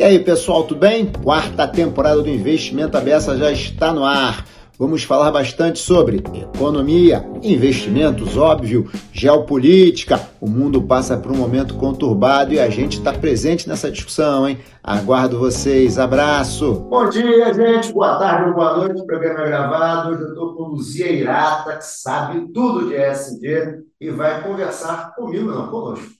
E 0.00 0.02
aí, 0.02 0.18
pessoal, 0.18 0.64
tudo 0.64 0.80
bem? 0.80 1.12
Quarta 1.22 1.68
temporada 1.68 2.22
do 2.22 2.30
Investimento 2.30 2.96
Abessa 2.96 3.36
já 3.36 3.52
está 3.52 3.92
no 3.92 4.02
ar. 4.02 4.46
Vamos 4.78 5.04
falar 5.04 5.30
bastante 5.30 5.78
sobre 5.78 6.24
economia, 6.54 7.22
investimentos, 7.42 8.34
óbvio, 8.34 8.90
geopolítica. 9.12 10.18
O 10.40 10.48
mundo 10.48 10.80
passa 10.80 11.18
por 11.18 11.30
um 11.30 11.36
momento 11.36 11.74
conturbado 11.74 12.54
e 12.54 12.58
a 12.58 12.70
gente 12.70 12.96
está 12.96 13.12
presente 13.12 13.68
nessa 13.68 13.90
discussão, 13.90 14.48
hein? 14.48 14.58
Aguardo 14.82 15.38
vocês. 15.38 15.98
Abraço. 15.98 16.86
Bom 16.88 17.06
dia, 17.10 17.52
gente. 17.52 17.92
Boa 17.92 18.18
tarde, 18.18 18.54
boa 18.54 18.78
noite. 18.78 19.02
O 19.02 19.06
programa 19.06 19.40
é 19.40 19.48
gravado. 19.48 20.12
Hoje 20.12 20.22
eu 20.22 20.28
estou 20.28 20.54
com 20.54 20.62
Luzia 20.62 21.12
Irata, 21.12 21.76
que 21.76 21.84
sabe 21.84 22.50
tudo 22.54 22.88
de 22.88 22.94
ESG 22.94 23.82
e 24.00 24.08
vai 24.08 24.42
conversar 24.42 25.14
comigo, 25.14 25.50
não 25.50 25.66
conosco. 25.66 26.19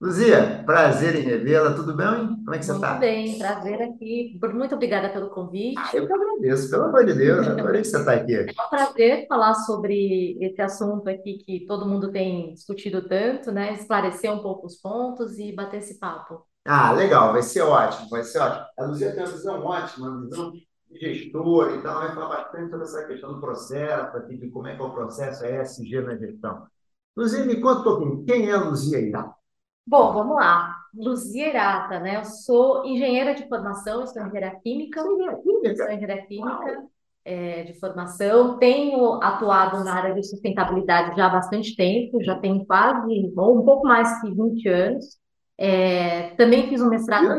Luzia, 0.00 0.62
prazer 0.64 1.16
em 1.16 1.22
revê-la, 1.22 1.72
tudo 1.72 1.92
bem? 1.92 2.28
Como 2.44 2.54
é 2.54 2.58
que 2.58 2.64
você 2.64 2.72
está? 2.72 2.90
Muito 2.90 3.00
bem, 3.00 3.36
prazer 3.36 3.82
aqui. 3.82 4.38
Muito 4.54 4.74
obrigada 4.76 5.08
pelo 5.08 5.28
convite. 5.28 5.74
Ah, 5.76 5.90
eu 5.92 6.06
que 6.06 6.12
agradeço, 6.12 6.70
pelo 6.70 6.84
amor 6.84 7.04
de 7.04 7.14
Deus, 7.14 7.48
adorei 7.48 7.82
que 7.82 7.88
você 7.88 7.98
está 7.98 8.12
aqui. 8.12 8.32
É 8.36 8.42
um 8.42 8.70
prazer 8.70 9.26
falar 9.26 9.54
sobre 9.54 10.38
esse 10.40 10.62
assunto 10.62 11.08
aqui 11.08 11.38
que 11.38 11.66
todo 11.66 11.84
mundo 11.84 12.12
tem 12.12 12.54
discutido 12.54 13.08
tanto, 13.08 13.50
né? 13.50 13.72
Esclarecer 13.72 14.32
um 14.32 14.38
pouco 14.38 14.68
os 14.68 14.76
pontos 14.76 15.36
e 15.36 15.52
bater 15.52 15.78
esse 15.78 15.98
papo. 15.98 16.46
Ah, 16.64 16.92
legal, 16.92 17.32
vai 17.32 17.42
ser 17.42 17.62
ótimo, 17.62 18.08
vai 18.08 18.22
ser 18.22 18.38
ótimo. 18.38 18.66
A 18.78 18.84
Luzia 18.84 19.10
tem 19.10 19.24
uma 19.24 19.32
visão 19.32 19.64
ótima, 19.64 20.08
uma 20.10 20.20
visão 20.22 20.52
de 20.52 20.68
gestor, 21.00 21.74
então 21.74 21.90
ela 21.90 22.06
vai 22.06 22.14
falar 22.14 22.36
bastante 22.36 22.70
sobre 22.70 22.84
essa 22.84 23.04
questão 23.04 23.34
do 23.34 23.40
processo, 23.40 24.16
aqui, 24.16 24.36
de 24.36 24.48
como 24.48 24.68
é 24.68 24.76
que 24.76 24.80
é 24.80 24.84
o 24.84 24.92
processo 24.92 25.44
ESG 25.44 26.02
na 26.02 26.16
gestão. 26.16 26.66
Luzia, 27.16 27.44
me 27.44 27.60
conta 27.60 27.80
um 27.80 27.82
pouquinho, 27.82 28.24
quem 28.24 28.48
é 28.48 28.52
a 28.52 28.62
Luzia 28.62 28.98
aí? 28.98 29.10
Bom, 29.88 30.12
vamos 30.12 30.36
lá. 30.36 30.76
Luzia 30.94 31.48
Irata, 31.48 31.98
né? 31.98 32.16
Eu 32.16 32.24
sou 32.24 32.84
engenheira 32.84 33.34
de 33.34 33.48
formação, 33.48 34.06
sou 34.06 34.20
engenheira 34.20 34.54
química. 34.62 35.00
Sou 35.02 35.90
engenheira 35.90 36.26
química 36.26 36.84
é, 37.24 37.62
de 37.62 37.80
formação. 37.80 38.58
Tenho 38.58 39.14
atuado 39.22 39.82
na 39.82 39.94
área 39.94 40.14
de 40.14 40.22
sustentabilidade 40.22 41.16
já 41.16 41.24
há 41.26 41.30
bastante 41.30 41.74
tempo, 41.74 42.22
já 42.22 42.38
tenho 42.38 42.66
quase, 42.66 43.32
ou 43.34 43.58
um 43.58 43.64
pouco 43.64 43.86
mais 43.86 44.20
que 44.20 44.30
20 44.30 44.68
anos. 44.68 45.18
É, 45.56 46.34
também 46.36 46.68
fiz 46.68 46.82
um 46.82 46.90
mestrado. 46.90 47.38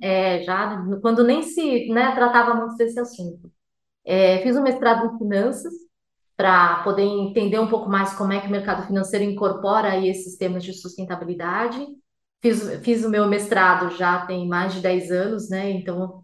É, 0.00 0.42
já 0.44 0.86
quando 1.00 1.24
nem 1.24 1.42
se 1.42 1.88
né, 1.88 2.14
tratava 2.14 2.54
muito 2.54 2.76
desse 2.76 3.00
assunto. 3.00 3.50
É, 4.04 4.38
fiz 4.38 4.56
um 4.56 4.62
mestrado 4.62 5.16
em 5.16 5.18
finanças 5.18 5.72
para 6.42 6.82
poder 6.82 7.04
entender 7.04 7.60
um 7.60 7.68
pouco 7.68 7.88
mais 7.88 8.14
como 8.14 8.32
é 8.32 8.40
que 8.40 8.48
o 8.48 8.50
mercado 8.50 8.84
financeiro 8.84 9.24
incorpora 9.24 9.92
aí 9.92 10.08
esses 10.08 10.36
temas 10.36 10.64
de 10.64 10.72
sustentabilidade. 10.72 11.86
Fiz, 12.40 12.80
fiz 12.82 13.04
o 13.04 13.08
meu 13.08 13.28
mestrado 13.28 13.96
já 13.96 14.26
tem 14.26 14.48
mais 14.48 14.74
de 14.74 14.80
10 14.80 15.12
anos, 15.12 15.48
né? 15.48 15.70
Então, 15.70 16.20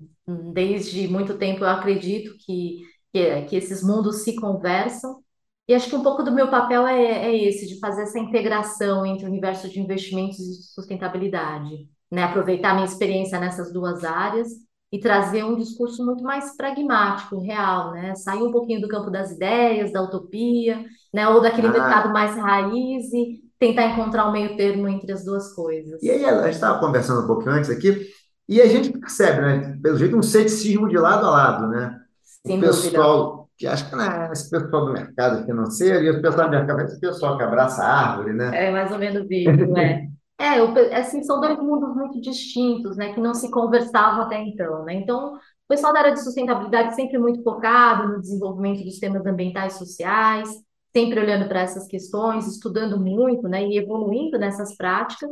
desde 0.52 1.06
muito 1.06 1.38
tempo 1.38 1.62
eu 1.62 1.68
acredito 1.68 2.36
que, 2.44 2.78
que, 3.12 3.42
que 3.42 3.54
esses 3.54 3.80
mundos 3.80 4.24
se 4.24 4.34
conversam. 4.34 5.22
E 5.68 5.72
acho 5.72 5.88
que 5.88 5.94
um 5.94 6.02
pouco 6.02 6.24
do 6.24 6.32
meu 6.32 6.48
papel 6.50 6.84
é, 6.84 7.26
é 7.28 7.36
esse, 7.36 7.68
de 7.68 7.78
fazer 7.78 8.02
essa 8.02 8.18
integração 8.18 9.06
entre 9.06 9.24
o 9.24 9.28
universo 9.28 9.68
de 9.68 9.78
investimentos 9.78 10.40
e 10.40 10.64
sustentabilidade, 10.74 11.88
né? 12.10 12.24
Aproveitar 12.24 12.74
minha 12.74 12.86
experiência 12.86 13.38
nessas 13.38 13.72
duas 13.72 14.02
áreas 14.02 14.48
e 14.90 14.98
trazer 14.98 15.44
um 15.44 15.56
discurso 15.56 16.04
muito 16.04 16.22
mais 16.22 16.56
pragmático, 16.56 17.40
real, 17.40 17.92
né? 17.92 18.14
Sair 18.14 18.42
um 18.42 18.50
pouquinho 18.50 18.80
do 18.80 18.88
campo 18.88 19.10
das 19.10 19.30
ideias, 19.32 19.92
da 19.92 20.02
utopia, 20.02 20.84
né? 21.12 21.28
Ou 21.28 21.40
daquele 21.40 21.68
ah. 21.68 21.72
mercado 21.72 22.12
mais 22.12 22.34
raiz 22.36 23.12
e 23.12 23.42
tentar 23.58 23.86
encontrar 23.86 24.28
um 24.28 24.32
meio 24.32 24.56
termo 24.56 24.88
entre 24.88 25.12
as 25.12 25.24
duas 25.24 25.52
coisas. 25.54 26.02
E 26.02 26.10
aí, 26.10 26.24
a 26.24 26.42
gente 26.44 26.54
estava 26.54 26.78
conversando 26.78 27.24
um 27.24 27.26
pouquinho 27.26 27.52
antes 27.52 27.68
aqui, 27.68 28.08
e 28.48 28.62
a 28.62 28.66
gente 28.66 28.90
percebe, 28.90 29.42
né? 29.42 29.78
Pelo 29.82 29.98
jeito, 29.98 30.16
um 30.16 30.22
ceticismo 30.22 30.88
de 30.88 30.96
lado 30.96 31.26
a 31.26 31.30
lado, 31.30 31.68
né? 31.68 32.00
Sem 32.46 32.56
o 32.56 32.60
pessoal 32.60 33.38
que 33.58 33.66
acha 33.66 33.90
que 33.90 33.96
né, 33.96 34.30
esse 34.32 34.48
pessoal 34.48 34.86
do 34.86 34.92
mercado 34.92 35.44
financeiro 35.44 36.04
e 36.04 36.10
o 36.10 36.22
pessoal 36.22 36.46
do 36.46 36.52
mercado, 36.52 36.80
esse 36.82 37.00
pessoal 37.00 37.36
que 37.36 37.42
abraça 37.42 37.82
a 37.82 38.10
árvore, 38.10 38.32
né? 38.32 38.50
É 38.54 38.70
mais 38.70 38.90
ou 38.92 38.98
menos 38.98 39.26
isso, 39.28 39.76
é. 39.76 40.06
É, 40.40 40.60
eu, 40.60 40.72
assim, 40.94 41.22
são 41.24 41.40
dois 41.40 41.58
mundos 41.58 41.94
muito 41.96 42.20
distintos, 42.20 42.96
né, 42.96 43.12
que 43.12 43.20
não 43.20 43.34
se 43.34 43.50
conversavam 43.50 44.22
até 44.22 44.40
então, 44.40 44.84
né? 44.84 44.94
Então, 44.94 45.34
o 45.34 45.40
pessoal 45.68 45.92
da 45.92 45.98
área 45.98 46.12
de 46.12 46.22
sustentabilidade 46.22 46.94
sempre 46.94 47.18
muito 47.18 47.42
focado 47.42 48.08
no 48.08 48.20
desenvolvimento 48.20 48.84
dos 48.84 48.98
temas 49.00 49.26
ambientais 49.26 49.74
sociais, 49.74 50.48
sempre 50.96 51.18
olhando 51.20 51.48
para 51.48 51.60
essas 51.60 51.86
questões, 51.88 52.46
estudando 52.46 52.98
muito, 53.00 53.48
né, 53.48 53.66
e 53.66 53.76
evoluindo 53.78 54.38
nessas 54.38 54.76
práticas. 54.76 55.28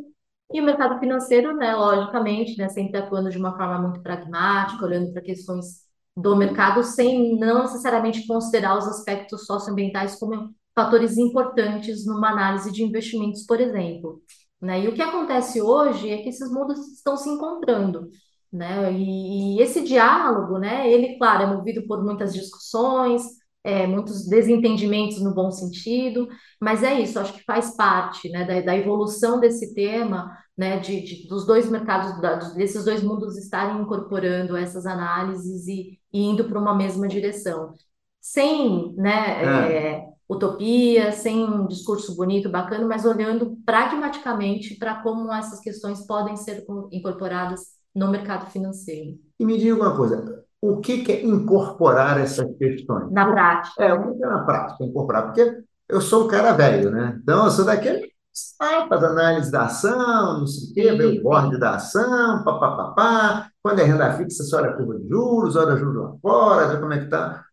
E 0.52 0.60
o 0.60 0.64
mercado 0.64 0.98
financeiro, 0.98 1.56
né, 1.56 1.74
logicamente, 1.74 2.56
né, 2.58 2.68
sempre 2.68 2.98
atuando 2.98 3.30
de 3.30 3.38
uma 3.38 3.56
forma 3.56 3.78
muito 3.78 4.00
pragmática, 4.02 4.84
olhando 4.84 5.12
para 5.12 5.22
questões 5.22 5.84
do 6.16 6.34
mercado 6.34 6.82
sem 6.82 7.38
não 7.38 7.62
necessariamente 7.62 8.26
considerar 8.26 8.76
os 8.76 8.86
aspectos 8.88 9.46
socioambientais 9.46 10.18
como 10.18 10.52
fatores 10.74 11.16
importantes 11.16 12.04
numa 12.06 12.30
análise 12.30 12.72
de 12.72 12.82
investimentos, 12.82 13.44
por 13.44 13.60
exemplo. 13.60 14.20
Né? 14.60 14.84
E 14.84 14.88
o 14.88 14.94
que 14.94 15.02
acontece 15.02 15.60
hoje 15.60 16.10
é 16.10 16.18
que 16.22 16.28
esses 16.28 16.50
mundos 16.50 16.78
estão 16.92 17.16
se 17.16 17.28
encontrando. 17.28 18.08
Né? 18.52 18.92
E, 18.92 19.58
e 19.58 19.62
esse 19.62 19.82
diálogo, 19.84 20.58
né, 20.58 20.90
ele, 20.90 21.18
claro, 21.18 21.42
é 21.42 21.46
movido 21.46 21.86
por 21.86 22.02
muitas 22.02 22.32
discussões, 22.32 23.22
é, 23.66 23.84
muitos 23.86 24.26
desentendimentos 24.28 25.20
no 25.20 25.34
bom 25.34 25.50
sentido, 25.50 26.28
mas 26.60 26.84
é 26.84 27.00
isso, 27.00 27.18
acho 27.18 27.32
que 27.32 27.42
faz 27.44 27.76
parte 27.76 28.28
né, 28.30 28.44
da, 28.44 28.60
da 28.60 28.76
evolução 28.76 29.40
desse 29.40 29.74
tema, 29.74 30.30
né, 30.56 30.78
de, 30.78 31.00
de, 31.02 31.28
dos 31.28 31.44
dois 31.44 31.68
mercados, 31.68 32.20
da, 32.20 32.36
desses 32.54 32.84
dois 32.84 33.02
mundos 33.02 33.36
estarem 33.36 33.82
incorporando 33.82 34.56
essas 34.56 34.86
análises 34.86 35.66
e, 35.66 35.98
e 36.12 36.22
indo 36.22 36.44
para 36.44 36.60
uma 36.60 36.76
mesma 36.76 37.08
direção. 37.08 37.74
Sem 38.20 38.94
né, 38.96 39.42
é. 39.42 39.76
É, 39.76 40.04
utopia, 40.28 41.12
sem 41.12 41.44
um 41.44 41.66
discurso 41.66 42.16
bonito, 42.16 42.48
bacana, 42.48 42.86
mas 42.86 43.04
olhando 43.04 43.56
pragmaticamente 43.64 44.74
para 44.74 44.96
como 45.02 45.32
essas 45.32 45.60
questões 45.60 46.06
podem 46.06 46.36
ser 46.36 46.64
incorporadas 46.90 47.60
no 47.94 48.10
mercado 48.10 48.50
financeiro. 48.50 49.18
E 49.38 49.44
me 49.44 49.56
diga 49.56 49.74
uma 49.74 49.96
coisa, 49.96 50.44
o 50.60 50.78
que, 50.78 51.10
é 51.10 51.24
incorporar 51.24 52.20
essas 52.20 52.54
questões? 52.56 53.10
Na 53.10 53.30
prática. 53.30 53.84
É, 53.84 53.94
o 53.94 54.16
que 54.16 54.24
é 54.24 54.26
na 54.26 54.44
prática 54.44 54.84
incorporar? 54.84 55.26
Porque 55.26 55.62
eu 55.88 56.00
sou 56.00 56.24
um 56.24 56.28
cara 56.28 56.52
velho, 56.52 56.90
né? 56.90 57.18
Então, 57.22 57.44
eu 57.44 57.50
sou 57.50 57.64
daquele 57.64 58.10
faz 58.58 59.02
análise 59.02 59.50
da 59.50 59.62
ação, 59.62 60.40
não 60.40 60.46
sei 60.46 60.70
o 60.70 60.74
quê, 60.74 60.96
vê 60.96 61.06
o 61.06 61.22
board 61.22 61.58
da 61.58 61.76
ação, 61.76 62.44
papapá, 62.44 63.48
quando 63.62 63.78
é 63.78 63.84
renda 63.84 64.12
fixa, 64.12 64.44
você 64.44 64.56
olha 64.56 64.70
a 64.70 64.72
curva 64.74 64.98
de 64.98 65.08
juros, 65.08 65.56
olha 65.56 65.76
juros 65.76 66.02
lá 66.02 66.12
fora, 66.20 66.68
vê 66.68 66.78
como 66.78 66.92
é 66.92 66.98
que 66.98 67.04
está 67.04 67.45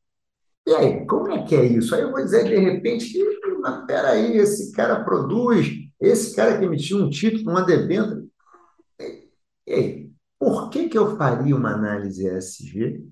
e 0.66 0.74
aí, 0.74 1.06
como 1.06 1.30
é 1.32 1.44
que 1.44 1.56
é 1.56 1.66
isso? 1.66 1.94
Aí 1.94 2.02
eu 2.02 2.12
vou 2.12 2.24
dizer, 2.24 2.46
de 2.46 2.58
repente, 2.58 3.18
mas 3.60 3.86
peraí, 3.86 4.38
esse 4.38 4.72
cara 4.72 5.04
produz, 5.04 5.68
esse 6.00 6.36
cara 6.36 6.58
que 6.58 6.64
emitiu 6.64 6.98
um 7.00 7.10
título, 7.10 7.52
uma 7.52 7.66
debênture. 7.66 8.30
E 9.68 9.74
aí, 9.74 10.12
por 10.40 10.70
que, 10.70 10.88
que 10.88 10.98
eu 10.98 11.18
faria 11.18 11.56
uma 11.56 11.74
análise 11.74 12.26
ESG? 12.28 13.06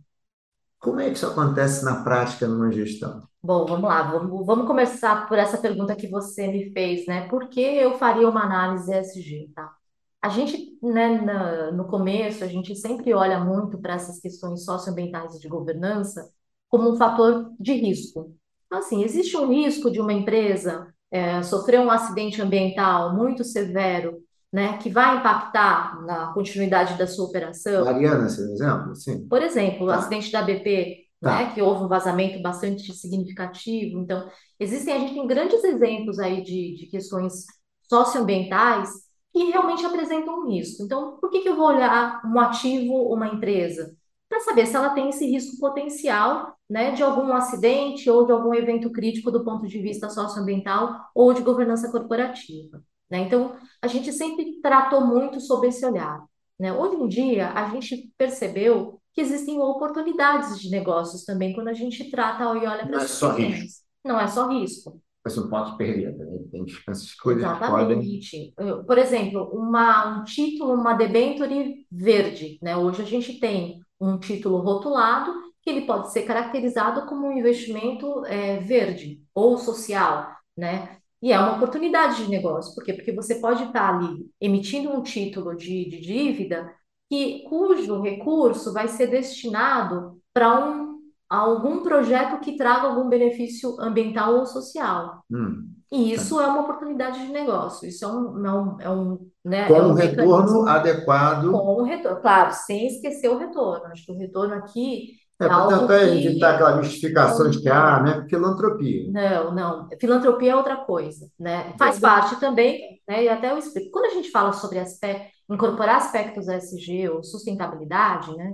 Como 0.79 1.00
é 1.00 1.09
que 1.09 1.17
isso 1.17 1.28
acontece 1.28 1.84
na 1.84 2.03
prática 2.03 2.47
numa 2.47 2.72
gestão? 2.72 3.22
Bom, 3.44 3.66
vamos 3.66 3.89
lá, 3.89 4.03
vamos, 4.03 4.45
vamos 4.45 4.66
começar 4.66 5.28
por 5.28 5.38
essa 5.38 5.57
pergunta 5.57 5.95
que 5.95 6.07
você 6.07 6.47
me 6.47 6.72
fez, 6.72 7.06
né? 7.06 7.28
Por 7.28 7.50
que 7.50 7.62
eu 7.62 7.97
faria 7.97 8.29
uma 8.29 8.44
análise 8.44 8.94
ESG, 8.94 9.51
tá? 9.53 9.73
A 10.22 10.29
gente, 10.29 10.78
né, 10.81 11.19
na, 11.22 11.72
no 11.72 11.85
começo, 11.85 12.44
a 12.44 12.47
gente 12.47 12.75
sempre 12.75 13.13
olha 13.13 13.39
muito 13.39 13.78
para 13.79 13.95
essas 13.95 14.19
questões 14.19 14.63
socioambientais 14.63 15.39
de 15.39 15.47
governança 15.47 16.29
como 16.72 16.90
um 16.90 16.96
fator 16.96 17.52
de 17.59 17.74
risco. 17.74 18.34
Então, 18.66 18.80
assim, 18.80 19.04
existe 19.04 19.36
um 19.36 19.50
risco 19.50 19.92
de 19.92 20.00
uma 20.00 20.14
empresa 20.14 20.88
é, 21.12 21.44
sofrer 21.44 21.82
um 21.82 21.92
acidente 21.92 22.42
ambiental 22.42 23.14
muito 23.14 23.44
severo, 23.44 24.20
né, 24.52 24.78
que 24.78 24.90
vai 24.90 25.18
impactar 25.18 26.01
na 26.06 26.34
continuidade 26.34 26.98
da 26.98 27.06
sua 27.06 27.25
operação. 27.25 27.84
Mariana, 27.84 28.28
esse 28.28 28.42
exemplo? 28.42 28.95
Sim. 28.95 29.28
Por 29.28 29.42
exemplo, 29.42 29.80
tá. 29.80 29.86
o 29.86 29.90
acidente 29.92 30.31
da 30.31 30.42
BP, 30.42 31.07
tá. 31.19 31.36
né, 31.36 31.54
que 31.54 31.62
houve 31.62 31.84
um 31.84 31.90
vazamento 31.90 32.42
bastante 32.42 32.94
significativo. 32.94 34.00
Então, 34.00 34.30
existem, 34.57 34.94
a 34.94 35.00
gente 35.00 35.13
tem 35.13 35.28
grandes 35.28 35.62
exemplos 35.66 36.19
aí 36.19 36.42
de, 36.42 36.75
de 36.75 36.86
questões 36.88 37.45
socioambientais 37.90 38.90
que 39.34 39.44
realmente 39.51 39.86
apresentam 39.86 40.40
um 40.40 40.50
risco. 40.50 40.84
Então, 40.84 41.18
por 41.19 41.30
que, 41.30 41.42
que 41.42 41.50
eu 41.50 41.56
vou 41.56 41.68
olhar 41.68 42.22
um 42.25 42.40
ativo, 42.40 43.13
uma 43.13 43.28
empresa? 43.28 43.94
para 44.31 44.40
saber 44.40 44.66
se 44.66 44.78
ela 44.78 44.92
tem 44.92 45.10
esse 45.10 45.25
risco 45.25 45.60
potencial 45.60 46.56
né, 46.71 46.91
de 46.91 47.03
algum 47.03 47.33
acidente 47.33 48.09
ou 48.09 48.25
de 48.25 48.31
algum 48.31 48.56
evento 48.56 48.89
crítico 48.94 49.29
do 49.29 49.44
ponto 49.44 49.68
de 49.68 49.77
vista 49.81 50.09
socioambiental 50.09 51.01
ou 51.13 51.33
de 51.33 51.41
governança 51.41 51.91
corporativa. 51.91 52.81
Né? 53.09 53.19
Então, 53.19 53.57
a 53.81 53.88
gente 53.88 54.13
sempre 54.13 54.62
tratou 54.62 55.06
muito 55.06 55.41
sobre 55.41 55.68
esse 55.68 55.85
olhar. 55.85 56.23
Né? 56.57 56.71
Hoje 56.71 56.95
em 56.95 57.07
dia, 57.09 57.51
a 57.51 57.69
gente 57.71 58.09
percebeu 58.18 59.01
que 59.13 59.19
existem 59.19 59.59
oportunidades 59.59 60.57
de 60.62 60.69
negócios 60.69 61.25
também 61.25 61.53
quando 61.53 61.68
a 61.68 61.73
gente 61.73 62.09
trata 62.09 62.44
e 62.44 62.65
olha 62.65 62.88
para 62.88 62.89
Não 62.89 63.00
é 63.00 63.07
só 63.07 63.31
risco. 63.33 63.83
Não 64.06 64.19
é 64.19 64.27
só 64.27 64.47
risco. 64.47 65.01
Mas 65.25 65.35
não 65.35 65.50
pode 65.50 65.75
perder 65.75 66.18
também. 66.18 66.47
Tem 66.47 66.65
essas 66.88 67.13
coisas 67.15 67.44
Exatamente. 67.44 68.53
Eu- 68.57 68.85
Por 68.85 68.97
exemplo, 68.97 69.51
uma, 69.53 70.21
um 70.21 70.23
título, 70.23 70.73
uma 70.73 70.94
debenture 70.94 71.85
verde, 71.91 72.57
né? 72.62 72.77
Hoje 72.77 73.01
a 73.01 73.06
gente 73.06 73.41
tem 73.41 73.81
um 74.00 74.18
título 74.18 74.59
rotulado 74.59 75.50
que 75.62 75.69
ele 75.69 75.81
pode 75.86 76.12
ser 76.12 76.24
caracterizado 76.24 77.06
como 77.08 77.28
um 77.28 77.38
investimento 77.38 78.25
é, 78.25 78.58
verde 78.60 79.22
ou 79.34 79.58
social, 79.58 80.36
né? 80.58 80.98
E 81.22 81.31
é 81.31 81.40
uma 81.40 81.56
oportunidade 81.56 82.24
de 82.24 82.30
negócio. 82.30 82.74
Por 82.74 82.84
quê? 82.84 82.94
Porque 82.94 83.12
você 83.13 83.36
pode 83.36 83.63
estar 83.63 83.96
ali 83.96 84.25
emitindo 84.40 84.90
um 84.92 85.04
título 85.04 85.56
de, 85.56 85.88
de 85.90 86.02
dívida 86.02 86.74
que, 87.10 87.44
cujo 87.48 88.02
recurso 88.02 88.74
vai 88.74 88.88
ser 88.88 89.08
destinado 89.08 90.19
para 90.34 90.66
um, 90.66 91.00
algum 91.30 91.84
projeto 91.84 92.40
que 92.40 92.56
traga 92.57 92.88
algum 92.88 93.07
benefício 93.10 93.80
ambiental 93.80 94.36
ou 94.36 94.46
social. 94.46 95.24
Hum, 95.30 95.74
E 95.92 96.14
isso 96.14 96.40
é 96.40 96.48
uma 96.48 96.62
oportunidade 96.62 97.19
de 97.25 97.31
negócio. 97.31 97.88
Isso 97.88 98.06
é 98.06 98.07
um, 98.07 98.46
é 98.46 98.54
um, 98.54 98.81
é 98.81 98.90
um, 98.90 99.31
né, 99.44 99.68
com 99.68 99.75
é 99.75 99.84
um 99.84 99.94
um 99.94 99.94
retorno 99.94 100.68
adequado. 100.68 101.50
com 101.50 101.57
o 101.81 101.84
retorno. 101.84 102.22
Claro, 102.22 102.54
sem 102.54 102.88
esquecer 102.88 103.30
o 103.30 103.38
retorno. 103.38 103.86
Acho 103.88 104.06
que 104.06 104.12
o 104.12 104.18
retorno 104.18 104.56
aqui 104.56 105.18
É 105.42 105.46
é 105.46 105.50
para 105.50 105.68
tentar 105.68 106.00
que 106.00 106.28
evitar 106.28 106.56
aquela 106.56 106.76
mistificação 106.78 107.50
de 107.50 107.62
que, 107.62 107.70
ah, 107.70 108.02
né? 108.02 108.26
Filantropia. 108.30 109.10
não, 109.12 109.54
não. 109.54 109.90
Filantropia 110.00 110.52
é 110.52 110.56
outra 110.56 110.78
coisa, 110.78 111.28
né? 111.40 111.74
Faz 111.78 112.00
parte 112.00 112.40
também, 112.40 113.02
né? 113.08 113.24
E 113.24 113.30
até 113.30 113.52
eu 113.52 113.58
explico. 113.58 113.92
Quando 113.92 114.06
a 114.06 114.14
gente 114.14 114.32
fala 114.32 114.54
sobre 114.54 114.80
aspecto, 114.80 115.32
incorporar 115.50 115.98
aspectos 115.98 116.48
ESG 116.48 117.10
ou 117.10 117.24
sustentabilidade, 117.24 118.36
né? 118.36 118.54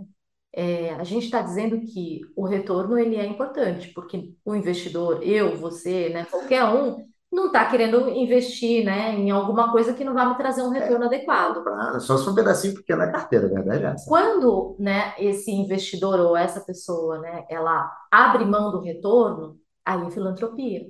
É, 0.53 0.95
a 0.95 1.03
gente 1.03 1.25
está 1.25 1.41
dizendo 1.41 1.79
que 1.81 2.21
o 2.35 2.45
retorno 2.45 2.97
ele 2.97 3.15
é 3.15 3.25
importante, 3.25 3.91
porque 3.93 4.33
o 4.43 4.55
investidor, 4.55 5.21
eu, 5.21 5.55
você, 5.55 6.09
né, 6.09 6.25
qualquer 6.25 6.63
um, 6.63 7.05
não 7.31 7.47
está 7.47 7.65
querendo 7.65 8.09
investir, 8.09 8.85
né, 8.85 9.13
em 9.13 9.29
alguma 9.31 9.71
coisa 9.71 9.93
que 9.93 10.03
não 10.03 10.13
vai 10.13 10.27
me 10.29 10.37
trazer 10.37 10.61
um 10.63 10.69
retorno 10.69 11.05
adequado. 11.05 11.61
Pra- 11.63 11.99
Só 11.99 12.17
se 12.17 12.23
for 12.25 12.31
um 12.31 12.35
pedacinho 12.35 12.75
pequeno 12.75 12.99
da 12.99 13.11
carteira, 13.11 13.47
verdade 13.49 13.83
é 13.83 13.87
essa. 13.89 14.09
Quando, 14.09 14.75
né, 14.79 15.13
esse 15.19 15.51
investidor 15.51 16.19
ou 16.19 16.37
essa 16.37 16.61
pessoa, 16.61 17.19
né, 17.19 17.45
ela 17.49 17.91
abre 18.11 18.45
mão 18.45 18.71
do 18.71 18.79
retorno, 18.79 19.57
aí 19.85 20.05
é 20.07 20.11
filantropia. 20.11 20.85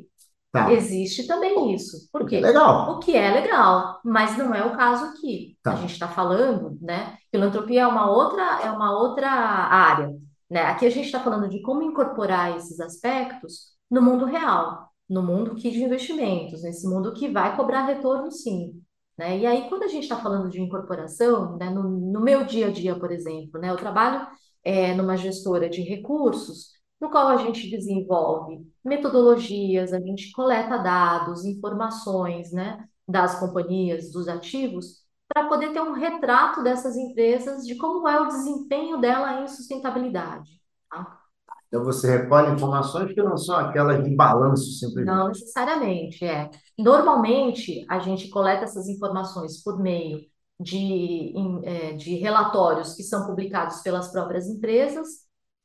Tá. 0.52 0.72
Existe 0.72 1.28
também 1.28 1.74
isso. 1.74 2.10
Por 2.12 2.26
quê? 2.26 2.40
Legal. 2.40 2.92
O 2.94 3.00
que 3.00 3.16
é 3.16 3.32
legal, 3.32 4.00
mas 4.04 4.38
não 4.38 4.54
é 4.56 4.64
o 4.66 4.76
caso 4.78 5.06
aqui. 5.06 5.58
Tá. 5.62 5.74
A 5.74 5.76
gente 5.76 5.94
está 5.94 6.08
falando, 6.08 6.78
né? 6.82 7.18
Filantropia 7.32 7.82
é 7.82 7.88
uma 7.88 8.10
outra, 8.10 8.62
é 8.64 8.72
uma 8.72 8.98
outra 8.98 9.30
área, 9.30 10.16
né? 10.50 10.62
Aqui 10.68 10.86
a 10.86 10.90
gente 10.90 11.06
está 11.08 11.20
falando 11.20 11.50
de 11.50 11.62
como 11.62 11.82
incorporar 11.84 12.56
esses 12.56 12.80
aspectos 12.80 13.76
no 13.92 14.02
mundo 14.02 14.26
real, 14.26 14.90
no 15.10 15.24
mundo 15.24 15.56
que 15.56 15.72
de 15.72 15.84
investimentos, 15.84 16.64
nesse 16.64 16.88
mundo 16.88 17.14
que 17.14 17.30
vai 17.30 17.56
cobrar 17.56 17.86
retorno, 17.86 18.32
sim. 18.32 18.82
Né? 19.18 19.40
E 19.40 19.46
aí, 19.46 19.68
quando 19.70 19.84
a 19.84 19.88
gente 19.88 20.04
está 20.04 20.18
falando 20.18 20.50
de 20.50 20.62
incorporação, 20.62 21.58
né, 21.58 21.70
no, 21.70 21.84
no 21.84 22.22
meu 22.22 22.46
dia 22.46 22.68
a 22.68 22.72
dia, 22.72 22.98
por 23.00 23.12
exemplo, 23.12 23.60
né, 23.60 23.70
eu 23.70 23.78
trabalho 23.78 24.28
é, 24.64 24.94
numa 24.94 25.18
gestora 25.18 25.70
de 25.70 25.82
recursos, 25.82 26.72
no 27.00 27.10
qual 27.10 27.28
a 27.28 27.38
gente 27.38 27.70
desenvolve 27.70 28.66
metodologias, 28.84 29.94
a 29.94 30.00
gente 30.00 30.32
coleta 30.32 30.78
dados, 30.78 31.46
informações, 31.46 32.52
né, 32.52 32.88
das 33.08 33.40
companhias, 33.40 34.12
dos 34.12 34.28
ativos, 34.28 35.06
para 35.28 35.48
poder 35.48 35.72
ter 35.74 35.82
um 35.82 35.94
retrato 35.94 36.64
dessas 36.64 36.96
empresas 36.96 37.66
de 37.66 37.76
como 37.76 38.08
é 38.08 38.20
o 38.20 38.28
desempenho 38.28 39.00
dela 39.00 39.42
em 39.42 39.48
sustentabilidade. 39.48 40.50
tá? 40.90 41.20
Então 41.68 41.84
você 41.84 42.18
recolhe 42.18 42.54
informações 42.54 43.14
que 43.14 43.22
não 43.22 43.38
são 43.38 43.56
aquelas 43.56 44.04
de 44.04 44.16
balanço 44.16 44.72
simplesmente. 44.72 45.16
Não 45.16 45.28
necessariamente, 45.28 46.26
é. 46.26 46.50
Normalmente, 46.78 47.86
a 47.90 48.00
gente 48.00 48.30
coleta 48.30 48.64
essas 48.64 48.88
informações 48.88 49.62
por 49.62 49.80
meio 49.80 50.22
de, 50.60 51.34
é, 51.64 51.94
de 51.94 52.16
relatórios 52.16 52.94
que 52.94 53.04
são 53.04 53.26
publicados 53.28 53.82
pelas 53.82 54.12
próprias 54.12 54.48
empresas, 54.48 55.08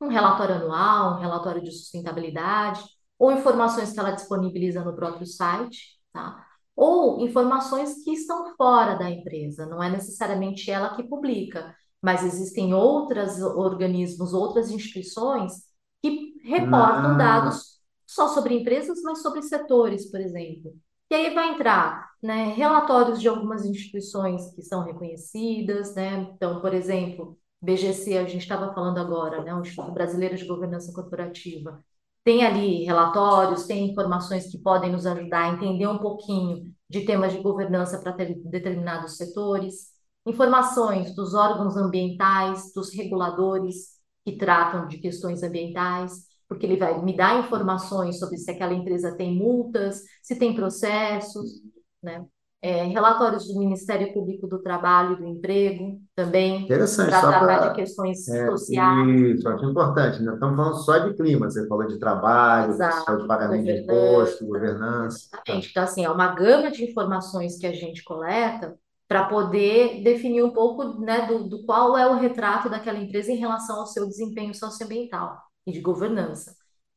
um 0.01 0.07
relatório 0.07 0.55
anual, 0.55 1.15
um 1.15 1.19
relatório 1.21 1.63
de 1.63 1.71
sustentabilidade, 1.71 2.83
ou 3.17 3.31
informações 3.31 3.93
que 3.93 3.99
ela 3.99 4.11
disponibiliza 4.11 4.83
no 4.83 4.95
próprio 4.95 5.25
site, 5.25 5.99
tá? 6.11 6.45
Ou 6.75 7.21
informações 7.21 8.03
que 8.03 8.11
estão 8.11 8.53
fora 8.57 8.95
da 8.95 9.09
empresa, 9.09 9.65
não 9.65 9.81
é 9.81 9.89
necessariamente 9.89 10.69
ela 10.69 10.95
que 10.95 11.03
publica, 11.03 11.73
mas 12.01 12.23
existem 12.23 12.73
outros 12.73 13.39
organismos, 13.41 14.33
outras 14.33 14.69
instituições 14.69 15.72
que 16.03 16.33
reportam 16.43 17.11
Ah. 17.11 17.17
dados 17.17 17.79
só 18.05 18.27
sobre 18.29 18.55
empresas, 18.55 19.01
mas 19.03 19.21
sobre 19.21 19.41
setores, 19.41 20.11
por 20.11 20.19
exemplo. 20.21 20.73
E 21.11 21.15
aí 21.15 21.33
vai 21.33 21.53
entrar, 21.53 22.09
né, 22.21 22.53
relatórios 22.55 23.21
de 23.21 23.27
algumas 23.27 23.65
instituições 23.65 24.53
que 24.55 24.61
são 24.63 24.83
reconhecidas, 24.83 25.95
né? 25.95 26.29
Então, 26.35 26.59
por 26.61 26.73
exemplo, 26.73 27.37
BGC, 27.61 28.17
a 28.17 28.25
gente 28.25 28.41
estava 28.41 28.73
falando 28.73 28.97
agora, 28.99 29.43
né, 29.43 29.53
o 29.55 29.61
Instituto 29.61 29.91
Brasileiro 29.93 30.35
de 30.35 30.45
Governança 30.45 30.91
Corporativa. 30.93 31.83
Tem 32.23 32.45
ali 32.45 32.83
relatórios, 32.85 33.65
tem 33.65 33.89
informações 33.91 34.47
que 34.47 34.57
podem 34.57 34.91
nos 34.91 35.05
ajudar 35.05 35.43
a 35.43 35.49
entender 35.55 35.87
um 35.87 35.97
pouquinho 35.97 36.73
de 36.89 37.01
temas 37.05 37.33
de 37.33 37.39
governança 37.41 37.99
para 37.99 38.13
determinados 38.13 39.17
setores, 39.17 39.91
informações 40.25 41.13
dos 41.15 41.33
órgãos 41.33 41.75
ambientais, 41.77 42.71
dos 42.73 42.93
reguladores 42.93 43.92
que 44.25 44.37
tratam 44.37 44.87
de 44.87 44.97
questões 44.99 45.43
ambientais, 45.43 46.27
porque 46.47 46.65
ele 46.65 46.77
vai 46.77 47.01
me 47.03 47.15
dar 47.15 47.39
informações 47.39 48.19
sobre 48.19 48.37
se 48.37 48.49
aquela 48.51 48.73
empresa 48.73 49.15
tem 49.17 49.35
multas, 49.35 50.01
se 50.21 50.37
tem 50.37 50.55
processos, 50.55 51.61
né? 52.01 52.25
É, 52.61 52.83
relatórios 52.85 53.45
do 53.47 53.59
Ministério 53.59 54.13
Público 54.13 54.47
do 54.47 54.61
Trabalho 54.61 55.13
e 55.13 55.17
do 55.17 55.25
Emprego 55.25 56.01
também, 56.15 56.63
Interessante, 56.63 57.09
para 57.09 57.21
só 57.21 57.27
tratar 57.27 57.59
para. 57.59 57.69
de 57.69 57.75
questões 57.75 58.25
É, 58.29 58.45
sociais, 58.47 59.07
isso, 59.11 59.49
acho 59.49 59.65
importante. 59.65 60.21
Não 60.23 60.35
estamos 60.35 60.55
falando 60.55 60.75
só 60.77 60.97
de 60.99 61.13
clima, 61.15 61.49
você 61.49 61.67
falou 61.67 61.87
de 61.87 61.99
trabalho, 61.99 62.81
falou 63.05 63.21
de 63.21 63.27
exato, 63.27 63.27
pagamento 63.27 63.65
de 63.65 63.71
imposto, 63.73 64.45
governança. 64.45 65.29
Tá. 65.31 65.37
Exatamente. 65.37 65.69
Então, 65.71 65.83
assim, 65.83 66.05
é 66.05 66.09
uma 66.09 66.33
gama 66.35 66.71
de 66.71 66.83
informações 66.85 67.57
que 67.57 67.67
a 67.67 67.73
gente 67.73 68.03
coleta 68.03 68.77
para 69.13 69.25
poder 69.25 70.01
definir 70.01 70.43
um 70.43 70.49
pouco, 70.49 70.99
né, 70.99 71.27
do, 71.27 71.47
do 71.47 71.63
qual 71.65 71.95
é 71.95 72.07
o 72.07 72.15
retrato 72.15 72.67
daquela 72.67 72.97
empresa 72.97 73.31
em 73.31 73.35
relação 73.35 73.79
ao 73.79 73.85
seu 73.85 74.07
desempenho 74.07 74.55
socioambiental 74.55 75.37
e 75.67 75.71
de 75.71 75.81
governança. 75.81 76.55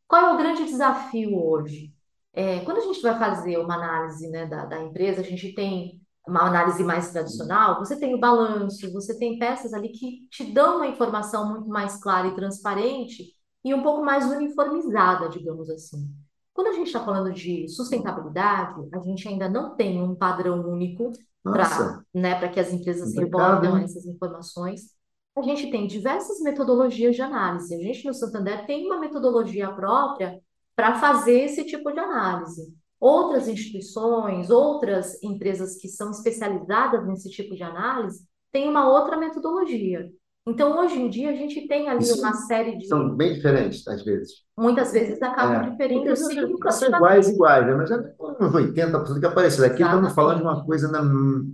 Qual 0.08 0.24
é 0.24 0.32
o 0.32 0.38
grande 0.38 0.64
desafio 0.64 1.38
hoje? 1.38 1.92
É, 2.32 2.60
quando 2.60 2.78
a 2.78 2.84
gente 2.84 3.02
vai 3.02 3.18
fazer 3.18 3.58
uma 3.58 3.74
análise, 3.74 4.30
né, 4.30 4.46
da, 4.46 4.64
da 4.64 4.82
empresa, 4.82 5.20
a 5.20 5.24
gente 5.24 5.54
tem 5.54 6.00
uma 6.26 6.40
análise 6.40 6.82
mais 6.82 7.10
tradicional, 7.12 7.80
você 7.80 8.00
tem 8.00 8.14
o 8.14 8.18
balanço, 8.18 8.90
você 8.94 9.18
tem 9.18 9.38
peças 9.38 9.74
ali 9.74 9.90
que 9.90 10.26
te 10.30 10.50
dão 10.50 10.76
uma 10.76 10.86
informação 10.86 11.50
muito 11.50 11.68
mais 11.68 12.02
clara 12.02 12.28
e 12.28 12.34
transparente 12.34 13.26
e 13.62 13.74
um 13.74 13.82
pouco 13.82 14.02
mais 14.02 14.24
uniformizada, 14.24 15.28
digamos 15.28 15.68
assim. 15.68 16.08
Quando 16.54 16.68
a 16.68 16.72
gente 16.72 16.86
está 16.86 17.04
falando 17.04 17.30
de 17.30 17.68
sustentabilidade, 17.68 18.88
a 18.94 19.00
gente 19.00 19.28
ainda 19.28 19.50
não 19.50 19.76
tem 19.76 20.02
um 20.02 20.14
padrão 20.14 20.66
único 20.66 21.12
para, 21.52 22.02
né, 22.14 22.38
para 22.38 22.48
que 22.48 22.60
as 22.60 22.72
empresas 22.72 23.14
hein? 23.78 23.84
essas 23.84 24.06
informações. 24.06 24.94
A 25.36 25.42
gente 25.42 25.70
tem 25.70 25.86
diversas 25.86 26.40
metodologias 26.40 27.14
de 27.14 27.22
análise. 27.22 27.74
A 27.74 27.78
gente 27.78 28.06
no 28.06 28.14
Santander 28.14 28.66
tem 28.66 28.86
uma 28.86 28.98
metodologia 28.98 29.70
própria 29.70 30.40
para 30.74 30.98
fazer 30.98 31.40
esse 31.40 31.64
tipo 31.64 31.92
de 31.92 31.98
análise. 31.98 32.74
Outras 32.98 33.46
instituições, 33.46 34.50
outras 34.50 35.22
empresas 35.22 35.76
que 35.76 35.88
são 35.88 36.10
especializadas 36.10 37.06
nesse 37.06 37.30
tipo 37.30 37.54
de 37.54 37.62
análise 37.62 38.26
têm 38.50 38.68
uma 38.68 38.88
outra 38.88 39.16
metodologia. 39.16 40.10
Então, 40.48 40.78
hoje 40.78 40.96
em 40.96 41.10
dia, 41.10 41.30
a 41.30 41.34
gente 41.34 41.66
tem 41.66 41.88
ali 41.88 42.02
Isso 42.02 42.20
uma 42.20 42.32
série 42.32 42.76
de, 42.76 42.86
são 42.86 43.16
bem 43.16 43.34
diferentes, 43.34 43.86
às 43.88 44.04
vezes. 44.04 44.44
muitas 44.56 44.92
vezes 44.92 45.20
acabam 45.20 45.66
É, 45.66 45.70
diferindo 45.70 46.02
porque 46.02 46.16
sim 46.16 46.34
são 46.70 46.88
iguais, 46.88 47.28
iguais, 47.28 47.66
né? 47.66 47.74
Mas 47.74 47.90
é 47.90 47.96
uns 48.20 48.54
80% 48.54 49.20
que 49.20 49.26
é 49.26 49.30
parecido. 49.30 49.64
Aqui 49.64 49.82
estamos 49.82 50.12
falando 50.14 50.36
de 50.38 50.42
uma 50.44 50.64
coisa 50.64 50.88
na. 50.88 51.02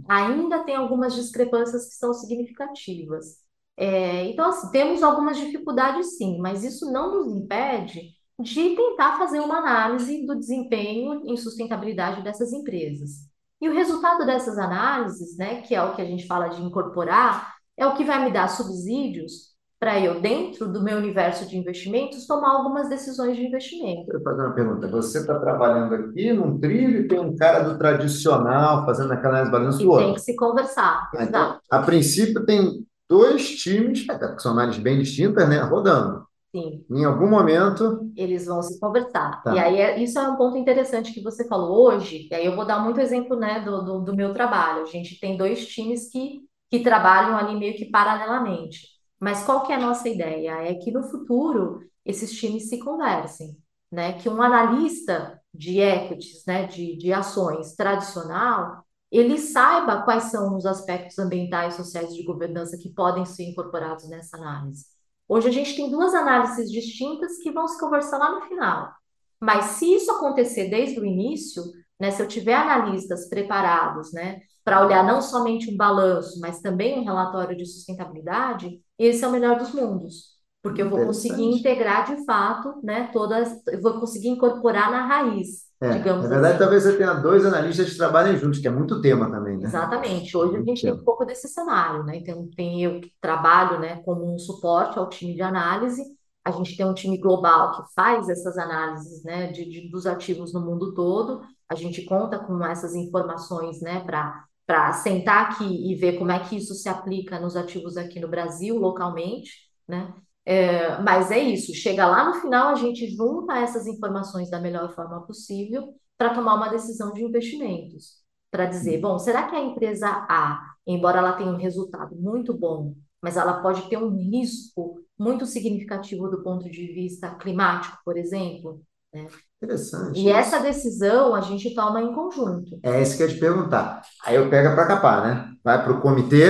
ainda 0.08 0.62
tem 0.64 0.76
algumas 0.76 1.14
discrepâncias 1.14 1.88
que 1.88 1.94
são 1.94 2.12
significativas. 2.12 3.40
É, 3.76 4.26
então, 4.26 4.50
assim, 4.50 4.70
temos 4.70 5.02
algumas 5.02 5.38
dificuldades, 5.38 6.16
sim, 6.18 6.38
mas 6.38 6.62
isso 6.62 6.92
não 6.92 7.14
nos 7.24 7.34
impede 7.34 8.10
de 8.38 8.76
tentar 8.76 9.18
fazer 9.18 9.40
uma 9.40 9.58
análise 9.58 10.26
do 10.26 10.36
desempenho 10.38 11.22
em 11.24 11.36
sustentabilidade 11.36 12.22
dessas 12.22 12.52
empresas. 12.52 13.30
E 13.60 13.68
o 13.68 13.72
resultado 13.72 14.26
dessas 14.26 14.58
análises, 14.58 15.36
né, 15.38 15.62
que 15.62 15.74
é 15.74 15.82
o 15.82 15.94
que 15.94 16.02
a 16.02 16.04
gente 16.04 16.26
fala 16.26 16.48
de 16.48 16.60
incorporar, 16.60 17.54
é 17.76 17.86
o 17.86 17.94
que 17.94 18.04
vai 18.04 18.24
me 18.24 18.32
dar 18.32 18.48
subsídios 18.48 19.52
para 19.78 19.98
eu, 19.98 20.20
dentro 20.20 20.72
do 20.72 20.80
meu 20.80 20.96
universo 20.98 21.44
de 21.48 21.56
investimentos, 21.58 22.24
tomar 22.26 22.52
algumas 22.52 22.88
decisões 22.88 23.36
de 23.36 23.44
investimento. 23.44 24.12
Eu 24.12 24.20
vou 24.20 24.22
fazer 24.22 24.42
uma 24.42 24.54
pergunta. 24.54 24.86
Você 24.88 25.18
está 25.18 25.38
trabalhando 25.40 25.94
aqui 25.94 26.32
num 26.32 26.58
trilho 26.60 27.00
e 27.00 27.08
tem 27.08 27.18
um 27.18 27.34
cara 27.34 27.64
do 27.64 27.76
tradicional 27.76 28.84
fazendo 28.86 29.12
aquela 29.12 29.44
Que 29.44 29.50
do 29.50 29.78
tem 29.78 29.86
outro. 29.88 30.14
que 30.14 30.20
se 30.20 30.36
conversar, 30.36 31.10
Ah, 31.16 31.24
Então, 31.24 31.58
a 31.68 31.80
princípio, 31.80 32.44
tem 32.46 32.86
dois 33.08 33.56
times, 33.56 34.06
que 34.06 34.38
são 34.42 34.52
análises 34.52 34.80
bem 34.80 34.98
distintas, 35.00 35.48
né, 35.48 35.58
rodando. 35.62 36.24
Sim. 36.54 36.84
Em 36.90 37.04
algum 37.04 37.28
momento. 37.28 38.08
Eles 38.14 38.44
vão 38.46 38.62
se 38.62 38.78
conversar. 38.78 39.42
Tá. 39.42 39.54
E 39.54 39.58
aí, 39.58 39.76
é- 39.80 39.98
isso 40.02 40.18
é 40.18 40.28
um 40.28 40.36
ponto 40.36 40.56
interessante 40.56 41.12
que 41.12 41.22
você 41.22 41.48
falou 41.48 41.88
hoje. 41.88 42.28
E 42.30 42.34
aí, 42.34 42.44
eu 42.46 42.54
vou 42.54 42.66
dar 42.66 42.78
muito 42.78 43.00
exemplo, 43.00 43.34
né, 43.36 43.60
do, 43.60 43.82
do, 43.82 44.00
do 44.00 44.14
meu 44.16 44.32
trabalho. 44.34 44.82
A 44.82 44.86
gente 44.86 45.18
tem 45.18 45.36
dois 45.36 45.66
times 45.66 46.08
que, 46.10 46.40
que 46.72 46.80
trabalham 46.80 47.36
ali 47.36 47.54
meio 47.54 47.76
que 47.76 47.84
paralelamente. 47.84 48.88
Mas 49.20 49.44
qual 49.44 49.62
que 49.62 49.72
é 49.72 49.76
a 49.76 49.80
nossa 49.80 50.08
ideia? 50.08 50.52
É 50.62 50.74
que 50.74 50.90
no 50.90 51.02
futuro 51.02 51.80
esses 52.02 52.32
times 52.32 52.70
se 52.70 52.78
conversem, 52.78 53.58
né? 53.90 54.14
Que 54.14 54.26
um 54.26 54.40
analista 54.40 55.38
de 55.52 55.80
equities, 55.80 56.46
né, 56.46 56.66
de, 56.66 56.96
de 56.96 57.12
ações 57.12 57.74
tradicional, 57.74 58.82
ele 59.10 59.36
saiba 59.36 60.00
quais 60.00 60.24
são 60.24 60.56
os 60.56 60.64
aspectos 60.64 61.18
ambientais, 61.18 61.74
sociais 61.74 62.14
de 62.14 62.22
governança 62.22 62.78
que 62.78 62.88
podem 62.88 63.26
ser 63.26 63.50
incorporados 63.50 64.08
nessa 64.08 64.38
análise. 64.38 64.86
Hoje 65.28 65.48
a 65.48 65.52
gente 65.52 65.76
tem 65.76 65.90
duas 65.90 66.14
análises 66.14 66.72
distintas 66.72 67.36
que 67.36 67.52
vão 67.52 67.68
se 67.68 67.78
conversar 67.78 68.16
lá 68.16 68.34
no 68.34 68.46
final. 68.46 68.90
Mas 69.38 69.64
se 69.76 69.92
isso 69.92 70.10
acontecer 70.10 70.70
desde 70.70 70.98
o 70.98 71.04
início, 71.04 71.62
né, 72.00 72.10
se 72.10 72.22
eu 72.22 72.26
tiver 72.26 72.54
analistas 72.54 73.28
preparados, 73.28 74.10
né, 74.14 74.40
para 74.64 74.84
olhar 74.86 75.04
não 75.04 75.20
somente 75.22 75.72
um 75.72 75.76
balanço, 75.76 76.38
mas 76.40 76.60
também 76.60 76.98
um 77.00 77.04
relatório 77.04 77.56
de 77.56 77.66
sustentabilidade, 77.66 78.80
esse 78.98 79.24
é 79.24 79.28
o 79.28 79.32
melhor 79.32 79.58
dos 79.58 79.72
mundos, 79.72 80.32
porque 80.62 80.82
eu 80.82 80.90
vou 80.90 81.04
conseguir 81.04 81.44
integrar 81.44 82.06
de 82.14 82.24
fato, 82.24 82.80
né, 82.82 83.10
todas, 83.12 83.50
eu 83.68 83.80
vou 83.82 83.98
conseguir 84.00 84.28
incorporar 84.28 84.90
na 84.90 85.06
raiz, 85.06 85.64
É, 85.80 85.88
digamos 85.88 86.20
na 86.20 86.28
verdade, 86.28 86.58
assim. 86.58 86.60
talvez 86.60 86.82
você 86.84 86.96
tenha 86.96 87.12
dois 87.14 87.44
analistas 87.44 87.90
que 87.90 87.96
trabalhem 87.96 88.36
juntos, 88.38 88.60
que 88.60 88.68
é 88.68 88.70
muito 88.70 89.00
tema 89.00 89.30
também, 89.30 89.58
né? 89.58 89.70
Exatamente. 89.70 90.36
Hoje 90.36 90.56
a 90.56 90.60
Muito 90.60 90.64
gente 90.64 90.84
tem 90.84 90.92
um 90.92 90.98
tema. 90.98 91.04
pouco 91.04 91.24
desse 91.24 91.48
cenário, 91.48 92.02
né? 92.04 92.16
Então, 92.16 92.48
tem 92.56 92.82
eu 92.82 93.00
que 93.00 93.12
trabalho, 93.20 93.78
né, 93.78 94.02
como 94.02 94.34
um 94.34 94.38
suporte 94.38 94.98
ao 94.98 95.08
time 95.08 95.34
de 95.34 95.42
análise. 95.42 96.02
A 96.44 96.50
gente 96.50 96.76
tem 96.76 96.84
um 96.84 96.94
time 96.94 97.16
global 97.18 97.70
que 97.72 97.94
faz 97.94 98.28
essas 98.28 98.58
análises, 98.58 99.22
né, 99.22 99.52
de, 99.52 99.64
de- 99.68 99.88
dos 99.90 100.06
ativos 100.06 100.52
no 100.52 100.60
mundo 100.60 100.92
todo. 100.94 101.42
A 101.68 101.74
gente 101.76 102.04
conta 102.04 102.38
com 102.40 102.64
essas 102.66 102.94
informações, 102.96 103.80
né, 103.80 104.00
para 104.04 104.44
para 104.66 104.92
sentar 104.92 105.50
aqui 105.52 105.64
e 105.90 105.94
ver 105.94 106.18
como 106.18 106.30
é 106.30 106.38
que 106.38 106.56
isso 106.56 106.74
se 106.74 106.88
aplica 106.88 107.40
nos 107.40 107.56
ativos 107.56 107.96
aqui 107.96 108.20
no 108.20 108.28
Brasil, 108.28 108.78
localmente, 108.78 109.50
né? 109.88 110.14
É, 110.44 111.00
mas 111.02 111.30
é 111.30 111.38
isso. 111.38 111.74
Chega 111.74 112.06
lá 112.06 112.24
no 112.24 112.40
final, 112.40 112.68
a 112.68 112.74
gente 112.74 113.06
junta 113.16 113.58
essas 113.58 113.86
informações 113.86 114.50
da 114.50 114.60
melhor 114.60 114.94
forma 114.94 115.20
possível 115.26 115.94
para 116.16 116.34
tomar 116.34 116.54
uma 116.54 116.68
decisão 116.68 117.12
de 117.12 117.22
investimentos 117.24 118.22
para 118.50 118.66
dizer, 118.66 119.00
bom, 119.00 119.18
será 119.18 119.48
que 119.48 119.56
a 119.56 119.64
empresa 119.64 120.08
A, 120.28 120.60
embora 120.86 121.18
ela 121.18 121.32
tenha 121.32 121.50
um 121.50 121.56
resultado 121.56 122.14
muito 122.14 122.52
bom, 122.52 122.94
mas 123.20 123.36
ela 123.36 123.62
pode 123.62 123.88
ter 123.88 123.96
um 123.96 124.10
risco 124.10 125.00
muito 125.18 125.46
significativo 125.46 126.28
do 126.28 126.42
ponto 126.42 126.70
de 126.70 126.86
vista 126.92 127.34
climático, 127.36 127.98
por 128.04 128.18
exemplo, 128.18 128.82
né? 129.12 129.26
Interessante 129.62 130.18
E 130.18 130.28
essa 130.28 130.58
decisão 130.58 131.34
a 131.34 131.40
gente 131.40 131.72
toma 131.72 132.02
em 132.02 132.12
conjunto. 132.12 132.80
É 132.82 133.00
isso 133.00 133.16
que 133.16 133.22
eu 133.22 133.28
ia 133.28 133.34
te 133.34 133.38
perguntar. 133.38 134.02
Aí 134.24 134.34
eu 134.34 134.50
pego 134.50 134.74
para 134.74 134.86
capar, 134.86 135.22
né? 135.24 135.52
Vai 135.62 135.82
para 135.84 135.92
o 135.92 136.00
comitê. 136.00 136.48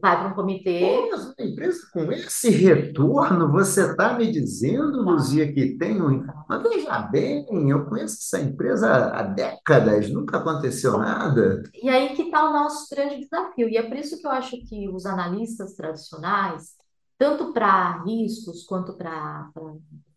Vai 0.00 0.18
para 0.18 0.28
um 0.28 0.34
comitê, 0.34 0.80
Pô, 0.80 1.16
uma 1.16 1.50
empresa 1.50 1.78
com 1.92 2.10
esse 2.10 2.50
retorno, 2.50 3.52
você 3.52 3.90
está 3.90 4.14
me 4.14 4.30
dizendo, 4.30 5.02
Luzia, 5.02 5.52
que 5.52 5.76
tem 5.76 6.00
um. 6.02 6.24
Mas 6.48 6.62
veja 6.62 6.98
bem, 7.02 7.46
eu 7.68 7.84
conheço 7.84 8.16
essa 8.20 8.42
empresa 8.42 8.90
há 8.90 9.22
décadas, 9.22 10.10
nunca 10.10 10.38
aconteceu 10.38 10.98
nada. 10.98 11.62
E 11.82 11.88
aí 11.88 12.14
que 12.16 12.22
está 12.22 12.48
o 12.48 12.52
nosso 12.52 12.92
grande 12.94 13.20
desafio. 13.20 13.68
E 13.68 13.76
é 13.76 13.82
por 13.82 13.96
isso 13.96 14.18
que 14.18 14.26
eu 14.26 14.30
acho 14.30 14.56
que 14.66 14.88
os 14.88 15.06
analistas 15.06 15.74
tradicionais, 15.74 16.74
tanto 17.18 17.52
para 17.52 18.02
riscos 18.04 18.64
quanto 18.64 18.96
para 18.96 19.50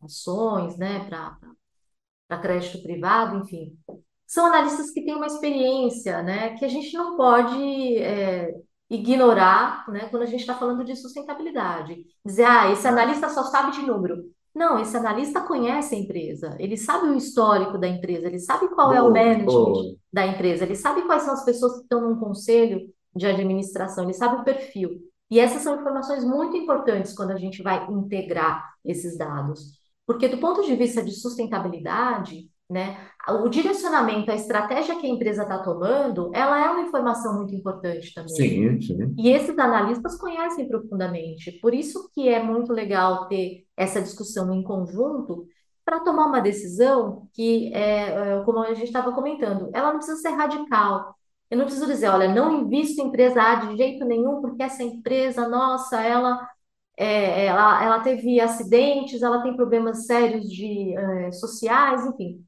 ações, 0.02 0.78
né, 0.78 1.06
para 1.08 1.38
crédito 2.36 2.82
privado, 2.84 3.38
enfim, 3.38 3.78
são 4.26 4.46
analistas 4.48 4.92
que 4.92 5.06
têm 5.06 5.16
uma 5.16 5.28
experiência, 5.28 6.22
né, 6.22 6.56
que 6.58 6.66
a 6.66 6.68
gente 6.68 6.94
não 6.98 7.16
pode 7.16 7.98
é, 7.98 8.54
ignorar, 8.90 9.90
né, 9.90 10.08
quando 10.10 10.24
a 10.24 10.26
gente 10.26 10.42
está 10.42 10.54
falando 10.54 10.84
de 10.84 10.96
sustentabilidade. 10.96 12.04
Dizer, 12.26 12.44
ah, 12.44 12.72
esse 12.72 12.86
analista 12.86 13.30
só 13.30 13.44
sabe 13.44 13.72
de 13.72 13.84
número. 13.84 14.26
Não, 14.54 14.80
esse 14.80 14.98
analista 14.98 15.42
conhece 15.42 15.94
a 15.94 16.00
empresa, 16.00 16.58
ele 16.60 16.76
sabe 16.76 17.08
o 17.08 17.16
histórico 17.16 17.78
da 17.78 17.88
empresa, 17.88 18.26
ele 18.26 18.40
sabe 18.40 18.68
qual 18.70 18.92
é 18.92 19.00
o 19.00 19.14
management 19.14 19.96
da 20.12 20.26
empresa, 20.26 20.66
ele 20.66 20.76
sabe 20.76 21.04
quais 21.04 21.22
são 21.22 21.34
as 21.36 21.46
pessoas 21.46 21.76
que 21.76 21.82
estão 21.84 22.02
num 22.02 22.20
conselho 22.20 22.92
de 23.16 23.28
administração, 23.28 24.04
ele 24.04 24.14
sabe 24.14 24.42
o 24.42 24.44
perfil. 24.44 25.00
E 25.30 25.40
essas 25.40 25.62
são 25.62 25.80
informações 25.80 26.24
muito 26.24 26.58
importantes 26.58 27.14
quando 27.14 27.32
a 27.32 27.38
gente 27.38 27.62
vai 27.62 27.86
integrar 27.92 28.74
esses 28.84 29.16
dados. 29.18 29.77
Porque 30.08 30.30
do 30.30 30.38
ponto 30.38 30.66
de 30.66 30.74
vista 30.76 31.04
de 31.04 31.12
sustentabilidade, 31.12 32.50
né, 32.70 32.98
o 33.30 33.50
direcionamento, 33.50 34.32
a 34.32 34.36
estratégia 34.36 34.98
que 34.98 35.06
a 35.06 35.10
empresa 35.10 35.44
está 35.44 35.60
tomando, 35.60 36.32
ela 36.34 36.66
é 36.66 36.70
uma 36.70 36.82
informação 36.82 37.36
muito 37.38 37.54
importante 37.54 38.14
também. 38.14 38.30
Sim, 38.30 38.82
sim. 38.82 39.14
E 39.18 39.30
esses 39.30 39.58
analistas 39.60 40.18
conhecem 40.18 40.68
profundamente. 40.68 41.52
Por 41.62 41.74
isso 41.74 42.10
que 42.14 42.28
é 42.28 42.42
muito 42.42 42.72
legal 42.72 43.28
ter 43.28 43.66
essa 43.76 44.02
discussão 44.02 44.54
em 44.54 44.64
conjunto 44.64 45.46
para 45.84 46.02
tomar 46.02 46.26
uma 46.28 46.42
decisão 46.42 47.28
que, 47.34 47.74
é, 47.74 48.10
é, 48.10 48.44
como 48.44 48.60
a 48.60 48.74
gente 48.74 48.88
estava 48.88 49.14
comentando, 49.14 49.70
ela 49.74 49.92
não 49.92 50.00
precisa 50.00 50.18
ser 50.22 50.30
radical. 50.30 51.16
Eu 51.50 51.58
não 51.58 51.66
preciso 51.66 51.88
dizer, 51.88 52.10
olha, 52.10 52.34
não 52.34 52.62
invisto 52.62 53.02
em 53.02 53.08
empresa 53.08 53.42
A 53.42 53.56
de 53.56 53.78
jeito 53.78 54.04
nenhum, 54.04 54.42
porque 54.42 54.64
essa 54.64 54.84
empresa, 54.84 55.48
nossa, 55.48 56.02
ela, 56.02 56.46
é, 56.98 57.46
ela, 57.46 57.84
ela 57.84 58.00
teve 58.00 58.40
acidentes, 58.40 59.22
ela 59.22 59.44
tem 59.44 59.56
problemas 59.56 60.08
sérios 60.08 60.50
de, 60.50 60.98
é, 60.98 61.32
sociais, 61.32 62.06
enfim. 62.06 62.44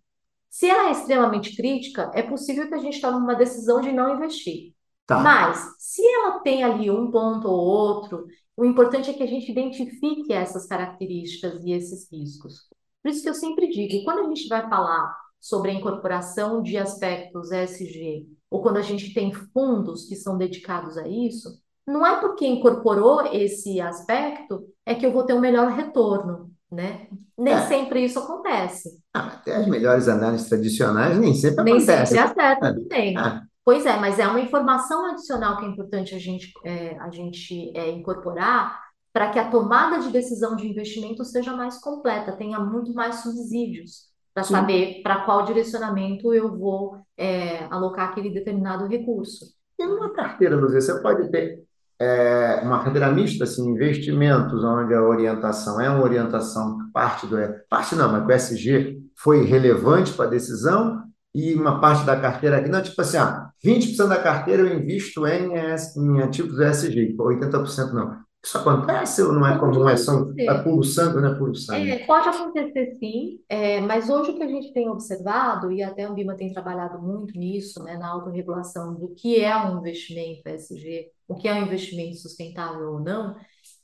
Se 0.50 0.68
ela 0.68 0.90
é 0.90 0.92
extremamente 0.92 1.56
crítica, 1.56 2.12
é 2.16 2.24
possível 2.24 2.68
que 2.68 2.74
a 2.74 2.80
gente 2.80 3.00
tome 3.00 3.18
uma 3.18 3.36
decisão 3.36 3.80
de 3.80 3.92
não 3.92 4.16
investir. 4.16 4.74
Tá. 5.06 5.20
Mas, 5.20 5.76
se 5.78 6.06
ela 6.06 6.40
tem 6.40 6.64
ali 6.64 6.90
um 6.90 7.12
ponto 7.12 7.48
ou 7.48 7.60
outro, 7.60 8.26
o 8.58 8.66
importante 8.66 9.10
é 9.10 9.14
que 9.14 9.24
a 9.24 9.28
gente 9.28 9.52
identifique 9.52 10.34
essas 10.34 10.66
características 10.66 11.64
e 11.64 11.72
esses 11.72 12.12
riscos. 12.12 12.68
Por 13.02 13.10
isso 13.10 13.22
que 13.22 13.30
eu 13.30 13.34
sempre 13.34 13.70
digo, 13.70 14.04
quando 14.04 14.20
a 14.20 14.28
gente 14.28 14.48
vai 14.48 14.68
falar 14.68 15.16
sobre 15.40 15.72
a 15.72 15.74
incorporação 15.74 16.62
de 16.62 16.78
aspectos 16.78 17.52
ESG, 17.52 18.28
ou 18.50 18.62
quando 18.62 18.78
a 18.78 18.82
gente 18.82 19.14
tem 19.14 19.32
fundos 19.32 20.06
que 20.06 20.16
são 20.16 20.38
dedicados 20.38 20.98
a 20.98 21.08
isso, 21.08 21.59
não 21.90 22.06
é 22.06 22.20
porque 22.20 22.46
incorporou 22.48 23.26
esse 23.34 23.80
aspecto 23.82 24.64
é 24.86 24.96
que 24.96 25.06
eu 25.06 25.12
vou 25.12 25.24
ter 25.24 25.34
um 25.34 25.40
melhor 25.40 25.70
retorno, 25.72 26.52
né? 26.72 27.08
Nem 27.38 27.54
É. 27.54 27.62
sempre 27.68 28.04
isso 28.04 28.20
acontece. 28.20 28.90
Ah, 29.14 29.28
até 29.28 29.56
as 29.56 29.68
melhores 29.68 30.08
análises 30.08 30.48
tradicionais 30.50 31.18
nem 31.18 31.34
sempre 31.34 31.64
Nem 31.64 31.76
acontecem. 31.78 32.18
sempre 32.18 32.42
acerta 32.42 32.68
É. 32.68 32.74
também. 32.74 33.18
Ah, 33.18 33.44
Pois 33.66 33.86
é, 33.86 33.96
mas 33.98 34.18
é 34.18 34.26
uma 34.28 34.40
informação 34.40 35.06
adicional 35.12 35.58
que 35.58 35.66
é 35.66 35.68
importante 35.68 36.16
a 36.16 36.18
gente, 36.20 36.52
é, 36.66 36.98
a 37.00 37.12
gente 37.12 37.72
é, 37.78 37.92
incorporar 37.92 38.80
para 39.14 39.30
que 39.30 39.38
a 39.38 39.48
tomada 39.50 40.00
de 40.00 40.10
decisão 40.12 40.56
de 40.56 40.68
investimento 40.68 41.24
seja 41.24 41.56
mais 41.56 41.78
completa, 41.80 42.32
tenha 42.32 42.60
muito 42.60 42.94
mais 42.96 43.18
subsídios 43.18 44.08
para 44.34 44.44
saber 44.44 45.02
para 45.04 45.24
qual 45.24 45.46
direcionamento 45.46 46.34
eu 46.34 46.58
vou 46.58 46.98
é, 47.16 47.66
alocar 47.70 48.10
aquele 48.10 48.32
determinado 48.32 48.88
recurso. 48.88 49.46
E 49.78 49.86
numa 49.86 50.10
carteira, 50.14 50.56
Luzia, 50.56 50.82
você 50.82 51.00
pode 51.02 51.30
ter 51.30 51.64
é, 52.00 52.62
uma 52.64 52.84
carteira 52.84 53.12
mista, 53.12 53.44
assim, 53.44 53.70
investimentos, 53.70 54.64
onde 54.64 54.94
a 54.94 55.02
orientação 55.02 55.82
é 55.82 55.90
uma 55.90 56.04
orientação, 56.04 56.78
parte 56.94 57.28
do, 57.28 57.38
parte 57.70 57.96
não, 57.96 58.12
mas 58.12 58.26
o 58.26 58.32
SG 58.32 59.00
foi 59.16 59.44
relevante 59.44 60.14
para 60.14 60.26
a 60.26 60.30
decisão, 60.30 61.04
e 61.36 61.54
uma 61.54 61.80
parte 61.80 62.06
da 62.06 62.20
carteira 62.20 62.58
aqui, 62.58 62.70
não, 62.70 62.82
tipo 62.82 63.00
assim, 63.02 63.18
ah, 63.18 63.50
20% 63.64 64.08
da 64.08 64.18
carteira 64.18 64.64
eu 64.64 64.80
invisto 64.80 65.28
em, 65.28 65.52
em 65.54 66.22
ativos 66.22 66.60
ESG, 66.60 67.16
80% 67.18 67.92
não. 67.92 68.18
Isso 68.44 68.58
acontece 68.58 69.22
ou 69.22 69.34
não 69.34 69.46
é 69.46 69.60
comum? 69.60 69.88
É, 69.90 69.98
são, 69.98 70.34
é 70.38 70.64
puro 70.64 70.84
sangue 70.84 71.22
não 71.22 71.34
é 71.34 71.38
puro 71.38 71.54
sangue? 71.56 71.92
É, 71.92 72.06
pode 72.06 72.30
acontecer 72.30 72.96
sim, 72.98 73.40
é, 73.50 73.82
mas 73.82 74.10
hoje 74.10 74.32
o 74.32 74.38
que 74.38 74.44
a 74.44 74.48
gente 74.48 74.72
tem 74.72 74.88
observado, 74.88 75.72
e 75.72 75.84
até 75.84 76.06
a 76.06 76.10
Ambima 76.10 76.38
tem 76.38 76.54
trabalhado 76.54 77.02
muito 77.02 77.38
nisso, 77.38 77.84
né, 77.84 77.98
na 77.98 78.08
autorregulação 78.08 78.96
do 78.96 79.10
que 79.10 79.42
é 79.42 79.56
um 79.58 79.80
investimento 79.80 80.48
ESG, 80.48 81.12
o 81.28 81.36
que 81.36 81.50
é 81.50 81.54
um 81.54 81.64
investimento 81.64 82.16
sustentável 82.18 82.94
ou 82.94 83.00
não, 83.02 83.36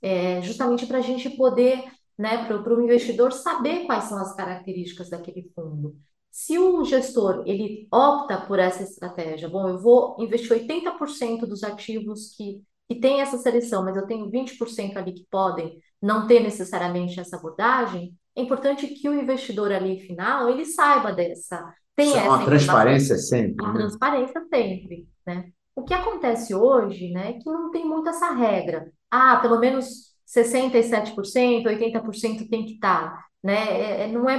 é 0.01 0.41
justamente 0.41 0.85
para 0.85 0.99
a 0.99 1.01
gente 1.01 1.29
poder, 1.31 1.83
né, 2.17 2.45
para 2.45 2.73
o 2.73 2.81
investidor 2.81 3.33
saber 3.33 3.85
quais 3.85 4.05
são 4.05 4.17
as 4.17 4.33
características 4.35 5.09
daquele 5.09 5.51
fundo. 5.53 5.97
Se 6.31 6.57
o 6.57 6.83
gestor 6.83 7.43
ele 7.45 7.87
opta 7.91 8.37
por 8.37 8.59
essa 8.59 8.83
estratégia, 8.83 9.49
bom, 9.49 9.67
eu 9.67 9.79
vou 9.79 10.15
investir 10.19 10.51
80% 10.51 11.45
dos 11.45 11.63
ativos 11.63 12.35
que 12.35 12.61
que 12.87 12.99
tem 12.99 13.21
essa 13.21 13.37
seleção, 13.37 13.83
mas 13.83 13.95
eu 13.95 14.05
tenho 14.05 14.29
20% 14.29 14.97
ali 14.97 15.13
que 15.13 15.25
podem 15.29 15.79
não 16.01 16.27
ter 16.27 16.39
necessariamente 16.39 17.19
essa 17.19 17.37
abordagem, 17.37 18.13
é 18.35 18.41
importante 18.41 18.87
que 18.87 19.09
o 19.09 19.13
investidor 19.13 19.71
ali 19.71 19.99
final, 20.01 20.49
ele 20.49 20.65
saiba 20.65 21.11
dessa, 21.11 21.73
tem 21.95 22.13
é 22.13 22.17
essa 22.17 22.29
uma 22.29 22.45
transparência 22.45 23.17
sempre, 23.17 23.65
A 23.65 23.71
né? 23.71 23.79
transparência 23.79 24.41
sempre, 24.49 25.07
né? 25.25 25.49
O 25.75 25.83
que 25.83 25.93
acontece 25.93 26.53
hoje, 26.53 27.11
né, 27.11 27.31
é 27.31 27.33
que 27.33 27.45
não 27.45 27.69
tem 27.69 27.85
muito 27.85 28.09
essa 28.09 28.31
regra. 28.31 28.89
Ah, 29.11 29.37
pelo 29.37 29.59
menos 29.59 30.13
67%, 30.25 31.65
80% 31.65 32.49
tem 32.49 32.65
que 32.65 32.73
estar. 32.73 33.25
Né? 33.43 33.53
É, 33.53 34.03
é 34.03 34.07
não 34.07 34.29
é 34.29 34.37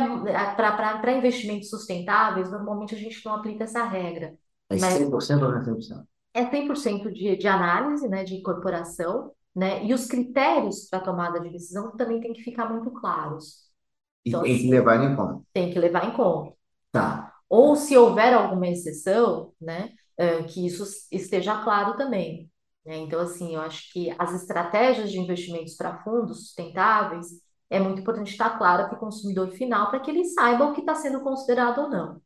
para 0.57 1.12
investimentos 1.12 1.69
sustentáveis, 1.69 2.50
normalmente 2.50 2.95
a 2.95 2.99
gente 2.99 3.25
não 3.25 3.35
aplica 3.35 3.65
essa 3.65 3.85
regra. 3.85 4.35
É 4.71 4.76
100% 4.76 5.43
ou 5.43 5.50
não 5.50 5.59
é 5.59 5.65
100%? 5.65 6.05
É 6.37 6.45
100% 6.45 7.11
de, 7.12 7.37
de 7.37 7.49
análise, 7.49 8.07
né, 8.09 8.23
de 8.23 8.35
incorporação, 8.35 9.33
né? 9.55 9.83
E 9.85 9.95
os 9.95 10.07
critérios 10.07 10.87
para 10.90 11.00
tomada 11.00 11.40
de 11.40 11.50
decisão 11.50 11.97
também 11.97 12.21
tem 12.21 12.35
que 12.35 12.43
ficar 12.43 12.71
muito 12.71 12.90
claros. 12.90 13.71
Então, 14.25 14.43
e 14.43 14.45
tem 14.45 14.55
assim, 14.55 14.64
que 14.64 14.71
levar 14.71 15.02
em 15.02 15.16
conta. 15.16 15.43
Tem 15.52 15.73
que 15.73 15.78
levar 15.78 16.05
em 16.07 16.12
conta. 16.12 16.52
Tá. 16.93 17.33
Ou 17.49 17.75
se 17.75 17.97
houver 17.97 18.35
alguma 18.35 18.66
exceção, 18.66 19.52
né, 19.61 19.90
que 20.49 20.66
isso 20.66 20.85
esteja 21.11 21.62
claro 21.62 21.97
também. 21.97 22.50
Né? 22.85 22.97
Então, 22.97 23.21
assim, 23.21 23.55
eu 23.55 23.61
acho 23.61 23.90
que 23.93 24.14
as 24.19 24.35
estratégias 24.35 25.11
de 25.11 25.19
investimentos 25.19 25.75
para 25.75 26.02
fundos 26.02 26.47
sustentáveis 26.47 27.26
é 27.71 27.81
muito 27.81 28.00
importante 28.00 28.31
estar 28.31 28.59
claro 28.59 28.88
para 28.88 28.97
o 28.97 29.00
consumidor 29.00 29.50
final, 29.52 29.90
para 29.90 30.00
que 30.00 30.11
ele 30.11 30.25
saiba 30.25 30.66
o 30.66 30.73
que 30.73 30.81
está 30.81 30.95
sendo 30.95 31.21
considerado 31.21 31.78
ou 31.78 31.88
não. 31.88 32.21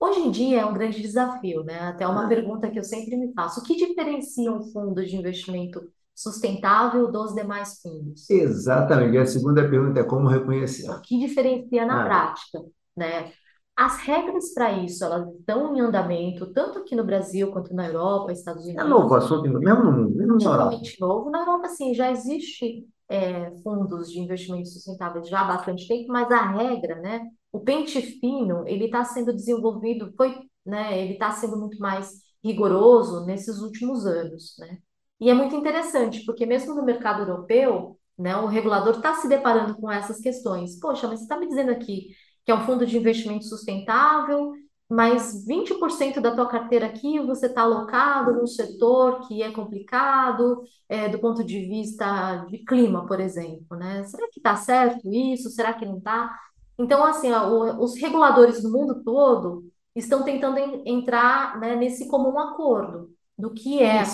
Hoje 0.00 0.20
em 0.20 0.30
dia 0.30 0.60
é 0.60 0.66
um 0.66 0.72
grande 0.72 1.02
desafio, 1.02 1.64
né? 1.64 1.80
Até 1.80 2.06
uma 2.06 2.24
é. 2.24 2.28
pergunta 2.28 2.70
que 2.70 2.78
eu 2.78 2.84
sempre 2.84 3.16
me 3.16 3.32
faço: 3.32 3.60
o 3.60 3.62
que 3.64 3.76
diferencia 3.76 4.52
um 4.52 4.62
fundo 4.62 5.04
de 5.04 5.16
investimento 5.16 5.80
sustentável 6.14 7.10
dos 7.10 7.34
demais 7.34 7.80
fundos? 7.80 8.28
Exatamente. 8.30 9.14
E 9.14 9.18
a 9.18 9.26
segunda 9.26 9.68
pergunta 9.68 10.00
é 10.00 10.04
como 10.04 10.28
reconhecer. 10.28 10.88
O 10.90 11.00
que 11.00 11.18
diferencia 11.18 11.84
na 11.84 12.02
ah. 12.02 12.04
prática, 12.04 12.60
né? 12.96 13.32
As 13.76 13.98
regras 13.98 14.52
para 14.52 14.72
isso, 14.72 15.04
elas 15.04 15.28
estão 15.38 15.76
em 15.76 15.80
andamento, 15.80 16.52
tanto 16.52 16.80
aqui 16.80 16.96
no 16.96 17.04
Brasil 17.04 17.52
quanto 17.52 17.72
na 17.72 17.86
Europa, 17.86 18.32
Estados 18.32 18.64
Unidos. 18.64 18.84
É 18.84 18.88
novo 18.88 19.14
assunto, 19.14 19.48
mesmo 19.48 19.84
no 19.84 19.92
mundo, 19.92 20.16
mesmo 20.16 20.36
na 20.36 20.44
Europa. 20.50 20.80
novo. 21.00 21.30
Na 21.30 21.40
Europa, 21.40 21.68
sim, 21.68 21.94
já 21.94 22.10
existe 22.10 22.88
é, 23.08 23.52
fundos 23.62 24.10
de 24.10 24.18
investimentos 24.18 24.72
sustentáveis 24.72 25.28
já 25.28 25.42
há 25.42 25.44
bastante 25.44 25.86
tempo, 25.86 26.08
mas 26.08 26.28
a 26.30 26.50
regra, 26.50 26.96
né, 26.96 27.20
o 27.52 27.60
pente 27.60 28.00
fino, 28.20 28.66
ele 28.66 28.86
está 28.86 29.04
sendo 29.04 29.32
desenvolvido, 29.32 30.12
foi, 30.16 30.36
né, 30.64 31.00
ele 31.00 31.14
está 31.14 31.30
sendo 31.32 31.56
muito 31.58 31.78
mais 31.78 32.10
rigoroso 32.44 33.24
nesses 33.26 33.60
últimos 33.60 34.06
anos, 34.06 34.54
né? 34.58 34.78
E 35.20 35.28
é 35.30 35.34
muito 35.34 35.56
interessante, 35.56 36.24
porque 36.24 36.46
mesmo 36.46 36.74
no 36.74 36.84
mercado 36.84 37.22
europeu, 37.22 37.98
né, 38.16 38.36
o 38.36 38.46
regulador 38.46 38.96
está 38.96 39.14
se 39.14 39.28
deparando 39.28 39.76
com 39.76 39.90
essas 39.90 40.20
questões. 40.20 40.78
Poxa, 40.78 41.08
mas 41.08 41.20
você 41.20 41.24
está 41.24 41.38
me 41.38 41.48
dizendo 41.48 41.70
aqui 41.72 42.08
que 42.44 42.52
é 42.52 42.54
um 42.54 42.64
fundo 42.64 42.86
de 42.86 42.96
investimento 42.96 43.44
sustentável, 43.44 44.52
mas 44.88 45.44
20% 45.46 46.20
da 46.20 46.34
tua 46.34 46.48
carteira 46.48 46.86
aqui 46.86 47.20
você 47.20 47.46
está 47.46 47.62
alocado 47.62 48.32
num 48.32 48.46
setor 48.46 49.26
que 49.28 49.42
é 49.42 49.52
complicado 49.52 50.62
é, 50.88 51.08
do 51.08 51.18
ponto 51.18 51.44
de 51.44 51.60
vista 51.66 52.46
de 52.48 52.58
clima, 52.64 53.06
por 53.06 53.20
exemplo, 53.20 53.76
né? 53.76 54.02
Será 54.04 54.28
que 54.30 54.40
está 54.40 54.56
certo 54.56 55.12
isso? 55.12 55.50
Será 55.50 55.74
que 55.74 55.84
não 55.84 55.98
está? 55.98 56.34
Então, 56.78 57.04
assim, 57.04 57.30
ó, 57.32 57.48
o, 57.48 57.82
os 57.82 57.96
reguladores 57.96 58.62
do 58.62 58.70
mundo 58.70 59.02
todo 59.02 59.64
estão 59.94 60.22
tentando 60.22 60.58
entrar 60.86 61.58
né, 61.58 61.74
nesse 61.74 62.06
comum 62.08 62.38
acordo 62.38 63.10
do 63.36 63.52
que 63.52 63.80
é 63.80 64.00
a 64.00 64.06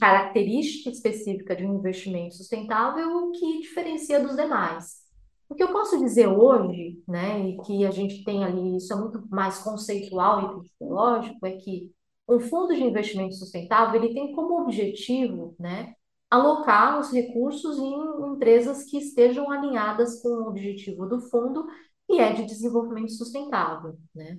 característica 0.00 0.90
específica 0.90 1.54
de 1.54 1.64
um 1.64 1.78
investimento 1.78 2.34
sustentável, 2.34 3.08
o 3.16 3.32
que 3.32 3.60
diferencia 3.60 4.20
dos 4.20 4.36
demais. 4.36 5.04
O 5.48 5.54
que 5.54 5.62
eu 5.62 5.72
posso 5.72 5.98
dizer 5.98 6.26
hoje, 6.26 7.00
né, 7.06 7.48
e 7.48 7.56
que 7.58 7.86
a 7.86 7.90
gente 7.90 8.24
tem 8.24 8.44
ali, 8.44 8.76
isso 8.76 8.92
é 8.92 8.96
muito 8.96 9.22
mais 9.30 9.58
conceitual 9.58 10.58
e 10.58 10.60
psicológico, 10.62 11.46
é 11.46 11.52
que 11.52 11.92
um 12.28 12.40
fundo 12.40 12.74
de 12.74 12.82
investimento 12.82 13.34
sustentável, 13.34 14.02
ele 14.02 14.14
tem 14.14 14.32
como 14.32 14.60
objetivo, 14.62 15.54
né, 15.58 15.94
alocar 16.28 16.98
os 16.98 17.12
recursos 17.12 17.78
em 17.78 18.32
empresas 18.32 18.84
que 18.84 18.98
estejam 18.98 19.50
alinhadas 19.50 20.20
com 20.20 20.28
o 20.28 20.48
objetivo 20.48 21.06
do 21.06 21.20
fundo, 21.20 21.64
que 22.06 22.20
é 22.20 22.32
de 22.32 22.44
desenvolvimento 22.44 23.12
sustentável, 23.12 23.96
né? 24.14 24.38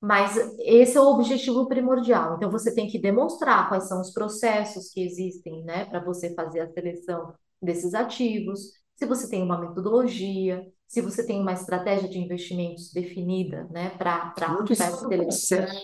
Mas 0.00 0.36
esse 0.60 0.96
é 0.96 1.00
o 1.00 1.06
objetivo 1.08 1.66
primordial. 1.66 2.36
Então, 2.36 2.50
você 2.50 2.72
tem 2.72 2.86
que 2.86 3.00
demonstrar 3.00 3.68
quais 3.68 3.88
são 3.88 4.00
os 4.00 4.12
processos 4.12 4.90
que 4.90 5.00
existem, 5.02 5.64
né, 5.64 5.86
para 5.86 6.04
você 6.04 6.32
fazer 6.34 6.60
a 6.60 6.72
seleção 6.72 7.34
desses 7.60 7.94
ativos, 7.94 8.60
se 8.94 9.06
você 9.06 9.28
tem 9.28 9.42
uma 9.42 9.60
metodologia, 9.60 10.64
se 10.88 11.02
você 11.02 11.24
tem 11.24 11.38
uma 11.40 11.52
estratégia 11.52 12.08
de 12.08 12.18
investimentos 12.18 12.90
definida, 12.90 13.68
né, 13.70 13.90
para 13.90 14.30
para 14.30 14.54
processo 14.54 15.08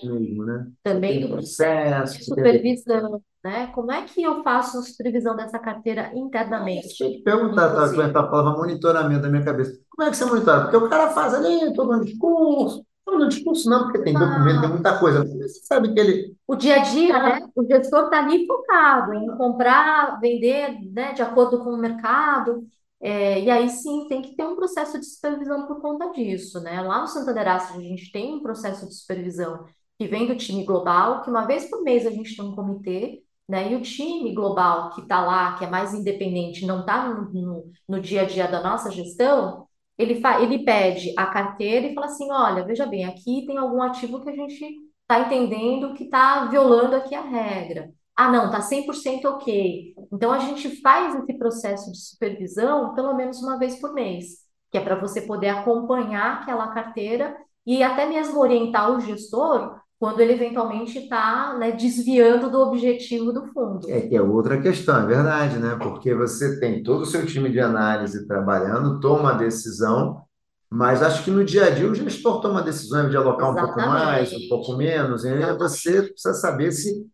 mesmo, 0.06 0.44
né? 0.44 0.66
Também 0.82 1.20
tem 1.20 1.30
processo, 1.30 2.24
supervisão, 2.24 3.22
né? 3.44 3.66
Como 3.74 3.92
é 3.92 4.02
que 4.02 4.22
eu 4.22 4.42
faço 4.42 4.78
a 4.78 4.82
supervisão 4.82 5.36
dessa 5.36 5.58
carteira 5.58 6.10
internamente? 6.14 6.88
Deixa 6.88 7.04
eu 7.04 7.10
te 7.12 7.22
perguntar, 7.22 7.74
tá, 7.74 8.20
a 8.20 8.22
palavra 8.22 8.58
monitoramento 8.58 9.20
da 9.20 9.28
minha 9.28 9.44
cabeça. 9.44 9.78
Como 9.90 10.08
é 10.08 10.10
que 10.10 10.16
você 10.16 10.24
monitora? 10.24 10.62
Porque 10.62 10.76
o 10.78 10.88
cara 10.88 11.10
faz 11.10 11.34
ali 11.34 11.74
todo 11.74 11.92
um 11.92 12.00
discurso, 12.00 12.82
não, 13.06 13.28
discurso 13.28 13.68
não, 13.68 13.82
porque 13.84 13.98
tem 13.98 14.14
documento, 14.14 14.60
tem 14.62 14.70
muita 14.70 14.98
coisa. 14.98 15.22
Você 15.24 15.60
sabe 15.66 15.92
que 15.92 16.00
ele. 16.00 16.34
O 16.48 16.56
dia 16.56 16.76
a 16.76 16.78
dia, 16.78 17.22
né? 17.22 17.46
O 17.54 17.64
gestor 17.66 18.04
está 18.04 18.20
ali 18.20 18.46
focado 18.46 19.12
em 19.12 19.26
comprar, 19.36 20.18
vender, 20.18 20.78
né, 20.90 21.12
de 21.12 21.20
acordo 21.20 21.58
com 21.58 21.70
o 21.70 21.76
mercado. 21.76 22.66
É, 23.06 23.38
e 23.40 23.50
aí 23.50 23.68
sim 23.68 24.06
tem 24.08 24.22
que 24.22 24.34
ter 24.34 24.44
um 24.46 24.56
processo 24.56 24.98
de 24.98 25.04
supervisão 25.04 25.66
por 25.66 25.78
conta 25.82 26.10
disso, 26.10 26.58
né? 26.60 26.80
Lá 26.80 27.02
no 27.02 27.06
Santander 27.06 27.46
Asset 27.46 27.76
a 27.78 27.82
gente 27.82 28.10
tem 28.10 28.34
um 28.34 28.42
processo 28.42 28.88
de 28.88 28.94
supervisão 28.94 29.66
que 29.98 30.06
vem 30.08 30.26
do 30.26 30.34
time 30.36 30.64
global, 30.64 31.20
que 31.22 31.28
uma 31.28 31.46
vez 31.46 31.68
por 31.68 31.82
mês 31.82 32.06
a 32.06 32.10
gente 32.10 32.34
tem 32.34 32.42
um 32.44 32.54
comitê, 32.56 33.22
né? 33.46 33.70
E 33.72 33.76
o 33.76 33.82
time 33.82 34.32
global 34.34 34.88
que 34.94 35.02
está 35.02 35.20
lá, 35.22 35.54
que 35.58 35.64
é 35.66 35.70
mais 35.70 35.92
independente, 35.92 36.64
não 36.66 36.80
está 36.80 37.06
no, 37.08 37.30
no, 37.30 37.72
no 37.86 38.00
dia 38.00 38.22
a 38.22 38.24
dia 38.24 38.48
da 38.48 38.62
nossa 38.62 38.90
gestão, 38.90 39.68
ele, 39.98 40.20
ele 40.40 40.64
pede 40.64 41.12
a 41.18 41.26
carteira 41.26 41.86
e 41.86 41.94
fala 41.94 42.06
assim: 42.06 42.30
olha, 42.32 42.64
veja 42.64 42.86
bem, 42.86 43.04
aqui 43.04 43.44
tem 43.46 43.58
algum 43.58 43.82
ativo 43.82 44.22
que 44.22 44.30
a 44.30 44.34
gente 44.34 44.64
está 45.02 45.20
entendendo 45.20 45.92
que 45.94 46.04
está 46.04 46.46
violando 46.46 46.96
aqui 46.96 47.14
a 47.14 47.20
regra. 47.20 47.92
Ah, 48.16 48.30
não, 48.30 48.46
está 48.46 48.60
100% 48.60 49.24
ok. 49.24 49.94
Então, 50.12 50.32
a 50.32 50.38
gente 50.38 50.80
faz 50.80 51.14
esse 51.16 51.34
processo 51.36 51.90
de 51.90 51.98
supervisão 51.98 52.94
pelo 52.94 53.14
menos 53.14 53.42
uma 53.42 53.58
vez 53.58 53.80
por 53.80 53.92
mês, 53.92 54.44
que 54.70 54.78
é 54.78 54.80
para 54.80 54.94
você 54.94 55.22
poder 55.22 55.48
acompanhar 55.48 56.42
aquela 56.42 56.68
carteira 56.68 57.36
e 57.66 57.82
até 57.82 58.06
mesmo 58.06 58.38
orientar 58.38 58.90
o 58.90 59.00
gestor 59.00 59.80
quando 59.98 60.20
ele 60.20 60.34
eventualmente 60.34 60.98
está 60.98 61.56
né, 61.58 61.72
desviando 61.72 62.50
do 62.50 62.60
objetivo 62.60 63.32
do 63.32 63.46
fundo. 63.46 63.90
É 63.90 64.02
que 64.02 64.14
é 64.14 64.20
outra 64.20 64.60
questão, 64.60 65.02
é 65.02 65.06
verdade, 65.06 65.58
né? 65.58 65.76
Porque 65.80 66.14
você 66.14 66.60
tem 66.60 66.82
todo 66.82 67.02
o 67.02 67.06
seu 67.06 67.24
time 67.24 67.50
de 67.50 67.58
análise 67.58 68.26
trabalhando, 68.26 69.00
toma 69.00 69.30
a 69.30 69.36
decisão, 69.38 70.22
mas 70.70 71.02
acho 71.02 71.24
que 71.24 71.30
no 71.30 71.44
dia 71.44 71.66
a 71.66 71.70
dia 71.70 71.90
o 71.90 71.94
gestor 71.94 72.40
toma 72.40 72.60
a 72.60 72.64
decisão 72.64 73.08
de 73.08 73.16
alocar 73.16 73.50
Exatamente. 73.50 73.70
um 73.70 73.74
pouco 73.74 73.88
mais, 73.88 74.32
um 74.32 74.48
pouco 74.48 74.76
menos, 74.76 75.24
e 75.24 75.28
aí 75.28 75.56
você 75.56 76.02
precisa 76.02 76.34
saber 76.34 76.72
se 76.72 77.06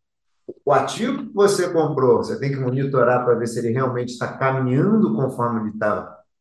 o 0.65 0.73
ativo 0.73 1.27
que 1.27 1.35
você 1.35 1.71
comprou, 1.71 2.19
você 2.19 2.39
tem 2.39 2.51
que 2.51 2.59
monitorar 2.59 3.25
para 3.25 3.35
ver 3.35 3.47
se 3.47 3.59
ele 3.59 3.71
realmente 3.71 4.11
está 4.11 4.37
caminhando 4.37 5.15
conforme 5.15 5.71
ele 5.71 5.79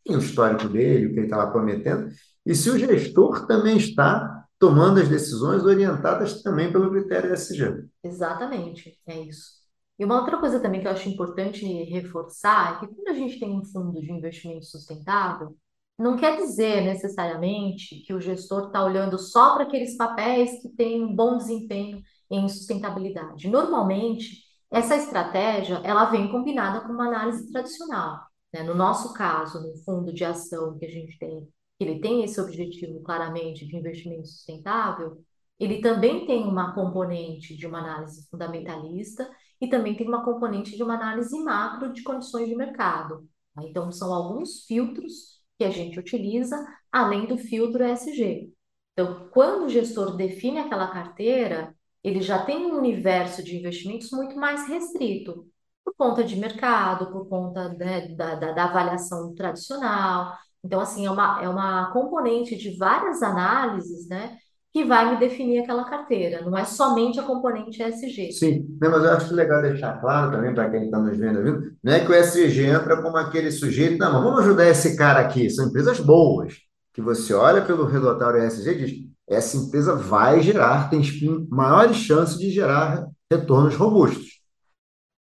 tem 0.06 0.16
o 0.16 0.20
histórico 0.20 0.68
dele, 0.70 1.08
o 1.08 1.10
que 1.14 1.20
ele 1.20 1.26
estava 1.26 1.52
prometendo, 1.52 2.10
e 2.46 2.56
se 2.56 2.70
o 2.70 2.78
gestor 2.78 3.46
também 3.46 3.78
está 3.78 4.46
tomando 4.58 5.00
as 5.00 5.08
decisões 5.08 5.64
orientadas 5.64 6.42
também 6.42 6.72
pelo 6.72 6.92
critério 6.92 7.34
ESG. 7.34 7.88
Exatamente, 8.04 8.98
é 9.08 9.20
isso. 9.22 9.60
E 9.98 10.06
uma 10.06 10.20
outra 10.20 10.38
coisa 10.38 10.60
também 10.60 10.82
que 10.82 10.88
eu 10.88 10.92
acho 10.92 11.10
importante 11.10 11.66
reforçar 11.84 12.76
é 12.76 12.80
que 12.80 12.94
quando 12.94 13.08
a 13.10 13.14
gente 13.14 13.40
tem 13.40 13.52
um 13.52 13.64
fundo 13.64 14.00
de 14.02 14.12
investimento 14.12 14.66
sustentável, 14.66 15.56
não 15.98 16.16
quer 16.16 16.38
dizer 16.38 16.82
necessariamente 16.82 18.02
que 18.06 18.14
o 18.14 18.22
gestor 18.22 18.68
está 18.68 18.84
olhando 18.84 19.18
só 19.20 19.54
para 19.54 19.64
aqueles 19.64 19.98
papéis 19.98 20.62
que 20.62 20.70
têm 20.70 21.04
um 21.04 21.14
bom 21.14 21.38
desempenho 21.38 22.02
em 22.30 22.48
sustentabilidade. 22.48 23.50
Normalmente, 23.50 24.44
essa 24.72 24.96
estratégia 24.96 25.82
ela 25.84 26.06
vem 26.06 26.32
combinada 26.32 26.82
com 26.82 26.94
uma 26.94 27.08
análise 27.08 27.52
tradicional. 27.52 28.20
Né? 28.54 28.64
No 28.64 28.76
nosso 28.76 29.14
caso, 29.14 29.62
no 29.62 29.76
fundo 29.84 30.14
de 30.14 30.24
ação 30.24 30.78
que 30.78 30.86
a 30.86 30.90
gente 30.90 31.18
tem 31.18 31.48
ele 31.80 32.00
tem 32.02 32.24
esse 32.24 32.40
objetivo 32.42 33.02
claramente 33.02 33.66
de 33.66 33.78
investimento 33.78 34.28
sustentável, 34.28 35.24
ele 35.58 35.82
também 35.82 36.26
tem 36.26 36.44
uma 36.44 36.74
componente 36.74 37.56
de 37.56 37.66
uma 37.66 37.80
análise 37.80 38.28
fundamentalista 38.30 39.30
e 39.62 39.68
também 39.68 39.96
tem 39.96 40.08
uma 40.08 40.24
componente 40.24 40.76
de 40.76 40.84
uma 40.84 40.96
análise 40.96 41.38
macro 41.42 41.92
de 41.94 42.04
condições 42.04 42.48
de 42.48 42.56
mercado. 42.56 43.28
Tá? 43.56 43.64
Então, 43.64 43.92
são 43.92 44.14
alguns 44.14 44.66
filtros 44.66 45.42
que 45.58 45.64
a 45.64 45.70
gente 45.70 46.00
utiliza, 46.00 46.66
além 46.92 47.26
do 47.28 47.38
filtro 47.38 47.84
ESG. 47.84 48.52
Então, 48.94 49.30
quando 49.32 49.66
o 49.66 49.70
gestor 49.70 50.16
define 50.16 50.60
aquela 50.60 50.88
carteira, 50.88 51.76
ele 52.04 52.22
já 52.22 52.44
tem 52.44 52.66
um 52.66 52.78
universo 52.78 53.44
de 53.44 53.58
investimentos 53.58 54.12
muito 54.12 54.36
mais 54.38 54.68
restrito, 54.68 55.48
por 55.84 55.94
conta 55.96 56.24
de 56.24 56.36
mercado, 56.36 57.12
por 57.12 57.28
conta 57.28 57.70
né, 57.70 58.10
da, 58.16 58.36
da, 58.36 58.52
da 58.52 58.64
avaliação 58.66 59.34
tradicional, 59.34 60.38
então, 60.64 60.82
assim, 60.82 61.06
é 61.06 61.12
uma, 61.12 61.42
é 61.42 61.48
uma 61.48 61.92
componente 61.92 62.56
de 62.56 62.78
várias 62.78 63.24
análises, 63.24 64.08
né? 64.08 64.38
que 64.72 64.86
vai 64.86 65.12
me 65.12 65.20
definir 65.20 65.62
aquela 65.62 65.84
carteira, 65.84 66.44
não 66.44 66.56
é 66.56 66.64
somente 66.64 67.20
a 67.20 67.24
componente 67.24 67.82
ESG. 67.82 68.32
Sim, 68.32 68.78
não, 68.80 68.92
mas 68.92 69.04
eu 69.04 69.12
acho 69.14 69.34
legal 69.34 69.64
deixar 69.64 70.00
claro 70.00 70.30
também 70.30 70.54
para 70.54 70.70
quem 70.70 70.86
está 70.86 71.00
nos 71.00 71.18
vendo, 71.18 71.42
viu? 71.42 71.72
não 71.84 71.92
é 71.92 72.00
que 72.00 72.12
o 72.12 72.14
ESG 72.14 72.66
entra 72.66 73.02
como 73.02 73.18
aquele 73.18 73.52
sujeito, 73.52 73.98
não, 73.98 74.14
mas 74.14 74.24
vamos 74.24 74.42
ajudar 74.42 74.68
esse 74.68 74.96
cara 74.96 75.22
aqui, 75.22 75.50
são 75.50 75.70
empresas 75.70 76.00
boas, 76.00 76.54
que 76.94 77.02
você 77.02 77.34
olha 77.34 77.64
pelo 77.64 77.84
relatório 77.86 78.46
ESG 78.46 78.70
e 78.70 78.78
diz, 78.78 79.09
essa 79.30 79.58
empresa 79.58 79.96
vai 79.96 80.42
gerar, 80.42 80.90
tem 80.90 81.02
maiores 81.50 81.98
chances 81.98 82.38
de 82.38 82.50
gerar 82.50 83.08
retornos 83.32 83.76
robustos 83.76 84.40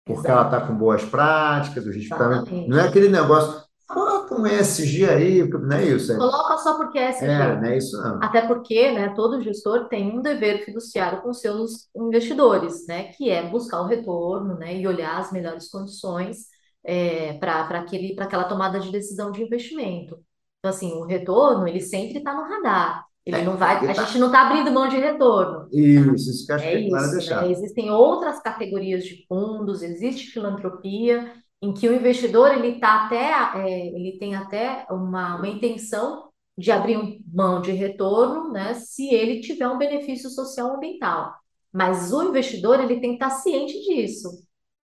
porque 0.05 0.27
Exato. 0.27 0.31
ela 0.31 0.43
está 0.43 0.67
com 0.67 0.77
boas 0.77 1.03
práticas, 1.03 1.83
o 1.83 2.09
também. 2.09 2.69
Não 2.69 2.77
é 2.77 2.87
aquele 2.87 3.09
negócio, 3.09 3.63
coloca 3.87 4.35
um 4.35 4.45
ESG 4.45 5.09
aí, 5.09 5.49
não 5.49 5.75
é 5.75 5.83
isso? 5.83 6.15
Coloca 6.15 6.57
só 6.59 6.77
porque 6.77 6.99
é 6.99 7.09
ESG. 7.09 7.25
É, 7.25 7.55
não 7.55 7.65
é 7.65 7.77
isso 7.77 7.97
não. 7.97 8.19
Até 8.21 8.45
porque, 8.45 8.91
né, 8.91 9.13
todo 9.15 9.41
gestor 9.41 9.87
tem 9.87 10.15
um 10.15 10.21
dever 10.21 10.63
fiduciário 10.63 11.23
com 11.23 11.33
seus 11.33 11.89
investidores, 11.95 12.85
né, 12.87 13.05
que 13.13 13.31
é 13.31 13.49
buscar 13.49 13.81
o 13.81 13.87
retorno, 13.87 14.55
né, 14.55 14.77
e 14.77 14.87
olhar 14.87 15.17
as 15.17 15.31
melhores 15.31 15.69
condições 15.69 16.49
é, 16.83 17.33
para 17.39 17.83
aquela 18.19 18.43
tomada 18.43 18.79
de 18.79 18.91
decisão 18.91 19.31
de 19.31 19.41
investimento. 19.41 20.19
Então, 20.59 20.69
assim, 20.69 20.93
o 20.93 21.03
retorno, 21.05 21.67
ele 21.67 21.81
sempre 21.81 22.19
está 22.19 22.35
no 22.35 22.43
radar. 22.43 23.04
Ele 23.25 23.37
é, 23.37 23.43
não 23.43 23.57
vai, 23.57 23.77
a 23.77 23.93
tá. 23.93 24.03
gente 24.03 24.19
não 24.19 24.27
está 24.27 24.43
abrindo 24.47 24.71
mão 24.71 24.87
de 24.87 24.97
retorno. 24.97 25.67
Isso, 25.71 26.29
isso 26.29 26.45
que 26.45 26.51
eu 26.51 26.55
acho 26.55 26.65
é 26.65 26.71
que 26.71 26.85
é 26.85 26.89
claro 26.89 27.05
isso, 27.05 27.13
deixar. 27.15 27.41
Né? 27.41 27.51
Existem 27.51 27.89
outras 27.89 28.39
categorias 28.39 29.03
de 29.03 29.25
fundos, 29.27 29.81
existe 29.81 30.27
filantropia, 30.27 31.33
em 31.61 31.73
que 31.73 31.87
o 31.89 31.95
investidor 31.95 32.51
ele 32.51 32.79
tá 32.79 33.05
até, 33.05 33.31
é, 33.61 33.87
ele 33.87 34.17
tem 34.19 34.35
até 34.35 34.85
uma, 34.91 35.37
uma 35.37 35.47
intenção 35.47 36.29
de 36.57 36.71
abrir 36.71 37.19
mão 37.33 37.61
de 37.61 37.71
retorno, 37.71 38.51
né, 38.51 38.75
se 38.75 39.13
ele 39.13 39.41
tiver 39.41 39.67
um 39.67 39.77
benefício 39.77 40.29
social 40.29 40.75
ambiental. 40.75 41.33
Mas 41.73 42.13
o 42.13 42.23
investidor 42.23 42.79
ele 42.79 42.99
tem 42.99 43.17
que 43.17 43.23
estar 43.23 43.31
ciente 43.31 43.73
disso. 43.81 44.29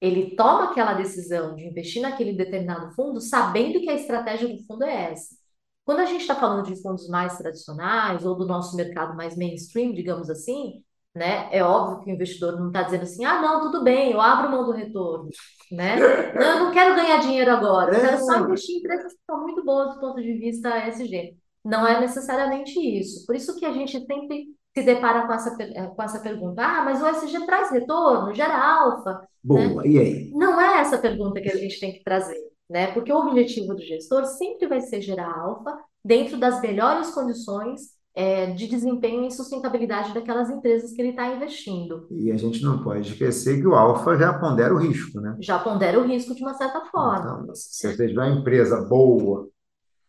Ele 0.02 0.36
toma 0.36 0.72
aquela 0.72 0.94
decisão 0.94 1.56
de 1.56 1.66
investir 1.66 2.02
naquele 2.02 2.34
determinado 2.34 2.94
fundo, 2.96 3.22
sabendo 3.22 3.80
que 3.80 3.90
a 3.90 3.94
estratégia 3.94 4.48
do 4.48 4.62
fundo 4.66 4.84
é 4.84 5.12
essa. 5.12 5.41
Quando 5.86 6.00
a 6.00 6.06
gente 6.06 6.22
está 6.22 6.36
falando 6.36 6.66
de 6.66 6.82
fundos 6.82 7.08
mais 7.10 7.38
tradicionais 7.38 8.26
ou 8.26 8.36
do 8.36 8.46
nosso 8.46 8.76
mercado 8.76 9.16
mais 9.16 9.36
mainstream, 9.36 9.94
digamos 9.94 10.30
assim, 10.30 10.84
né? 11.14 11.50
É 11.52 11.64
óbvio 11.64 12.00
que 12.00 12.12
o 12.12 12.14
investidor 12.14 12.58
não 12.58 12.68
está 12.68 12.84
dizendo 12.84 13.04
assim, 13.04 13.26
ah, 13.26 13.42
não, 13.42 13.62
tudo 13.62 13.84
bem, 13.84 14.12
eu 14.12 14.22
abro 14.22 14.50
mão 14.50 14.66
do 14.66 14.72
retorno, 14.72 15.30
né? 15.72 15.96
Não, 16.34 16.42
eu 16.42 16.66
não 16.66 16.72
quero 16.72 16.96
ganhar 16.96 17.20
dinheiro 17.20 17.52
agora, 17.52 17.94
eu 17.96 18.02
quero 18.02 18.18
só 18.20 18.40
investir 18.40 18.76
em 18.76 18.80
empresas 18.80 19.14
que 19.14 19.20
estão 19.20 19.42
muito 19.42 19.64
boas 19.64 19.94
do 19.94 20.00
ponto 20.00 20.22
de 20.22 20.34
vista 20.34 20.88
ESG. 20.88 21.36
Não 21.64 21.86
é 21.86 22.00
necessariamente 22.00 22.80
isso. 22.80 23.26
Por 23.26 23.36
isso 23.36 23.56
que 23.58 23.66
a 23.66 23.72
gente 23.72 23.92
sempre 23.92 24.48
se 24.74 24.84
depara 24.84 25.28
com 25.28 25.34
essa, 25.34 25.56
com 25.56 26.04
essa 26.04 26.20
pergunta, 26.20 26.62
ah, 26.62 26.84
mas 26.84 27.02
o 27.02 27.08
ESG 27.08 27.46
traz 27.46 27.72
retorno, 27.72 28.34
gera 28.34 28.58
alfa. 28.58 29.28
Boa, 29.44 29.84
né? 29.84 29.88
e 29.88 30.00
aí? 30.00 30.32
Não 30.32 30.60
é 30.60 30.80
essa 30.80 30.98
pergunta 30.98 31.42
que 31.42 31.50
a 31.50 31.58
gente 31.58 31.80
tem 31.80 31.94
que 31.94 32.04
trazer 32.04 32.51
né? 32.72 32.88
Porque 32.94 33.12
o 33.12 33.18
objetivo 33.18 33.76
do 33.76 33.82
gestor 33.82 34.26
sempre 34.26 34.66
vai 34.66 34.80
ser 34.80 35.02
gerar 35.02 35.30
alfa 35.30 35.78
dentro 36.04 36.38
das 36.38 36.62
melhores 36.62 37.12
condições 37.12 37.82
é, 38.16 38.48
de 38.52 38.68
desempenho 38.68 39.26
e 39.26 39.32
sustentabilidade 39.32 40.14
daquelas 40.14 40.50
empresas 40.50 40.92
que 40.92 41.02
ele 41.02 41.10
está 41.10 41.28
investindo. 41.28 42.08
E 42.10 42.32
a 42.32 42.38
gente 42.38 42.64
não 42.64 42.82
pode 42.82 43.12
esquecer 43.12 43.60
que 43.60 43.68
o 43.68 43.76
alfa 43.76 44.18
já 44.18 44.34
pondera 44.34 44.74
o 44.74 44.78
risco, 44.78 45.20
né? 45.20 45.36
Já 45.40 45.60
pondera 45.60 46.00
o 46.00 46.08
risco 46.08 46.34
de 46.34 46.42
uma 46.42 46.54
certa 46.54 46.82
forma. 46.86 47.42
Então, 47.44 47.56
se 47.56 47.88
você 47.88 48.08
tiver 48.08 48.22
uma 48.22 48.40
empresa 48.40 48.82
boa, 48.82 49.50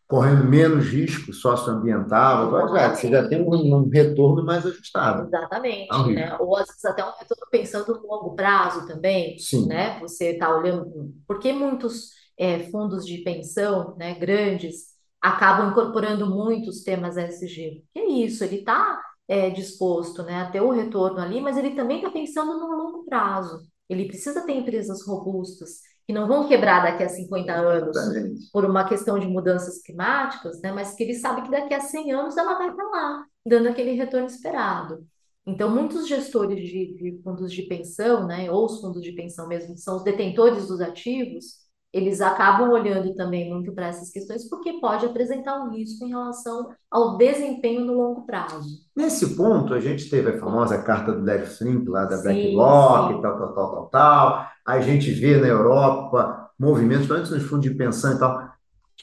correndo 0.07 0.45
menos 0.45 0.85
risco 0.85 1.33
socioambiental, 1.33 2.51
você 2.95 3.09
já 3.09 3.27
tem 3.27 3.41
um, 3.41 3.75
um 3.75 3.89
retorno 3.89 4.45
mais 4.45 4.65
ajustado. 4.65 5.27
Exatamente, 5.27 6.13
né? 6.13 6.37
Ou 6.39 6.55
às 6.55 6.67
vezes 6.67 6.85
até 6.85 7.03
um 7.03 7.11
retorno 7.11 7.47
pensando 7.51 7.99
no 8.01 8.07
longo 8.07 8.35
prazo 8.35 8.87
também, 8.87 9.37
Sim. 9.37 9.67
né? 9.67 9.99
Você 9.99 10.31
está 10.31 10.55
olhando, 10.55 11.13
porque 11.27 11.51
muitos 11.51 12.22
é, 12.37 12.59
fundos 12.69 13.05
de 13.05 13.19
pensão, 13.19 13.95
né, 13.97 14.15
grandes, 14.15 14.93
acabam 15.21 15.71
incorporando 15.71 16.29
muitos 16.29 16.83
temas 16.83 17.17
ESG. 17.17 17.83
Que 17.93 17.99
é 17.99 18.09
isso, 18.09 18.43
ele 18.43 18.57
está 18.57 19.01
é, 19.27 19.49
disposto 19.49 20.23
né, 20.23 20.41
a 20.41 20.51
ter 20.51 20.61
o 20.61 20.71
retorno 20.71 21.19
ali, 21.19 21.39
mas 21.39 21.57
ele 21.57 21.75
também 21.75 21.97
está 21.97 22.09
pensando 22.09 22.59
no 22.59 22.75
longo 22.75 23.05
prazo. 23.05 23.61
Ele 23.89 24.05
precisa 24.05 24.45
ter 24.45 24.53
empresas 24.53 25.05
robustas, 25.05 25.79
que 26.05 26.13
não 26.13 26.27
vão 26.27 26.47
quebrar 26.47 26.83
daqui 26.83 27.03
a 27.03 27.09
50 27.09 27.53
anos 27.53 27.95
Exatamente. 27.95 28.51
por 28.51 28.65
uma 28.65 28.87
questão 28.87 29.17
de 29.17 29.27
mudanças 29.27 29.81
climáticas, 29.81 30.59
né, 30.61 30.71
mas 30.71 30.93
que 30.93 31.03
ele 31.03 31.15
sabe 31.15 31.43
que 31.43 31.51
daqui 31.51 31.73
a 31.73 31.79
100 31.79 32.11
anos 32.11 32.37
ela 32.37 32.57
vai 32.57 32.69
estar 32.69 32.83
lá, 32.83 33.25
dando 33.45 33.69
aquele 33.69 33.93
retorno 33.93 34.27
esperado. 34.27 35.05
Então, 35.45 35.69
muitos 35.69 36.07
gestores 36.07 36.59
de, 36.59 36.93
de 36.93 37.21
fundos 37.21 37.51
de 37.51 37.63
pensão, 37.63 38.25
né, 38.25 38.49
ou 38.49 38.65
os 38.65 38.79
fundos 38.79 39.01
de 39.01 39.11
pensão 39.11 39.47
mesmo, 39.47 39.73
que 39.73 39.81
são 39.81 39.97
os 39.97 40.03
detentores 40.03 40.67
dos 40.67 40.79
ativos, 40.81 41.62
eles 41.93 42.21
acabam 42.21 42.71
olhando 42.71 43.13
também 43.13 43.53
muito 43.53 43.71
para 43.71 43.87
essas 43.87 44.09
questões 44.09 44.49
porque 44.49 44.79
pode 44.81 45.05
apresentar 45.05 45.63
um 45.63 45.69
risco 45.69 46.03
em 46.03 46.09
relação 46.09 46.71
ao 46.89 47.17
desempenho 47.17 47.85
no 47.85 47.93
longo 47.93 48.25
prazo. 48.25 48.67
Nesse 48.95 49.35
ponto, 49.35 49.75
a 49.75 49.79
gente 49.79 50.09
teve 50.09 50.31
a 50.31 50.39
famosa 50.39 50.81
carta 50.81 51.11
do 51.11 51.23
Larry 51.23 51.45
Flink, 51.45 51.87
lá 51.87 52.05
da 52.05 52.19
BlackRock, 52.19 53.21
tal, 53.21 53.37
tal, 53.37 53.53
tal, 53.53 53.71
tal, 53.71 53.89
tal. 53.89 54.47
A 54.65 54.81
gente 54.81 55.11
vê 55.11 55.37
na 55.37 55.47
Europa 55.47 56.49
movimentos, 56.59 57.11
antes 57.11 57.29
nos 57.29 57.43
fundos 57.43 57.69
de 57.69 57.75
pensão 57.75 58.15
e 58.15 58.19
tal. 58.19 58.51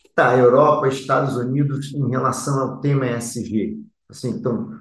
Está 0.05 0.31
a 0.31 0.39
Europa, 0.39 0.89
Estados 0.89 1.37
Unidos 1.37 1.95
em 1.95 2.11
relação 2.11 2.59
ao 2.61 2.81
tema 2.81 3.07
ESG? 3.07 3.79
Assim, 4.09 4.31
então, 4.31 4.65
o 4.65 4.79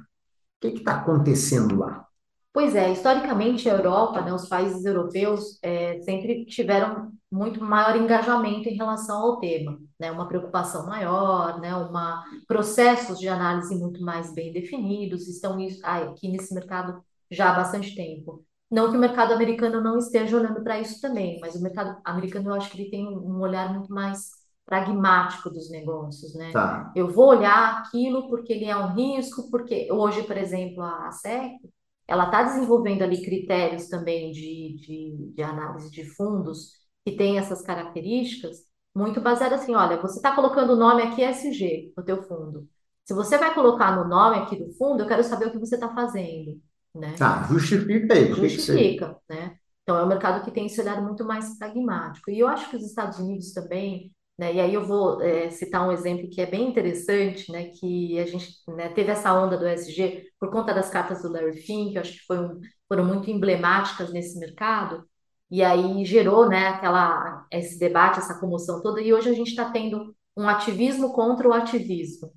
que 0.60 0.68
está 0.70 0.96
acontecendo 0.96 1.78
lá? 1.78 2.09
Pois 2.52 2.76
é, 2.76 2.92
historicamente 2.92 3.70
a 3.70 3.74
Europa, 3.74 4.22
né, 4.22 4.34
os 4.34 4.48
países 4.48 4.84
europeus 4.84 5.60
é, 5.62 6.02
sempre 6.02 6.46
tiveram 6.46 7.12
muito 7.32 7.64
maior 7.64 7.96
engajamento 7.96 8.68
em 8.68 8.76
relação 8.76 9.22
ao 9.22 9.40
tema, 9.40 9.80
né, 10.00 10.12
uma 10.12 10.28
preocupação 10.28 10.88
maior, 10.88 11.60
né, 11.62 11.76
uma 11.76 12.24
processos 12.48 13.20
de 13.20 13.30
análise 13.30 13.76
muito 13.76 14.02
mais 14.02 14.34
bem 14.34 14.52
definidos, 14.52 15.28
estão 15.28 15.58
aqui 15.84 16.28
nesse 16.28 16.54
mercado 16.56 17.04
já 17.30 17.52
há 17.52 17.56
bastante 17.56 17.96
tempo. 17.96 18.44
Não 18.72 18.90
que 18.90 18.98
o 18.98 19.00
mercado 19.00 19.34
americano 19.34 19.82
não 19.82 19.98
esteja 19.98 20.36
olhando 20.38 20.64
para 20.64 20.80
isso 20.80 21.00
também, 21.00 21.40
mas 21.40 21.56
o 21.56 21.62
mercado 21.62 22.00
americano 22.04 22.50
eu 22.50 22.56
acho 22.56 22.70
que 22.72 22.82
ele 22.82 22.90
tem 22.90 23.08
um 23.08 23.40
olhar 23.40 23.72
muito 23.72 23.94
mais 23.94 24.32
pragmático 24.66 25.50
dos 25.50 25.70
negócios, 25.72 26.36
né? 26.36 26.52
Tá. 26.52 26.92
Eu 26.96 27.10
vou 27.10 27.30
olhar 27.30 27.80
aquilo 27.80 28.28
porque 28.28 28.54
ele 28.54 28.66
é 28.66 28.78
um 28.78 28.94
risco, 28.94 29.50
porque 29.50 29.88
hoje, 29.92 30.24
por 30.24 30.38
exemplo, 30.38 30.84
a 30.84 31.12
SEC 31.12 31.60
ela 32.10 32.26
está 32.26 32.42
desenvolvendo 32.42 33.04
ali 33.04 33.22
critérios 33.22 33.88
também 33.88 34.32
de, 34.32 34.76
de, 34.78 35.32
de, 35.36 35.44
análise 35.44 35.92
de 35.92 36.04
fundos 36.16 36.80
que 37.06 37.12
tem 37.16 37.38
essas 37.38 37.62
características, 37.62 38.58
muito 38.96 39.22
baseado 39.22 39.54
assim, 39.54 39.76
olha, 39.76 40.02
você 40.02 40.18
está 40.18 40.34
colocando 40.34 40.74
o 40.74 40.76
nome 40.76 41.04
aqui 41.04 41.22
SG 41.22 41.94
no 41.96 42.04
teu 42.04 42.24
fundo. 42.24 42.68
Se 43.06 43.14
você 43.14 43.38
vai 43.38 43.54
colocar 43.54 43.96
no 43.96 44.08
nome 44.10 44.38
aqui 44.38 44.56
do 44.56 44.74
fundo, 44.74 45.04
eu 45.04 45.08
quero 45.08 45.24
saber 45.24 45.48
o 45.48 45.52
que 45.52 45.60
você 45.60 45.76
está 45.76 45.94
fazendo, 45.94 46.60
né? 46.96 47.14
Tá, 47.16 47.44
justifica 47.44 48.16
aí. 48.16 48.34
Justifica, 48.34 49.16
né? 49.30 49.56
Então, 49.84 49.98
é 49.98 50.04
um 50.04 50.08
mercado 50.08 50.44
que 50.44 50.52
tem 50.52 50.66
esse 50.66 50.82
olhar 50.82 51.02
muito 51.02 51.24
mais 51.24 51.58
pragmático. 51.58 52.32
E 52.32 52.40
eu 52.40 52.48
acho 52.48 52.70
que 52.70 52.76
os 52.76 52.84
Estados 52.84 53.20
Unidos 53.20 53.54
também 53.54 54.12
né? 54.40 54.54
E 54.54 54.62
aí 54.62 54.74
eu 54.74 54.86
vou 54.86 55.22
é, 55.22 55.50
citar 55.50 55.86
um 55.86 55.92
exemplo 55.92 56.30
que 56.30 56.40
é 56.40 56.46
bem 56.46 56.70
interessante, 56.70 57.52
né? 57.52 57.66
que 57.78 58.18
a 58.18 58.26
gente 58.26 58.54
né, 58.70 58.88
teve 58.88 59.12
essa 59.12 59.34
onda 59.34 59.58
do 59.58 59.68
ESG 59.68 60.32
por 60.40 60.50
conta 60.50 60.74
das 60.74 60.90
cartas 60.90 61.22
do 61.22 61.30
Larry 61.30 61.58
Fink, 61.58 61.92
que 61.92 61.98
eu 61.98 62.02
acho 62.02 62.14
que 62.14 62.26
foram, 62.26 62.58
foram 62.88 63.04
muito 63.04 63.30
emblemáticas 63.30 64.14
nesse 64.14 64.40
mercado, 64.40 65.04
e 65.52 65.62
aí 65.62 66.06
gerou 66.06 66.48
né, 66.48 66.70
aquela, 66.70 67.46
esse 67.52 67.78
debate, 67.78 68.20
essa 68.20 68.40
comoção 68.40 68.82
toda, 68.82 69.02
e 69.02 69.14
hoje 69.14 69.30
a 69.30 69.34
gente 69.34 69.50
está 69.50 69.72
tendo 69.72 70.16
um 70.38 70.48
ativismo 70.48 71.12
contra 71.12 71.50
o 71.50 71.54
ativismo. 71.54 72.32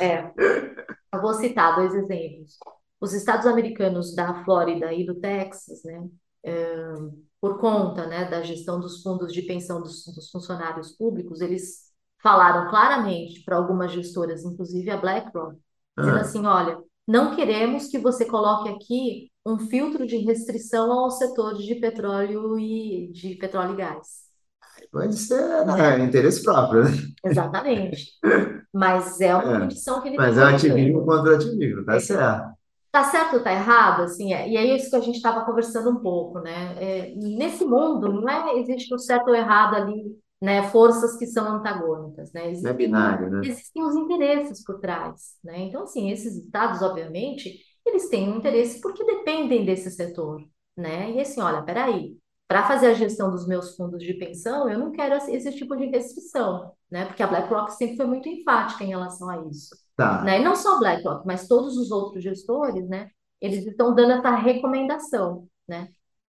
É, 0.00 0.32
eu 1.12 1.20
vou 1.20 1.34
citar 1.34 1.76
dois 1.76 1.94
exemplos. 1.94 2.56
Os 2.98 3.12
estados 3.12 3.46
americanos 3.46 4.14
da 4.14 4.42
Flórida 4.44 4.94
e 4.94 5.04
do 5.04 5.16
Texas, 5.16 5.84
né, 5.84 6.08
por 7.40 7.58
conta 7.58 8.06
né, 8.06 8.28
da 8.28 8.42
gestão 8.42 8.80
dos 8.80 9.02
fundos 9.02 9.32
de 9.32 9.42
pensão 9.42 9.80
dos, 9.80 10.04
dos 10.06 10.30
funcionários 10.30 10.92
públicos, 10.92 11.40
eles 11.40 11.92
falaram 12.22 12.70
claramente 12.70 13.44
para 13.44 13.56
algumas 13.56 13.92
gestoras, 13.92 14.44
inclusive 14.44 14.90
a 14.90 14.96
BlackRock, 14.96 15.56
dizendo 15.96 16.16
ah. 16.16 16.20
assim: 16.20 16.46
olha, 16.46 16.78
não 17.06 17.36
queremos 17.36 17.88
que 17.88 17.98
você 17.98 18.24
coloque 18.24 18.70
aqui 18.70 19.30
um 19.44 19.58
filtro 19.58 20.06
de 20.06 20.16
restrição 20.18 20.90
ao 20.90 21.10
setor 21.10 21.54
de 21.58 21.74
petróleo 21.74 22.58
e 22.58 23.10
de 23.12 23.34
petróleo 23.34 23.74
e 23.74 23.76
gás. 23.76 24.24
Pode 24.90 25.16
ser 25.16 25.66
né? 25.66 26.00
é, 26.00 26.04
interesse 26.04 26.42
próprio, 26.42 26.84
né? 26.84 26.90
Exatamente. 27.24 28.12
Mas 28.72 29.20
é 29.20 29.34
uma 29.34 29.60
condição 29.60 30.00
que 30.00 30.08
ele 30.08 30.16
Mas 30.16 30.38
é 30.38 30.42
ativismo 30.42 31.04
contra 31.04 31.34
ativismo, 31.34 31.84
tá 31.84 32.00
certo. 32.00 32.53
Tá 32.94 33.02
certo 33.02 33.34
ou 33.38 33.42
tá 33.42 33.52
errado? 33.52 34.02
Assim, 34.02 34.32
é, 34.32 34.48
e 34.48 34.56
é 34.56 34.64
isso 34.76 34.88
que 34.88 34.94
a 34.94 35.00
gente 35.00 35.16
estava 35.16 35.44
conversando 35.44 35.90
um 35.90 36.00
pouco, 36.00 36.38
né? 36.38 36.76
É, 36.78 37.14
nesse 37.16 37.64
mundo, 37.64 38.12
não 38.12 38.28
é 38.28 38.56
existe 38.60 38.94
o 38.94 38.98
certo 39.00 39.28
ou 39.30 39.34
errado 39.34 39.74
ali 39.74 40.16
né, 40.40 40.62
forças 40.70 41.16
que 41.16 41.26
são 41.26 41.56
antagônicas, 41.56 42.32
né? 42.32 42.42
Não 42.42 42.48
é 42.48 42.52
Existem, 42.52 42.76
binário, 42.76 43.30
né? 43.30 43.40
existem 43.42 43.82
os 43.82 43.96
interesses 43.96 44.62
por 44.62 44.78
trás, 44.78 45.34
né? 45.42 45.58
Então, 45.62 45.82
assim, 45.82 46.12
esses 46.12 46.36
estados, 46.36 46.82
obviamente, 46.82 47.58
eles 47.84 48.08
têm 48.08 48.30
um 48.30 48.36
interesse 48.36 48.80
porque 48.80 49.04
dependem 49.04 49.64
desse 49.64 49.90
setor, 49.90 50.40
né? 50.76 51.10
E 51.10 51.20
assim, 51.20 51.40
olha, 51.40 51.62
peraí, 51.62 52.16
para 52.46 52.68
fazer 52.68 52.86
a 52.86 52.94
gestão 52.94 53.28
dos 53.28 53.44
meus 53.48 53.74
fundos 53.74 54.04
de 54.04 54.14
pensão, 54.14 54.68
eu 54.68 54.78
não 54.78 54.92
quero 54.92 55.16
esse, 55.16 55.34
esse 55.34 55.50
tipo 55.52 55.76
de 55.76 55.86
restrição, 55.86 56.70
né? 56.88 57.06
Porque 57.06 57.24
a 57.24 57.26
BlackRock 57.26 57.72
sempre 57.72 57.96
foi 57.96 58.06
muito 58.06 58.28
enfática 58.28 58.84
em 58.84 58.88
relação 58.88 59.28
a 59.28 59.42
isso, 59.48 59.74
Tá. 59.96 60.22
né? 60.22 60.40
E 60.40 60.44
não 60.44 60.56
só 60.56 60.78
BlackRock, 60.78 61.26
mas 61.26 61.46
todos 61.46 61.76
os 61.76 61.90
outros 61.90 62.22
gestores, 62.22 62.88
né? 62.88 63.10
Eles 63.40 63.64
estão 63.66 63.94
dando 63.94 64.12
essa 64.12 64.30
recomendação, 64.34 65.46
né? 65.68 65.88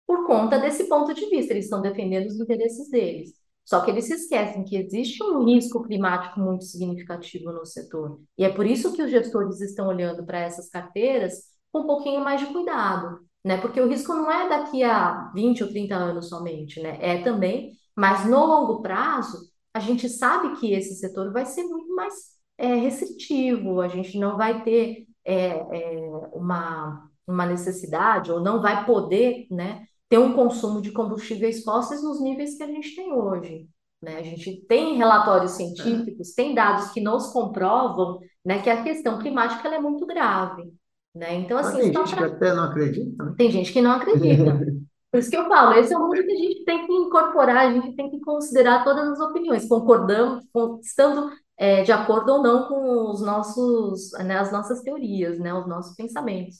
Por 0.06 0.26
conta 0.26 0.58
desse 0.58 0.84
ponto 0.84 1.12
de 1.12 1.28
vista, 1.28 1.52
eles 1.52 1.66
estão 1.66 1.82
defendendo 1.82 2.26
os 2.26 2.40
interesses 2.40 2.88
deles. 2.90 3.32
Só 3.64 3.80
que 3.80 3.90
eles 3.90 4.06
se 4.06 4.14
esquecem 4.14 4.64
que 4.64 4.76
existe 4.76 5.22
um 5.22 5.44
risco 5.44 5.82
climático 5.82 6.40
muito 6.40 6.64
significativo 6.64 7.52
no 7.52 7.64
setor. 7.64 8.20
E 8.36 8.44
é 8.44 8.48
por 8.48 8.66
isso 8.66 8.92
que 8.92 9.02
os 9.02 9.10
gestores 9.10 9.60
estão 9.60 9.86
olhando 9.86 10.24
para 10.24 10.40
essas 10.40 10.68
carteiras 10.68 11.34
com 11.70 11.80
um 11.80 11.86
pouquinho 11.86 12.20
mais 12.24 12.40
de 12.40 12.46
cuidado, 12.46 13.20
né? 13.44 13.58
Porque 13.58 13.80
o 13.80 13.88
risco 13.88 14.12
não 14.12 14.30
é 14.30 14.48
daqui 14.48 14.82
a 14.82 15.30
20 15.34 15.62
ou 15.62 15.70
30 15.70 15.94
anos 15.94 16.28
somente, 16.28 16.80
né? 16.82 16.98
É 17.00 17.22
também, 17.22 17.72
mas 17.94 18.26
no 18.26 18.44
longo 18.44 18.82
prazo, 18.82 19.38
a 19.72 19.78
gente 19.78 20.08
sabe 20.08 20.58
que 20.58 20.72
esse 20.72 20.96
setor 20.96 21.32
vai 21.32 21.46
ser 21.46 21.62
muito 21.64 21.94
mais 21.94 22.14
é, 22.60 22.74
restritivo, 22.74 23.80
a 23.80 23.88
gente 23.88 24.18
não 24.18 24.36
vai 24.36 24.62
ter 24.62 25.06
é, 25.24 25.46
é, 25.46 26.10
uma, 26.34 27.08
uma 27.26 27.46
necessidade, 27.46 28.30
ou 28.30 28.40
não 28.40 28.60
vai 28.60 28.84
poder, 28.84 29.46
né, 29.50 29.84
ter 30.10 30.18
um 30.18 30.34
consumo 30.34 30.82
de 30.82 30.92
combustíveis 30.92 31.64
fósseis 31.64 32.02
nos 32.02 32.20
níveis 32.20 32.56
que 32.56 32.62
a 32.62 32.66
gente 32.66 32.94
tem 32.94 33.12
hoje. 33.12 33.66
Né? 34.02 34.16
A 34.16 34.22
gente 34.22 34.62
tem 34.68 34.96
relatórios 34.96 35.52
científicos, 35.52 36.34
tem 36.34 36.54
dados 36.54 36.90
que 36.90 37.00
nos 37.00 37.32
comprovam 37.32 38.18
né, 38.44 38.60
que 38.60 38.68
a 38.68 38.82
questão 38.82 39.18
climática 39.18 39.68
é 39.68 39.80
muito 39.80 40.06
grave. 40.06 40.70
Né? 41.14 41.36
Então, 41.36 41.56
Mas 41.56 41.68
assim, 41.68 41.92
tem 41.92 41.94
gente 41.94 42.10
que 42.10 42.16
pra- 42.16 42.26
até 42.26 42.54
não 42.54 42.64
acredita, 42.64 43.24
né? 43.24 43.34
tem 43.38 43.50
gente 43.50 43.72
que 43.72 43.80
não 43.80 43.92
acredita. 43.92 44.60
Por 45.10 45.18
isso 45.18 45.30
que 45.30 45.36
eu 45.36 45.48
falo, 45.48 45.74
esse 45.74 45.92
é 45.92 45.98
um 45.98 46.02
mundo 46.02 46.14
que 46.14 46.32
a 46.32 46.36
gente 46.36 46.64
tem 46.64 46.86
que 46.86 46.92
incorporar, 46.92 47.66
a 47.66 47.72
gente 47.72 47.96
tem 47.96 48.10
que 48.10 48.20
considerar 48.20 48.84
todas 48.84 49.10
as 49.10 49.18
opiniões, 49.18 49.66
concordando, 49.66 50.40
estando 50.82 51.30
é, 51.60 51.82
de 51.82 51.92
acordo 51.92 52.32
ou 52.32 52.42
não 52.42 52.66
com 52.66 53.10
os 53.10 53.20
nossos, 53.20 54.12
né, 54.12 54.38
as 54.38 54.50
nossas 54.50 54.80
teorias, 54.80 55.38
né, 55.38 55.52
os 55.52 55.68
nossos 55.68 55.94
pensamentos. 55.94 56.56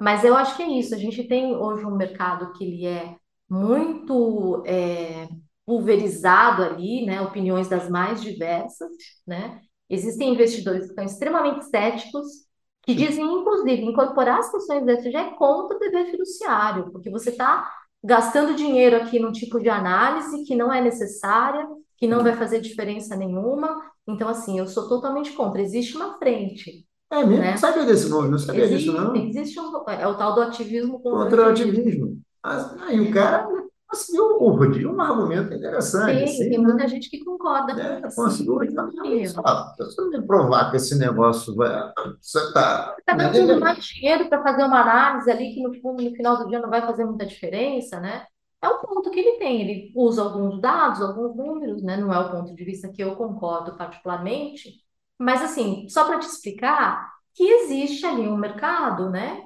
Mas 0.00 0.24
eu 0.24 0.34
acho 0.36 0.56
que 0.56 0.64
é 0.64 0.68
isso. 0.68 0.92
A 0.96 0.98
gente 0.98 1.22
tem 1.28 1.54
hoje 1.54 1.86
um 1.86 1.96
mercado 1.96 2.52
que 2.54 2.64
ele 2.64 2.84
é 2.84 3.14
muito 3.48 4.64
é, 4.66 5.28
pulverizado 5.64 6.64
ali, 6.64 7.06
né, 7.06 7.22
opiniões 7.22 7.68
das 7.68 7.88
mais 7.88 8.20
diversas, 8.20 8.90
né? 9.24 9.60
Existem 9.88 10.32
investidores 10.32 10.84
que 10.84 10.88
estão 10.88 11.04
extremamente 11.04 11.64
céticos, 11.66 12.26
que 12.82 12.94
dizem, 12.94 13.24
inclusive, 13.24 13.84
incorporar 13.84 14.40
as 14.40 14.50
questões 14.50 14.84
da 14.84 14.94
ESG 14.94 15.16
é 15.16 15.30
contra 15.34 15.76
o 15.76 15.80
dever 15.80 16.10
fiduciário, 16.10 16.90
porque 16.90 17.10
você 17.10 17.30
está 17.30 17.70
gastando 18.02 18.56
dinheiro 18.56 18.96
aqui 18.96 19.20
num 19.20 19.30
tipo 19.30 19.60
de 19.60 19.68
análise 19.68 20.42
que 20.44 20.56
não 20.56 20.72
é 20.72 20.80
necessária, 20.80 21.64
que 22.02 22.08
não 22.08 22.24
vai 22.24 22.34
fazer 22.34 22.60
diferença 22.60 23.14
nenhuma. 23.14 23.80
Então, 24.08 24.28
assim, 24.28 24.58
eu 24.58 24.66
sou 24.66 24.88
totalmente 24.88 25.30
contra. 25.32 25.62
Existe 25.62 25.96
uma 25.96 26.18
frente, 26.18 26.84
É 27.08 27.24
mesmo? 27.24 27.38
né? 27.38 27.56
Sabia 27.56 27.84
desse 27.84 28.08
nome, 28.08 28.28
não 28.28 28.38
sabia 28.38 28.66
disso, 28.68 28.90
Existe, 28.90 28.90
não. 28.90 29.14
existe 29.14 29.60
um, 29.60 29.72
é 29.88 30.06
o 30.08 30.16
tal 30.16 30.34
do 30.34 30.42
ativismo 30.42 30.98
contra 31.00 31.10
o 31.20 31.22
Contra 31.22 31.42
o 31.42 31.50
ativismo. 31.50 32.20
aí 32.42 33.00
o 33.00 33.12
cara 33.12 33.46
conseguiu 33.86 34.24
urdir 34.42 34.86
um 34.88 35.00
argumento 35.00 35.54
interessante, 35.54 36.14
Tem, 36.16 36.24
assim, 36.24 36.48
tem 36.48 36.58
né? 36.58 36.64
muita 36.66 36.88
gente 36.88 37.08
que 37.08 37.22
concorda 37.24 37.74
com 37.74 37.80
É, 37.80 38.00
esse 38.08 38.16
conseguiu 38.16 38.54
urdir. 38.54 38.74
Se 39.30 39.34
você 39.78 40.02
me 40.08 40.26
provar 40.26 40.70
que 40.70 40.78
esse 40.78 40.98
negócio 40.98 41.54
vai. 41.54 41.70
Você 42.20 42.38
está. 42.40 42.96
Está 42.98 43.14
gastando 43.14 43.60
mais 43.60 43.84
dinheiro 43.84 44.28
para 44.28 44.42
fazer 44.42 44.64
uma 44.64 44.80
análise 44.80 45.30
ali 45.30 45.54
que 45.54 45.62
no 45.62 45.72
fundo, 45.80 46.02
no 46.02 46.10
final 46.16 46.38
do 46.38 46.48
dia 46.48 46.58
não 46.58 46.70
vai 46.70 46.80
fazer 46.84 47.04
muita 47.04 47.24
diferença, 47.26 48.00
né? 48.00 48.24
É 48.62 48.68
o 48.68 48.80
ponto 48.80 49.10
que 49.10 49.18
ele 49.20 49.38
tem. 49.38 49.60
Ele 49.62 49.92
usa 49.96 50.22
alguns 50.22 50.60
dados, 50.60 51.02
alguns 51.02 51.36
números, 51.36 51.82
né? 51.82 51.96
Não 51.96 52.12
é 52.12 52.18
o 52.18 52.30
ponto 52.30 52.54
de 52.54 52.64
vista 52.64 52.88
que 52.92 53.02
eu 53.02 53.16
concordo 53.16 53.76
particularmente, 53.76 54.70
mas 55.18 55.42
assim, 55.42 55.88
só 55.88 56.04
para 56.06 56.18
te 56.20 56.26
explicar 56.28 57.12
que 57.34 57.42
existe 57.44 58.06
ali 58.06 58.28
um 58.28 58.36
mercado, 58.36 59.10
né? 59.10 59.42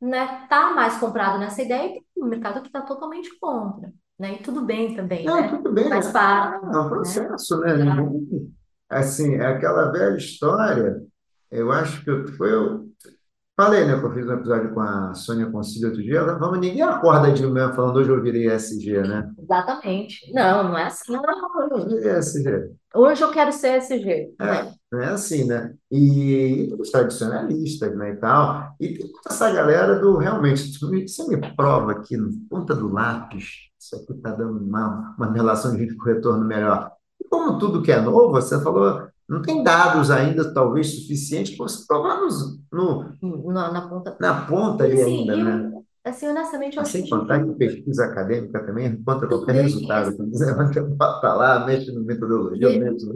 Que, 0.00 0.06
né, 0.06 0.46
tá 0.48 0.72
mais 0.74 0.98
comprado 0.98 1.38
nessa 1.38 1.62
ideia 1.62 1.86
e 1.88 2.04
tem 2.14 2.24
um 2.24 2.28
mercado 2.28 2.60
que 2.62 2.68
está 2.68 2.82
totalmente 2.82 3.36
contra, 3.38 3.92
né? 4.18 4.34
E 4.34 4.42
tudo 4.42 4.62
bem 4.64 4.94
também, 4.94 5.26
Não, 5.26 5.36
né? 5.36 5.48
tudo 5.48 5.72
bem. 5.72 5.88
Faz 5.88 6.08
É 6.08 6.12
parte, 6.12 6.64
é 6.72 6.78
um 6.78 6.88
né? 6.88 6.88
processo, 6.88 7.58
né? 7.60 7.76
Ninguém- 7.76 8.54
Assim, 8.88 9.34
é 9.36 9.46
aquela 9.46 9.90
velha 9.92 10.16
história. 10.16 11.02
Eu 11.50 11.72
acho 11.72 12.04
que 12.04 12.32
foi 12.36 12.87
falei, 13.58 13.84
né, 13.84 13.98
que 13.98 14.06
eu 14.06 14.14
fiz 14.14 14.24
um 14.24 14.34
episódio 14.34 14.72
com 14.72 14.80
a 14.80 15.12
Sônia 15.14 15.50
Concílio 15.50 15.88
outro 15.88 16.00
dia. 16.00 16.18
ela, 16.18 16.38
Vamos, 16.38 16.60
ninguém 16.60 16.80
acorda 16.80 17.32
de 17.32 17.44
manhã 17.44 17.72
falando 17.72 17.96
hoje 17.96 18.08
eu 18.08 18.22
virei 18.22 18.46
SG, 18.46 19.00
né? 19.00 19.28
Exatamente. 19.36 20.32
Não, 20.32 20.62
não 20.62 20.78
é 20.78 20.84
assim. 20.84 21.12
Não, 21.12 21.22
eu 21.72 21.88
virei 21.88 22.08
SG. 22.18 22.70
Hoje 22.94 23.22
eu 23.22 23.32
quero 23.32 23.52
ser 23.52 23.78
SG. 23.78 24.32
É, 24.40 24.44
né? 24.44 24.74
não 24.92 25.02
é 25.02 25.08
assim, 25.08 25.44
né? 25.44 25.74
E 25.90 26.72
os 26.78 26.88
tradicionalistas, 26.92 27.96
né, 27.96 28.12
e 28.12 28.16
tal. 28.16 28.76
E 28.78 28.96
tem 28.96 29.08
toda 29.08 29.34
essa 29.34 29.50
galera 29.50 29.98
do 29.98 30.16
realmente, 30.18 30.78
você 30.78 31.26
me 31.26 31.56
prova 31.56 31.92
aqui 31.92 32.16
ponta 32.48 32.76
do 32.76 32.92
lápis, 32.92 33.68
isso 33.76 33.96
aqui 33.96 34.12
está 34.12 34.30
dando 34.30 34.64
uma, 34.64 35.16
uma 35.18 35.32
relação 35.32 35.74
de 35.74 35.84
retorno 36.04 36.44
melhor. 36.44 36.92
E 37.20 37.28
como 37.28 37.58
tudo 37.58 37.82
que 37.82 37.90
é 37.90 38.00
novo, 38.00 38.30
você 38.30 38.62
falou, 38.62 39.08
não 39.28 39.42
tem 39.42 39.62
dados 39.62 40.10
ainda, 40.10 40.52
talvez, 40.54 40.88
suficientes 41.02 41.56
para 41.56 41.68
você 41.68 41.86
provar 41.86 42.20
nos- 42.20 42.58
no, 42.72 43.04
Na, 43.52 43.72
na 43.72 43.88
ponta. 43.88 44.16
na 44.20 44.46
ponta 44.46 44.84
ali 44.84 45.00
assim, 45.02 45.02
ainda, 45.02 45.36
né? 45.36 45.72
eu, 45.72 45.84
assim, 46.04 46.26
honestamente, 46.28 46.76
eu 46.76 46.82
acho 46.82 46.92
sem 46.92 47.08
contar 47.08 47.44
que 47.44 47.52
pesquisa 47.54 48.04
acadêmica 48.06 48.64
também 48.64 48.96
Tudo 49.04 49.28
qualquer 49.28 49.62
resultado. 49.62 50.16
Você 50.30 50.80
bota 50.82 51.34
lá, 51.34 51.66
mexe 51.66 51.90
no 51.92 52.02
metodologia, 52.04 52.68
E- 52.68 52.78
mexe 52.78 53.04
no 53.06 53.14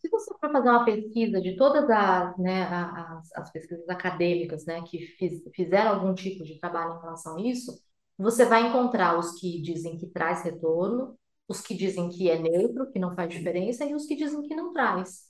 se 0.00 0.08
você 0.10 0.32
for 0.40 0.50
fazer 0.52 0.70
uma 0.70 0.84
pesquisa 0.84 1.40
de 1.40 1.56
todas 1.56 1.88
as, 1.90 2.38
né, 2.38 2.64
as, 2.64 3.32
as 3.36 3.52
pesquisas 3.52 3.88
acadêmicas, 3.88 4.64
né, 4.66 4.82
que 4.82 4.98
fiz- 5.18 5.42
fizeram 5.54 5.92
algum 5.92 6.14
tipo 6.14 6.44
de 6.44 6.58
trabalho 6.58 6.96
em 6.98 7.00
relação 7.00 7.36
a 7.36 7.42
isso, 7.42 7.72
você 8.18 8.44
vai 8.46 8.68
encontrar 8.68 9.18
os 9.18 9.38
que 9.40 9.60
dizem 9.62 9.98
que 9.98 10.06
traz 10.08 10.42
retorno, 10.42 11.16
os 11.48 11.60
que 11.60 11.74
dizem 11.74 12.08
que 12.08 12.30
é 12.30 12.38
neutro, 12.38 12.90
que 12.92 12.98
não 12.98 13.14
faz 13.14 13.30
diferença, 13.32 13.84
e 13.84 13.94
os 13.94 14.06
que 14.06 14.16
dizem 14.16 14.42
que 14.42 14.54
não 14.54 14.72
traz. 14.72 15.29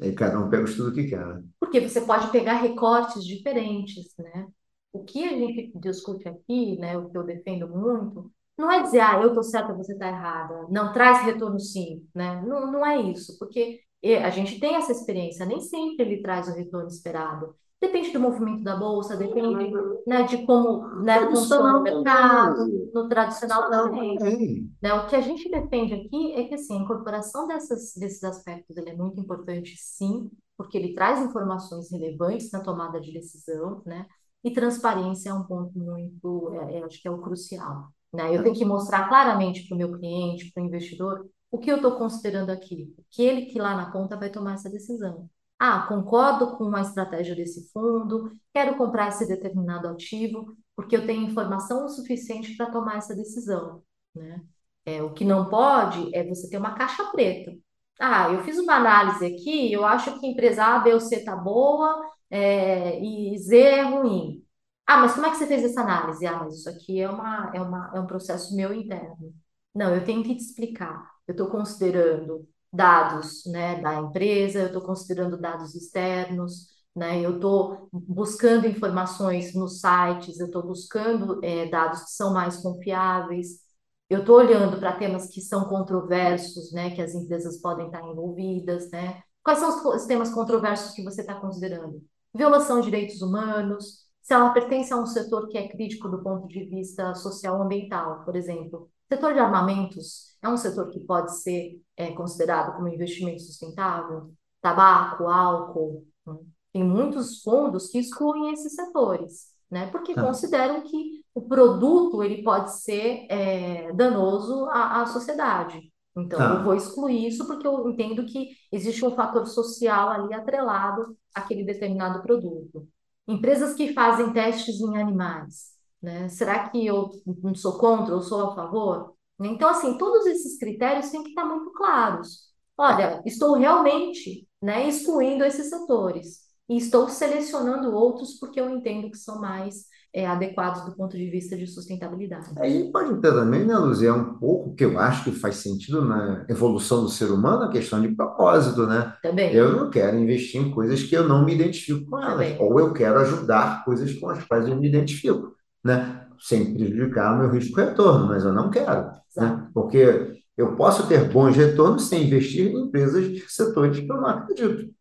Aí 0.00 0.12
cada 0.14 0.38
um 0.38 0.48
pega 0.48 0.62
o 0.62 0.66
estudo 0.66 0.94
que 0.94 1.08
quer, 1.08 1.26
né? 1.26 1.42
Porque 1.58 1.80
você 1.80 2.00
pode 2.00 2.30
pegar 2.30 2.54
recortes 2.54 3.24
diferentes, 3.24 4.14
né? 4.18 4.48
O 4.92 5.04
que 5.04 5.24
a 5.24 5.30
gente 5.36 5.72
discute 5.78 6.28
aqui, 6.28 6.76
né, 6.78 6.96
o 6.98 7.08
que 7.10 7.16
eu 7.16 7.22
defendo 7.22 7.68
muito, 7.68 8.32
não 8.58 8.70
é 8.70 8.82
dizer, 8.82 9.00
ah, 9.00 9.20
eu 9.22 9.32
tô 9.34 9.42
certa, 9.42 9.72
você 9.72 9.96
tá 9.96 10.08
errada. 10.08 10.66
Não, 10.70 10.92
traz 10.92 11.24
retorno 11.24 11.60
sim, 11.60 12.06
né? 12.14 12.42
Não, 12.42 12.70
não 12.72 12.84
é 12.84 13.00
isso, 13.00 13.38
porque 13.38 13.80
eh, 14.02 14.22
a 14.22 14.30
gente 14.30 14.58
tem 14.58 14.74
essa 14.74 14.92
experiência, 14.92 15.46
nem 15.46 15.60
sempre 15.60 16.04
ele 16.06 16.22
traz 16.22 16.48
o 16.48 16.54
retorno 16.54 16.88
esperado. 16.88 17.54
Depende 17.80 18.12
do 18.12 18.20
movimento 18.20 18.62
da 18.62 18.76
bolsa, 18.76 19.16
depende, 19.16 19.72
né, 20.06 20.24
de 20.24 20.44
como, 20.44 20.86
né, 21.02 21.26
funciona 21.30 21.78
o 21.78 21.82
mercado, 21.82 22.90
no 22.92 23.08
tradicional 23.08 23.70
também. 23.70 24.18
também. 24.18 24.70
Né? 24.82 24.92
O 24.92 25.06
que 25.06 25.16
a 25.16 25.20
gente 25.22 25.50
defende 25.50 25.94
aqui 25.94 26.34
é 26.34 26.44
que 26.44 26.54
assim, 26.54 26.78
a 26.78 26.82
incorporação 26.82 27.46
dessas, 27.46 27.94
desses 27.96 28.22
aspectos 28.22 28.76
é 28.76 28.94
muito 28.94 29.18
importante, 29.18 29.74
sim, 29.78 30.30
porque 30.58 30.76
ele 30.76 30.92
traz 30.92 31.24
informações 31.24 31.90
relevantes 31.90 32.52
na 32.52 32.60
tomada 32.60 33.00
de 33.00 33.14
decisão, 33.14 33.80
né? 33.86 34.04
E 34.44 34.50
transparência 34.50 35.30
é 35.30 35.34
um 35.34 35.44
ponto 35.44 35.78
muito, 35.78 36.52
é, 36.52 36.78
é, 36.78 36.84
acho 36.84 37.00
que 37.00 37.08
é 37.08 37.10
o 37.10 37.22
crucial, 37.22 37.88
né? 38.12 38.36
Eu 38.36 38.42
tenho 38.42 38.54
que 38.54 38.64
mostrar 38.64 39.08
claramente 39.08 39.66
para 39.66 39.74
o 39.74 39.78
meu 39.78 39.98
cliente, 39.98 40.52
para 40.52 40.62
o 40.62 40.66
investidor, 40.66 41.26
o 41.50 41.58
que 41.58 41.70
eu 41.70 41.76
estou 41.76 41.92
considerando 41.92 42.50
aqui, 42.50 42.94
que 43.10 43.22
ele 43.22 43.46
que 43.46 43.58
lá 43.58 43.74
na 43.74 43.90
ponta 43.90 44.18
vai 44.18 44.28
tomar 44.28 44.54
essa 44.54 44.68
decisão. 44.68 45.30
Ah, 45.60 45.86
concordo 45.88 46.56
com 46.58 46.74
a 46.76 46.82
estratégia 46.82 47.36
desse 47.36 47.70
fundo, 47.72 48.32
quero 48.54 48.76
comprar 48.78 49.08
esse 49.10 49.28
determinado 49.28 49.88
ativo, 49.88 50.56
porque 50.76 50.96
eu 50.96 51.06
tenho 51.06 51.22
informação 51.24 51.88
suficiente 51.88 52.56
para 52.56 52.70
tomar 52.72 52.96
essa 52.98 53.14
decisão, 53.14 53.82
né? 54.14 54.42
É, 54.86 55.02
o 55.02 55.12
que 55.12 55.24
não 55.24 55.48
pode 55.50 56.14
é 56.16 56.24
você 56.26 56.48
ter 56.50 56.58
uma 56.58 56.74
caixa 56.74 57.04
preta. 57.12 57.52
Ah, 58.00 58.30
eu 58.32 58.42
fiz 58.44 58.58
uma 58.58 58.74
análise 58.76 59.26
aqui, 59.26 59.70
eu 59.72 59.84
acho 59.84 60.18
que 60.20 60.26
empresa 60.26 60.64
A, 60.64 60.78
B 60.80 60.94
ou 60.94 61.00
C 61.00 61.22
tá 61.24 61.36
boa, 61.36 62.02
é, 62.30 62.98
e 63.00 63.38
Z 63.38 63.56
é 63.58 63.82
ruim. 63.82 64.44
Ah, 64.86 64.96
mas 64.98 65.14
como 65.14 65.26
é 65.26 65.30
que 65.30 65.36
você 65.36 65.46
fez 65.46 65.62
essa 65.64 65.82
análise? 65.82 66.26
Ah, 66.26 66.38
mas 66.42 66.56
isso 66.58 66.68
aqui 66.70 67.00
é 67.00 67.08
uma, 67.10 67.52
é 67.54 67.60
uma, 67.60 67.92
é 67.94 68.00
um 68.00 68.06
processo 68.06 68.56
meu 68.56 68.72
interno. 68.74 69.34
Não, 69.74 69.94
eu 69.94 70.04
tenho 70.04 70.22
que 70.24 70.34
te 70.34 70.42
explicar. 70.42 71.10
Eu 71.28 71.32
estou 71.32 71.48
considerando 71.50 72.48
dados, 72.72 73.44
né, 73.46 73.80
da 73.80 73.94
empresa, 73.96 74.60
eu 74.60 74.66
estou 74.66 74.82
considerando 74.82 75.38
dados 75.40 75.74
externos, 75.74 76.68
né, 76.94 77.20
eu 77.24 77.36
estou 77.36 77.88
buscando 77.92 78.66
informações 78.66 79.54
nos 79.54 79.80
sites, 79.80 80.38
eu 80.40 80.46
estou 80.46 80.62
buscando, 80.66 81.40
é, 81.44 81.66
dados 81.68 82.02
que 82.04 82.10
são 82.10 82.32
mais 82.32 82.56
confiáveis. 82.58 83.60
eu 84.08 84.20
estou 84.20 84.36
olhando 84.38 84.78
para 84.78 84.96
temas 84.98 85.28
que 85.28 85.40
são 85.40 85.64
controversos, 85.68 86.72
né, 86.72 86.90
que 86.90 87.00
as 87.02 87.14
empresas 87.14 87.60
podem 87.60 87.86
estar 87.86 88.02
envolvidas, 88.02 88.90
né? 88.90 89.22
Quais 89.42 89.58
são 89.60 89.88
os 89.94 90.04
temas 90.06 90.30
controversos 90.32 90.92
que 90.94 91.02
você 91.04 91.20
está 91.22 91.34
considerando? 91.40 92.02
Violação 92.34 92.80
de 92.80 92.86
direitos 92.86 93.22
humanos, 93.22 94.04
se 94.20 94.34
ela 94.34 94.50
pertence 94.52 94.92
a 94.92 94.96
um 94.96 95.06
setor 95.06 95.48
que 95.48 95.56
é 95.58 95.68
crítico 95.68 96.08
do 96.08 96.22
ponto 96.22 96.46
de 96.48 96.64
vista 96.64 97.14
social 97.14 97.62
ambiental, 97.62 98.24
por 98.24 98.36
exemplo. 98.36 98.90
Setor 99.12 99.34
de 99.34 99.40
armamentos 99.40 100.36
é 100.42 100.48
um 100.48 100.56
setor 100.56 100.88
que 100.90 101.00
pode 101.00 101.36
ser 101.40 101.80
é, 101.96 102.12
considerado 102.12 102.76
como 102.76 102.88
investimento 102.88 103.42
sustentável? 103.42 104.32
Tabaco, 104.62 105.26
álcool, 105.26 106.06
né? 106.26 106.34
tem 106.72 106.84
muitos 106.84 107.42
fundos 107.42 107.88
que 107.88 107.98
excluem 107.98 108.52
esses 108.52 108.74
setores, 108.74 109.48
né? 109.70 109.86
Porque 109.90 110.14
Tá. 110.14 110.22
consideram 110.22 110.82
que 110.82 111.24
o 111.34 111.42
produto 111.42 112.22
ele 112.22 112.42
pode 112.42 112.72
ser 112.80 113.26
é, 113.28 113.92
danoso 113.94 114.66
à, 114.66 115.02
à 115.02 115.06
sociedade. 115.06 115.92
Então, 116.16 116.38
eu 116.40 116.56
Tá. 116.58 116.62
vou 116.62 116.74
excluir 116.74 117.26
isso 117.26 117.46
porque 117.46 117.66
eu 117.66 117.88
entendo 117.90 118.24
que 118.26 118.50
existe 118.70 119.04
um 119.04 119.14
fator 119.14 119.46
social 119.46 120.08
ali 120.10 120.34
atrelado 120.34 121.16
àquele 121.34 121.64
determinado 121.64 122.22
produto. 122.22 122.86
Empresas 123.26 123.74
que 123.74 123.92
fazem 123.92 124.32
testes 124.32 124.80
em 124.80 124.96
animais, 125.00 125.70
né? 126.02 126.28
Será 126.28 126.68
que 126.68 126.84
eu 126.86 127.10
não 127.42 127.54
sou 127.54 127.78
contra 127.78 128.14
ou 128.14 128.22
sou 128.22 128.50
a 128.50 128.54
favor? 128.54 129.14
Então, 129.42 129.68
assim, 129.70 129.96
todos 129.96 130.26
esses 130.26 130.58
critérios 130.58 131.10
têm 131.10 131.22
que 131.22 131.30
estar 131.30 131.44
muito 131.44 131.72
claros. 131.72 132.48
Olha, 132.76 133.22
estou 133.26 133.54
realmente, 133.54 134.46
né, 134.62 134.88
excluindo 134.88 135.44
esses 135.44 135.68
setores 135.68 136.40
e 136.68 136.76
estou 136.76 137.08
selecionando 137.08 137.94
outros 137.94 138.38
porque 138.38 138.60
eu 138.60 138.68
entendo 138.70 139.10
que 139.10 139.18
são 139.18 139.40
mais 139.40 139.86
é, 140.12 140.26
adequados 140.26 140.84
do 140.84 140.94
ponto 140.96 141.16
de 141.16 141.28
vista 141.30 141.56
de 141.56 141.66
sustentabilidade. 141.66 142.50
Aí 142.58 142.90
pode 142.90 143.20
ter 143.20 143.32
também, 143.32 143.64
né, 143.64 143.76
Luzia, 143.76 144.12
um 144.14 144.34
pouco 144.34 144.74
que 144.74 144.84
eu 144.84 144.98
acho 144.98 145.24
que 145.24 145.32
faz 145.32 145.56
sentido 145.56 146.04
na 146.04 146.44
evolução 146.48 147.02
do 147.02 147.08
ser 147.08 147.30
humano, 147.30 147.64
a 147.64 147.70
questão 147.70 148.00
de 148.00 148.08
propósito, 148.14 148.86
né? 148.86 149.14
Também, 149.22 149.54
Eu 149.54 149.72
não 149.76 149.90
quero 149.90 150.18
investir 150.18 150.60
em 150.60 150.70
coisas 150.70 151.02
que 151.02 151.14
eu 151.16 151.28
não 151.28 151.44
me 151.44 151.54
identifico 151.54 152.08
com 152.10 152.18
elas, 152.18 152.32
também. 152.32 152.56
ou 152.60 152.78
eu 152.80 152.92
quero 152.92 153.20
ajudar 153.20 153.84
coisas 153.84 154.12
com 154.14 154.28
as 154.30 154.44
quais 154.44 154.66
eu 154.68 154.76
me 154.76 154.88
identifico, 154.88 155.54
né? 155.84 156.26
Sem 156.40 156.74
prejudicar 156.74 157.34
o 157.34 157.38
meu 157.38 157.50
risco-retorno, 157.50 158.28
mas 158.28 158.44
eu 158.44 158.52
não 158.52 158.70
quero, 158.70 159.10
né? 159.36 159.68
Porque 159.74 160.42
eu 160.56 160.76
posso 160.76 161.06
ter 161.08 161.30
bons 161.32 161.56
retornos 161.56 162.08
sem 162.08 162.26
investir 162.26 162.68
em 162.68 162.80
empresas 162.86 163.28
de 163.30 163.40
setores 163.50 163.98
que 164.00 164.10
eu 164.10 164.16
não 164.16 164.26
acredito, 164.26 164.94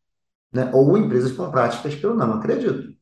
né? 0.54 0.72
Ou 0.74 0.98
empresas 0.98 1.32
com 1.34 1.52
práticas 1.52 1.96
que 1.96 2.06
eu 2.06 2.15
não 2.15 2.34
acredito, 2.36 2.96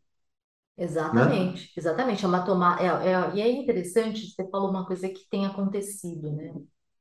né? 1.12 1.48
Exatamente, 1.48 1.72
exatamente. 1.76 2.24
É 2.24 2.28
uma 2.28 2.80
é, 2.80 2.86
é- 3.12 3.36
e 3.36 3.42
é 3.42 3.52
interessante, 3.52 4.28
você 4.32 4.48
falou 4.50 4.70
uma 4.70 4.86
coisa 4.86 5.10
que 5.10 5.28
tem 5.30 5.46
acontecido, 5.46 6.32
né? 6.36 6.54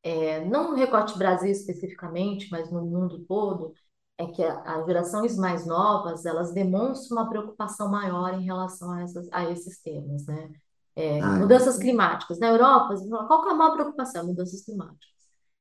É, 0.02 0.44
não 0.46 0.70
no 0.70 0.76
Recorte 0.76 1.18
Brasil 1.18 1.50
especificamente, 1.50 2.48
mas 2.50 2.70
no 2.70 2.82
mundo 2.86 3.24
todo, 3.28 3.72
é 4.18 4.26
que 4.26 4.42
as 4.42 4.86
gerações 4.86 5.36
mais 5.36 5.66
novas, 5.66 6.24
elas 6.24 6.52
demonstram 6.54 7.18
uma 7.18 7.28
preocupação 7.28 7.90
maior 7.90 8.32
em 8.34 8.44
relação 8.44 8.92
a, 8.92 9.02
essas, 9.02 9.28
a 9.32 9.50
esses 9.50 9.80
temas, 9.82 10.24
né? 10.26 10.50
É, 10.96 11.22
Ah, 11.22 11.38
mudanças 11.38 11.78
climáticas. 11.78 12.38
Na 12.38 12.48
Europa, 12.48 12.94
qual 13.28 13.48
é 13.48 13.52
a 13.52 13.54
maior 13.54 13.74
preocupação? 13.74 14.26
Mudanças 14.26 14.64
climáticas. 14.64 15.06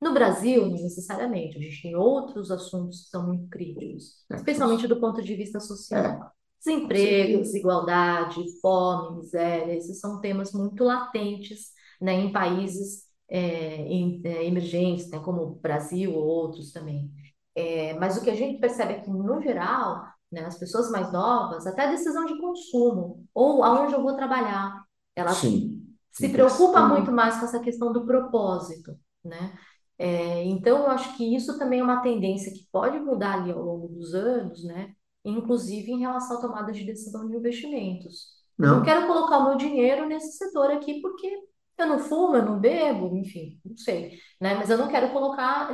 No 0.01 0.13
Brasil, 0.13 0.63
não 0.67 0.71
necessariamente. 0.81 1.57
A 1.57 1.61
gente 1.61 1.81
tem 1.81 1.95
outros 1.95 2.51
assuntos 2.51 3.03
que 3.03 3.09
são 3.09 3.27
muito 3.27 3.47
críticos, 3.49 4.23
é, 4.31 4.35
especialmente 4.35 4.87
do 4.87 4.99
ponto 4.99 5.21
de 5.21 5.35
vista 5.35 5.59
social. 5.59 6.15
é, 6.15 6.19
Desemprego, 6.59 7.39
desigualdade, 7.41 8.43
fome, 8.61 9.17
miséria, 9.19 9.73
esses 9.77 9.99
são 9.99 10.19
temas 10.21 10.51
muito 10.51 10.83
latentes, 10.83 11.71
né, 12.01 12.13
em 12.13 12.31
países 12.31 13.05
é, 13.29 13.77
em- 13.87 14.21
é, 14.25 14.45
emergentes, 14.45 15.09
né, 15.09 15.19
como 15.19 15.41
o 15.43 15.55
Brasil 15.55 16.13
ou 16.15 16.23
outros 16.25 16.71
também. 16.71 17.11
É, 17.55 17.93
mas 17.95 18.17
o 18.17 18.23
que 18.23 18.29
a 18.29 18.35
gente 18.35 18.59
percebe 18.59 18.93
é 18.93 18.99
que, 19.01 19.09
no 19.09 19.41
geral, 19.41 20.05
né, 20.31 20.41
as 20.45 20.57
pessoas 20.59 20.89
mais 20.91 21.11
novas, 21.13 21.65
até 21.67 21.85
a 21.87 21.91
decisão 21.91 22.25
de 22.25 22.37
consumo, 22.39 23.25
ou 23.33 23.63
aonde 23.63 23.93
eu 23.93 24.01
vou 24.03 24.15
trabalhar, 24.15 24.84
ela 25.15 25.41
Sim, 25.41 25.95
se 26.11 26.29
sim, 26.29 26.31
preocupa 26.31 26.87
tem- 26.87 26.87
muito 26.87 27.11
mais 27.11 27.37
com 27.39 27.45
essa 27.45 27.59
questão 27.59 27.91
do 27.93 28.05
propósito, 28.05 28.97
né? 29.23 29.57
É, 29.97 30.43
então, 30.45 30.79
eu 30.79 30.87
acho 30.91 31.15
que 31.17 31.35
isso 31.35 31.57
também 31.57 31.79
é 31.79 31.83
uma 31.83 32.01
tendência 32.01 32.51
que 32.53 32.67
pode 32.71 32.99
mudar 32.99 33.35
ali 33.41 33.51
ao 33.51 33.61
longo 33.61 33.87
dos 33.89 34.13
anos, 34.13 34.63
né? 34.65 34.93
Inclusive 35.23 35.91
em 35.91 35.99
relação 35.99 36.37
à 36.37 36.41
tomada 36.41 36.71
de 36.71 36.83
decisão 36.85 37.27
de 37.27 37.35
investimentos. 37.35 38.27
Não 38.63 38.81
Não, 38.81 38.83
quero 38.83 39.07
colocar 39.07 39.39
o 39.39 39.49
meu 39.49 39.57
dinheiro 39.57 40.05
nesse 40.07 40.33
setor 40.37 40.71
aqui 40.71 41.01
porque 41.01 41.27
eu 41.77 41.87
não 41.87 41.99
fumo, 41.99 42.35
eu 42.37 42.45
não 42.45 42.59
bebo, 42.59 43.15
enfim, 43.17 43.59
não 43.65 43.77
sei, 43.77 44.17
né? 44.39 44.55
Mas 44.55 44.69
eu 44.69 44.77
não 44.77 44.87
quero 44.89 45.11
colocar 45.11 45.71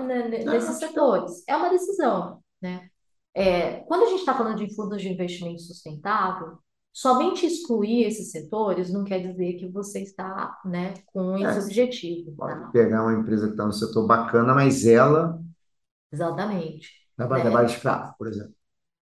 nesses 0.47 0.77
setores. 0.79 1.43
É 1.47 1.55
uma 1.55 1.69
decisão, 1.69 2.41
né? 2.61 2.89
É, 3.33 3.79
quando 3.81 4.03
a 4.03 4.07
gente 4.07 4.19
está 4.19 4.35
falando 4.35 4.57
de 4.65 4.75
fundos 4.75 5.01
de 5.01 5.09
investimento 5.09 5.61
sustentável, 5.61 6.57
somente 6.93 7.45
excluir 7.45 8.03
esses 8.05 8.31
setores 8.31 8.91
não 8.91 9.03
quer 9.03 9.19
dizer 9.19 9.53
que 9.55 9.67
você 9.69 10.01
está, 10.03 10.59
né, 10.65 10.95
com 11.07 11.37
esse 11.37 11.57
é, 11.57 11.61
objetivo, 11.61 12.37
pode 12.37 12.61
tá? 12.61 12.71
pegar 12.71 13.03
uma 13.03 13.13
empresa 13.19 13.47
que 13.47 13.53
está 13.53 13.65
no 13.65 13.73
setor 13.73 14.07
bacana, 14.07 14.53
mas 14.55 14.85
ela 14.85 15.41
Exatamente, 16.11 16.89
trabalha 17.15 17.41
trabalho 17.43 17.67
né? 17.67 17.69
escravo, 17.69 18.13
por 18.17 18.27
exemplo. 18.27 18.53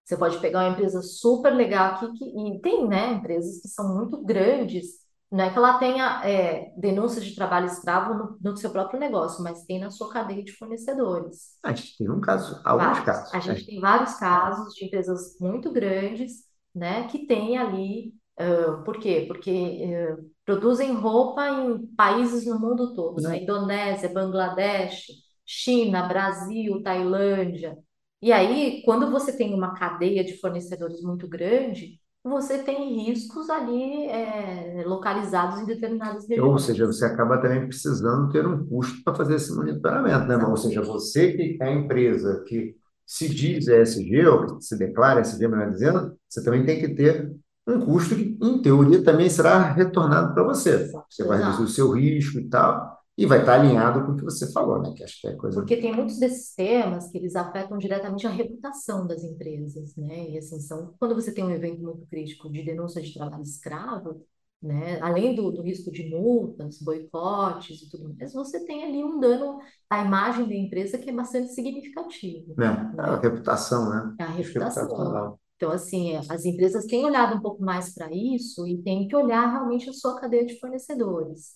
Você 0.06 0.18
pode 0.18 0.40
pegar 0.40 0.62
uma 0.66 0.72
empresa 0.74 1.02
super 1.02 1.54
legal 1.54 1.96
aqui, 1.96 2.12
que, 2.18 2.26
e 2.26 2.60
tem, 2.62 2.88
né, 2.88 3.14
empresas 3.14 3.62
que 3.62 3.68
são 3.68 3.96
muito 3.96 4.24
grandes, 4.24 4.86
não 5.32 5.44
é 5.44 5.52
que 5.52 5.58
ela 5.58 5.78
tenha 5.78 6.26
é, 6.26 6.74
denúncias 6.78 7.24
de 7.26 7.36
trabalho 7.36 7.68
escravo 7.68 8.14
no, 8.16 8.38
no 8.42 8.58
seu 8.58 8.72
próprio 8.72 9.00
negócio, 9.00 9.44
mas 9.44 9.64
tem 9.66 9.80
na 9.80 9.92
sua 9.92 10.12
cadeia 10.12 10.44
de 10.44 10.52
fornecedores. 10.54 11.60
A 11.64 11.72
gente 11.74 11.98
tem 11.98 12.10
um 12.10 12.20
caso, 12.22 12.62
alguns 12.66 13.00
Vários. 13.00 13.00
casos. 13.00 13.34
A 13.34 13.40
A 13.46 13.54
gente 13.54 13.66
gente- 13.66 13.66
tem 13.66 13.80
vários 13.80 14.16
casos 14.16 14.74
de 14.74 14.86
empresas 14.86 15.38
muito 15.40 15.72
grandes, 15.72 16.44
né, 16.76 17.08
que 17.08 17.26
têm 17.28 17.58
ali, 17.58 18.14
ah, 18.38 18.82
por 18.86 18.98
quê? 19.00 19.26
Porque 19.28 19.52
eh, 19.52 20.16
produzem 20.46 20.94
roupa 20.94 21.48
em 21.50 21.86
países 21.96 22.46
no 22.46 22.58
mundo 22.60 22.94
todo, 22.96 23.22
né? 23.22 23.44
Indonésia, 23.44 24.10
Bangladesh, 24.14 25.08
China, 25.46 26.08
Brasil, 26.08 26.82
Tailândia. 26.82 27.78
E 28.22 28.32
aí, 28.32 28.82
quando 28.84 29.12
você 29.12 29.36
tem 29.36 29.54
uma 29.54 29.74
cadeia 29.74 30.24
de 30.24 30.38
fornecedores 30.40 31.02
muito 31.02 31.28
grande, 31.28 32.00
você 32.24 32.64
tem 32.64 33.06
riscos 33.06 33.50
ali 33.50 34.06
eh, 34.08 34.84
localizados 34.86 35.60
em 35.62 35.66
determinadas 35.66 36.28
Ou 36.38 36.58
seja, 36.60 36.86
regiões. 36.86 36.98
você 36.98 37.06
acaba 37.06 37.42
também 37.42 37.66
precisando 37.68 38.32
ter 38.32 38.46
um 38.46 38.66
custo 38.68 39.04
para 39.04 39.16
fazer 39.16 39.36
esse 39.36 39.54
monitoramento, 39.56 40.28
né? 40.28 40.38
Ou 40.38 40.56
seja, 40.58 40.82
você 40.82 41.34
que 41.34 41.58
é 41.62 41.66
a 41.68 41.72
empresa 41.74 42.44
que 42.48 42.76
se 43.10 43.28
diz 43.28 43.68
ESG, 43.68 44.28
ou 44.28 44.58
que 44.58 44.64
se 44.64 44.78
declara 44.78 45.22
ESG, 45.22 45.48
melhor 45.48 45.72
dizendo, 45.72 46.16
você 46.30 46.44
também 46.44 46.64
tem 46.64 46.80
que 46.80 46.90
ter 46.90 47.36
um 47.68 47.80
custo 47.84 48.16
que, 48.16 48.38
em 48.40 48.62
teoria, 48.62 49.04
também 49.04 49.28
será 49.28 49.72
retornado 49.72 50.32
para 50.32 50.44
você. 50.44 50.92
Você 51.10 51.24
vai 51.24 51.42
reduzir 51.42 51.64
o 51.64 51.68
seu 51.68 51.90
risco 51.90 52.40
e 52.40 52.48
tal, 52.48 53.00
e 53.18 53.26
vai 53.26 53.40
estar 53.40 53.60
alinhado 53.60 54.06
com 54.06 54.12
o 54.12 54.16
que 54.16 54.24
você 54.24 54.52
falou, 54.52 54.80
né? 54.80 54.94
Que 54.96 55.04
acho 55.04 55.20
que 55.22 55.28
é 55.28 55.36
coisa. 55.36 55.60
Porque 55.60 55.78
tem 55.78 55.92
muitos 55.92 56.20
desses 56.20 56.54
temas 56.54 57.10
que 57.10 57.18
eles 57.18 57.36
afetam 57.36 57.80
diretamente 57.80 58.28
a 58.28 58.30
reputação 58.30 59.08
das 59.08 59.24
empresas, 59.24 59.96
né? 59.96 60.30
E 60.30 60.38
assim, 60.38 60.60
são, 60.60 60.94
quando 61.00 61.16
você 61.16 61.34
tem 61.34 61.44
um 61.44 61.50
evento 61.50 61.82
muito 61.82 62.06
crítico 62.06 62.48
de 62.52 62.64
denúncia 62.64 63.02
de 63.02 63.12
trabalho 63.12 63.42
escravo, 63.42 64.22
né? 64.62 65.00
Além 65.02 65.36
do, 65.36 65.52
do 65.52 65.62
risco 65.62 65.92
de 65.92 66.10
multas, 66.10 66.80
boicotes 66.82 67.82
e 67.82 67.90
tudo 67.90 68.14
mais, 68.18 68.34
você 68.34 68.66
tem 68.66 68.84
ali 68.84 69.04
um 69.04 69.20
dano 69.20 69.60
à 69.90 70.04
imagem 70.04 70.48
da 70.48 70.56
empresa 70.56 70.98
que 70.98 71.10
é 71.10 71.14
bastante 71.14 71.54
significativo, 71.54 72.54
Né? 72.58 72.94
A 72.98 73.16
reputação, 73.18 73.90
né? 73.90 74.16
É 74.20 74.24
a 74.24 74.28
Acho 74.28 74.38
que 74.38 74.60
reputação. 74.60 75.40
Então, 75.56 75.72
assim, 75.72 76.12
é, 76.12 76.22
as 76.30 76.46
empresas 76.46 76.86
têm 76.86 77.06
olhado 77.06 77.36
um 77.36 77.42
pouco 77.42 77.62
mais 77.62 77.94
para 77.94 78.10
isso 78.14 78.66
e 78.66 78.78
têm 78.82 79.08
que 79.08 79.16
olhar 79.16 79.46
realmente 79.52 79.90
a 79.90 79.94
sua 79.94 80.20
cadeia 80.20 80.46
de 80.46 80.58
fornecedores. 80.58 81.54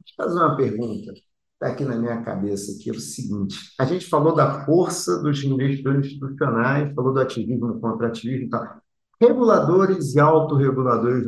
Deixa 0.00 0.14
eu 0.18 0.24
fazer 0.24 0.38
uma 0.38 0.56
pergunta. 0.56 1.12
Está 1.54 1.68
aqui 1.68 1.84
na 1.84 1.96
minha 1.96 2.20
cabeça 2.22 2.72
aqui, 2.72 2.90
é 2.90 2.92
o 2.92 3.00
seguinte. 3.00 3.56
A 3.78 3.84
gente 3.84 4.06
falou 4.06 4.34
da 4.34 4.64
força 4.64 5.22
dos 5.22 5.42
investidores 5.44 6.06
institucionais, 6.06 6.92
falou 6.94 7.14
do 7.14 7.20
ativismo 7.20 7.80
contra 7.80 8.08
ativismo 8.08 8.46
e 8.46 8.50
tal. 8.50 8.82
Reguladores 9.20 10.14
e 10.14 10.20
autorreguladores, 10.20 11.24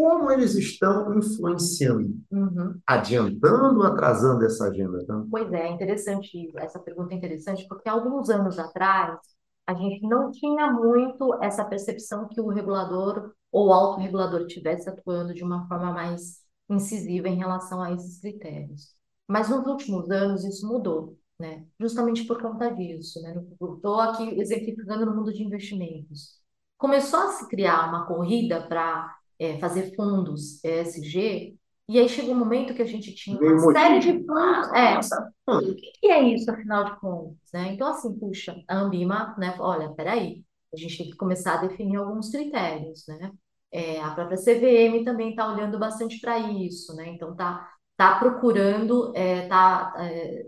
como 0.00 0.30
eles 0.30 0.54
estão 0.54 1.16
influenciando, 1.18 2.14
Uhum. 2.30 2.80
adiantando 2.86 3.82
atrasando 3.82 4.44
essa 4.44 4.64
agenda? 4.68 5.04
Tá? 5.04 5.24
Pois 5.30 5.52
é, 5.52 5.68
interessante, 5.68 6.50
essa 6.56 6.78
pergunta 6.78 7.12
é 7.14 7.16
interessante, 7.16 7.66
porque 7.68 7.88
alguns 7.88 8.30
anos 8.30 8.58
atrás 8.58 9.18
a 9.66 9.74
gente 9.74 10.02
não 10.06 10.30
tinha 10.30 10.72
muito 10.72 11.34
essa 11.42 11.64
percepção 11.64 12.28
que 12.28 12.40
o 12.40 12.48
regulador 12.48 13.32
ou 13.52 13.68
o 13.68 13.72
autorregulador 13.72 14.42
estivesse 14.42 14.88
atuando 14.88 15.34
de 15.34 15.44
uma 15.44 15.66
forma 15.68 15.92
mais 15.92 16.40
incisiva 16.68 17.28
em 17.28 17.36
relação 17.36 17.82
a 17.82 17.92
esses 17.92 18.20
critérios. 18.20 18.94
Mas 19.28 19.48
nos 19.48 19.66
últimos 19.66 20.10
anos 20.10 20.44
isso 20.44 20.66
mudou, 20.66 21.16
né? 21.38 21.64
Justamente 21.78 22.24
por 22.24 22.40
conta 22.40 22.70
disso, 22.70 23.20
né? 23.22 23.34
Estou 23.60 24.00
aqui 24.00 24.40
exemplificando 24.40 25.06
no 25.06 25.14
mundo 25.14 25.32
de 25.32 25.42
investimentos. 25.42 26.40
Começou 26.78 27.20
a 27.20 27.28
se 27.32 27.48
criar 27.48 27.88
uma 27.88 28.06
corrida 28.06 28.66
para 28.66 29.14
fazer 29.60 29.94
fundos 29.94 30.62
ESG 30.64 31.56
E 31.88 31.98
aí 31.98 32.08
chegou 32.08 32.34
um 32.34 32.38
momento 32.38 32.74
que 32.74 32.82
a 32.82 32.86
gente 32.86 33.14
tinha 33.14 33.40
uma 33.42 33.56
série 33.58 33.98
de 33.98 34.12
motivo. 34.12 34.24
planos. 34.24 34.72
É, 34.72 34.94
Nossa, 34.94 35.32
o 35.62 35.74
que 35.74 35.92
que 36.00 36.06
é 36.08 36.22
isso, 36.34 36.50
afinal 36.50 36.84
de 36.84 37.00
contas, 37.00 37.50
né? 37.52 37.72
Então, 37.72 37.88
assim, 37.88 38.18
puxa, 38.18 38.56
a 38.68 38.78
Ambima, 38.78 39.34
né? 39.38 39.56
Olha, 39.60 39.90
peraí, 39.94 40.44
a 40.72 40.76
gente 40.76 40.96
tem 40.98 41.10
que 41.10 41.16
começar 41.16 41.54
a 41.54 41.66
definir 41.68 41.96
alguns 41.96 42.30
critérios, 42.30 43.04
né? 43.08 43.32
É, 43.72 44.00
a 44.00 44.12
própria 44.14 44.36
CVM 44.38 45.04
também 45.04 45.30
está 45.30 45.52
olhando 45.52 45.78
bastante 45.78 46.20
para 46.20 46.38
isso, 46.38 46.94
né? 46.96 47.08
Então, 47.08 47.34
tá, 47.36 47.68
tá 47.96 48.18
procurando, 48.18 49.12
é, 49.16 49.46
tá, 49.48 49.94
é, 49.98 50.46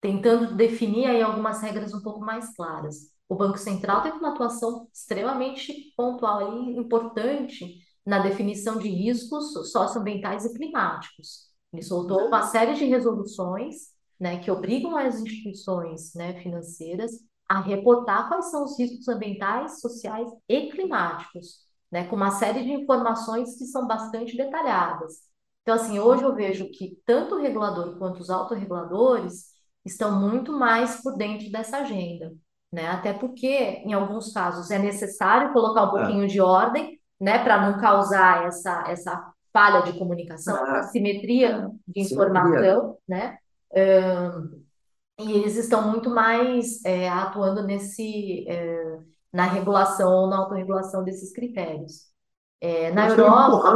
tentando 0.00 0.54
definir 0.56 1.06
aí 1.06 1.22
algumas 1.22 1.62
regras 1.62 1.94
um 1.94 2.02
pouco 2.02 2.20
mais 2.20 2.54
claras. 2.56 2.96
O 3.28 3.34
Banco 3.36 3.58
Central 3.58 4.02
teve 4.02 4.18
uma 4.18 4.30
atuação 4.30 4.88
extremamente 4.92 5.92
pontual 5.96 6.58
e 6.58 6.78
importante 6.78 7.78
na 8.06 8.20
definição 8.20 8.78
de 8.78 8.88
riscos 8.88 9.52
socioambientais 9.72 10.44
e 10.44 10.54
climáticos. 10.54 11.46
Ele 11.72 11.82
soltou 11.82 12.28
uma 12.28 12.42
série 12.44 12.74
de 12.74 12.84
resoluções, 12.84 13.88
né, 14.18 14.38
que 14.38 14.50
obrigam 14.50 14.96
as 14.96 15.20
instituições, 15.20 16.14
né, 16.14 16.40
financeiras 16.40 17.12
a 17.48 17.60
reportar 17.60 18.28
quais 18.28 18.50
são 18.50 18.64
os 18.64 18.78
riscos 18.78 19.08
ambientais, 19.08 19.80
sociais 19.80 20.28
e 20.48 20.70
climáticos, 20.70 21.60
né, 21.92 22.06
com 22.06 22.16
uma 22.16 22.30
série 22.30 22.62
de 22.64 22.72
informações 22.72 23.56
que 23.58 23.66
são 23.66 23.86
bastante 23.86 24.36
detalhadas. 24.36 25.26
Então, 25.62 25.74
assim, 25.74 25.98
hoje 25.98 26.22
eu 26.22 26.34
vejo 26.34 26.70
que 26.70 26.96
tanto 27.04 27.34
o 27.34 27.40
regulador 27.40 27.98
quanto 27.98 28.20
os 28.20 28.30
autorreguladores 28.30 29.46
estão 29.84 30.18
muito 30.20 30.52
mais 30.52 31.02
por 31.02 31.16
dentro 31.16 31.50
dessa 31.50 31.78
agenda, 31.78 32.32
né? 32.72 32.86
Até 32.88 33.12
porque, 33.12 33.46
em 33.84 33.92
alguns 33.92 34.32
casos, 34.32 34.70
é 34.70 34.78
necessário 34.78 35.52
colocar 35.52 35.84
um 35.84 35.98
É. 35.98 36.02
pouquinho 36.02 36.26
de 36.28 36.40
ordem, 36.40 36.95
né, 37.20 37.42
para 37.42 37.70
não 37.70 37.78
causar 37.80 38.46
essa, 38.46 38.84
essa 38.88 39.32
falha 39.52 39.82
de 39.82 39.98
comunicação, 39.98 40.54
Ah. 40.56 40.82
simetria 40.82 41.70
de 41.88 42.04
Simetria. 42.04 42.04
informação, 42.04 42.98
né? 43.08 43.38
Ahn, 43.74 44.50
e 45.18 45.32
eles 45.32 45.56
estão 45.56 45.90
muito 45.90 46.10
mais 46.10 46.84
é, 46.84 47.08
atuando 47.08 47.62
nesse, 47.62 48.46
é, 48.48 48.98
na 49.32 49.44
regulação 49.46 50.12
ou 50.12 50.26
na 50.28 50.38
autorregulação 50.38 51.02
desses 51.04 51.32
critérios. 51.32 52.04
É, 52.60 52.90
na 52.92 53.04
Eles 53.06 53.18
Europa, 53.18 53.68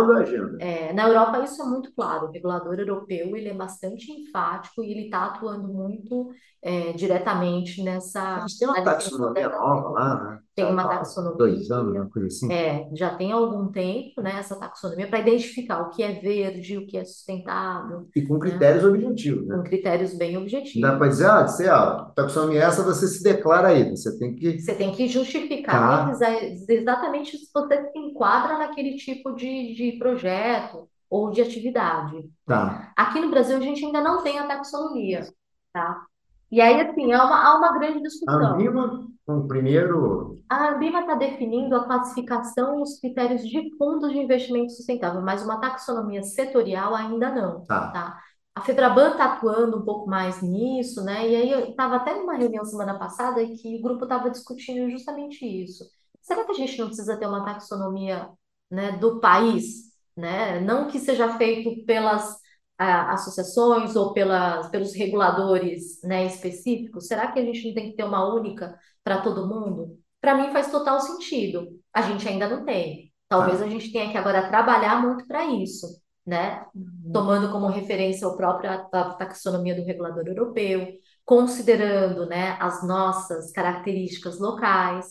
é, 0.59 0.93
na 0.93 1.07
Europa 1.07 1.41
isso 1.45 1.61
é 1.62 1.64
muito 1.66 1.93
claro. 1.95 2.26
O 2.26 2.30
regulador 2.30 2.78
europeu 2.78 3.36
ele 3.36 3.49
é 3.49 3.55
bastante 3.55 4.11
enfático 4.11 4.82
e 4.82 4.91
ele 4.91 5.05
está 5.05 5.26
atuando 5.26 5.68
muito 5.68 6.30
é, 6.62 6.92
diretamente 6.92 7.82
nessa 7.82 8.40
Eles 8.40 8.58
têm 8.58 8.68
uma 8.68 8.82
taxonomia 8.82 9.48
nova 9.48 9.88
lá, 9.90 10.24
né? 10.24 10.38
Tem 10.54 10.64
uma 10.66 10.82
tá 10.82 10.98
taxonomia. 10.98 11.38
Dois 11.38 11.70
anos, 11.70 11.94
uma 11.96 12.11
coisa 12.11 12.26
assim. 12.26 12.52
É, 12.52 12.88
já 12.94 13.14
tem 13.14 13.32
algum 13.32 13.68
tempo, 13.68 14.20
né, 14.20 14.36
essa 14.38 14.56
taxonomia 14.56 15.08
para 15.08 15.20
identificar 15.20 15.80
o 15.80 15.90
que 15.90 16.02
é 16.02 16.12
verde, 16.20 16.76
o 16.76 16.86
que 16.86 16.98
é 16.98 17.04
sustentável, 17.04 18.08
E 18.14 18.20
com 18.26 18.38
critérios 18.38 18.84
objetivos, 18.84 19.46
né? 19.46 19.56
com 19.56 19.62
critérios 19.62 20.12
bem 20.14 20.32
Não 20.34 20.40
dá 20.40 20.42
objetivos. 20.42 20.90
para 20.98 21.08
dizer, 21.08 21.30
ah, 21.30 21.46
você, 21.46 21.68
ó, 21.70 22.04
taxonomia 22.14 22.61
é 22.61 22.64
essa, 22.64 22.82
você 22.82 23.08
se 23.08 23.22
declara 23.22 23.68
aí. 23.68 23.88
Você 23.90 24.18
tem 24.18 24.34
que. 24.34 24.61
Você 24.61 24.74
tem 24.74 24.92
que 24.92 25.08
justificar 25.08 26.06
Tá. 26.06 26.11
exa- 26.11 26.72
exatamente 26.74 27.38
se 27.38 27.50
você 27.54 27.90
se 27.90 27.98
enquadra 27.98 28.58
naquele 28.58 28.96
tipo 28.96 29.32
de, 29.34 29.74
de 29.74 29.92
projeto 29.98 30.88
ou 31.08 31.30
de 31.30 31.40
atividade. 31.40 32.28
Tá. 32.46 32.92
Aqui 32.96 33.18
no 33.20 33.30
Brasil 33.30 33.56
a 33.56 33.61
gente 33.61 33.84
ainda 33.84 34.00
não 34.02 34.22
tem 34.22 34.38
a 34.38 34.46
taxonomia, 34.46 35.26
tá? 35.72 36.04
E 36.51 36.61
aí, 36.61 36.80
assim, 36.80 37.12
há 37.12 37.24
uma, 37.24 37.44
há 37.44 37.59
uma 37.59 37.72
grande 37.78 37.98
A 37.98 38.03
discussão. 38.03 38.44
Anvima, 38.55 39.07
com 39.26 39.38
o 39.38 39.48
primeiro. 39.48 40.36
A 40.48 40.70
Ambima 40.70 41.01
está 41.01 41.14
definindo 41.14 41.76
a 41.76 41.84
classificação 41.84 42.80
e 42.80 42.82
os 42.82 42.98
critérios 42.98 43.42
de 43.42 43.76
fundos 43.76 44.11
de 44.11 44.18
investimento 44.18 44.72
sustentável, 44.72 45.22
mas 45.22 45.44
uma 45.44 45.61
taxonomia 45.61 46.22
setorial 46.22 46.94
ainda 46.94 47.30
não, 47.30 47.64
Tá. 47.64 47.90
tá? 47.92 48.18
A 48.55 48.62
Febraban 48.62 49.12
está 49.12 49.26
atuando 49.34 49.78
um 49.78 49.84
pouco 49.84 50.11
mais 50.11 50.42
nisso, 50.42 51.05
né? 51.05 51.28
E 51.28 51.36
aí 51.36 51.51
eu 51.53 51.70
estava 51.70 51.96
até 51.96 52.14
numa 52.16 52.34
reunião 52.34 52.64
semana 52.64 52.98
passada 52.98 53.40
que 53.46 53.76
o 53.78 53.82
grupo 53.82 54.03
estava 54.05 54.28
discutindo 54.28 54.90
justamente 54.90 55.46
isso. 55.46 55.84
Será 56.20 56.44
que 56.44 56.51
a 56.51 56.55
gente 56.55 56.76
não 56.78 56.86
precisa 56.88 57.16
ter 57.16 57.26
uma 57.26 57.44
taxonomia, 57.44 58.28
né, 58.70 58.92
do 58.98 59.20
país, 59.20 59.92
né? 60.16 60.61
Não 60.61 60.88
que 60.88 60.98
seja 60.98 61.28
feito 61.38 61.84
pelas 61.86 62.39
ah, 62.81 63.12
associações 63.12 63.97
ou 63.97 64.12
pelas, 64.14 64.68
pelos 64.70 64.95
reguladores, 64.95 66.01
né, 66.03 66.26
específicos? 66.26 67.07
Será 67.07 67.31
que 67.33 67.39
a 67.39 67.45
gente 67.45 67.66
não 67.68 67.74
tem 67.74 67.91
que 67.91 67.97
ter 67.97 68.05
uma 68.05 68.33
única 68.35 68.78
para 69.05 69.20
todo 69.22 69.47
mundo? 69.49 69.99
Para 70.20 70.35
mim 70.35 70.53
faz 70.53 70.70
total 70.70 71.01
sentido. 71.01 71.68
A 71.93 72.03
gente 72.03 72.26
ainda 72.28 72.49
não 72.49 72.64
tem. 72.64 73.12
Talvez 73.28 73.61
Tá. 73.61 73.64
a 73.64 73.68
gente 73.68 73.93
tenha 73.93 74.11
que 74.11 74.18
agora 74.18 74.49
trabalhar 74.49 75.01
muito 75.03 75.26
para 75.26 75.45
isso, 75.47 75.87
né? 76.26 76.64
Tomando 77.12 77.51
como 77.53 77.66
referência 77.68 78.26
a 78.28 78.37
própria 78.37 78.78
ta- 78.85 79.14
taxonomia 79.14 79.74
do 79.74 79.85
regulador 79.85 80.26
europeu, 80.26 80.89
considerando, 81.24 82.26
né, 82.26 82.57
as 82.61 82.87
nossas 82.87 83.53
características 83.53 84.39
locais, 84.39 85.07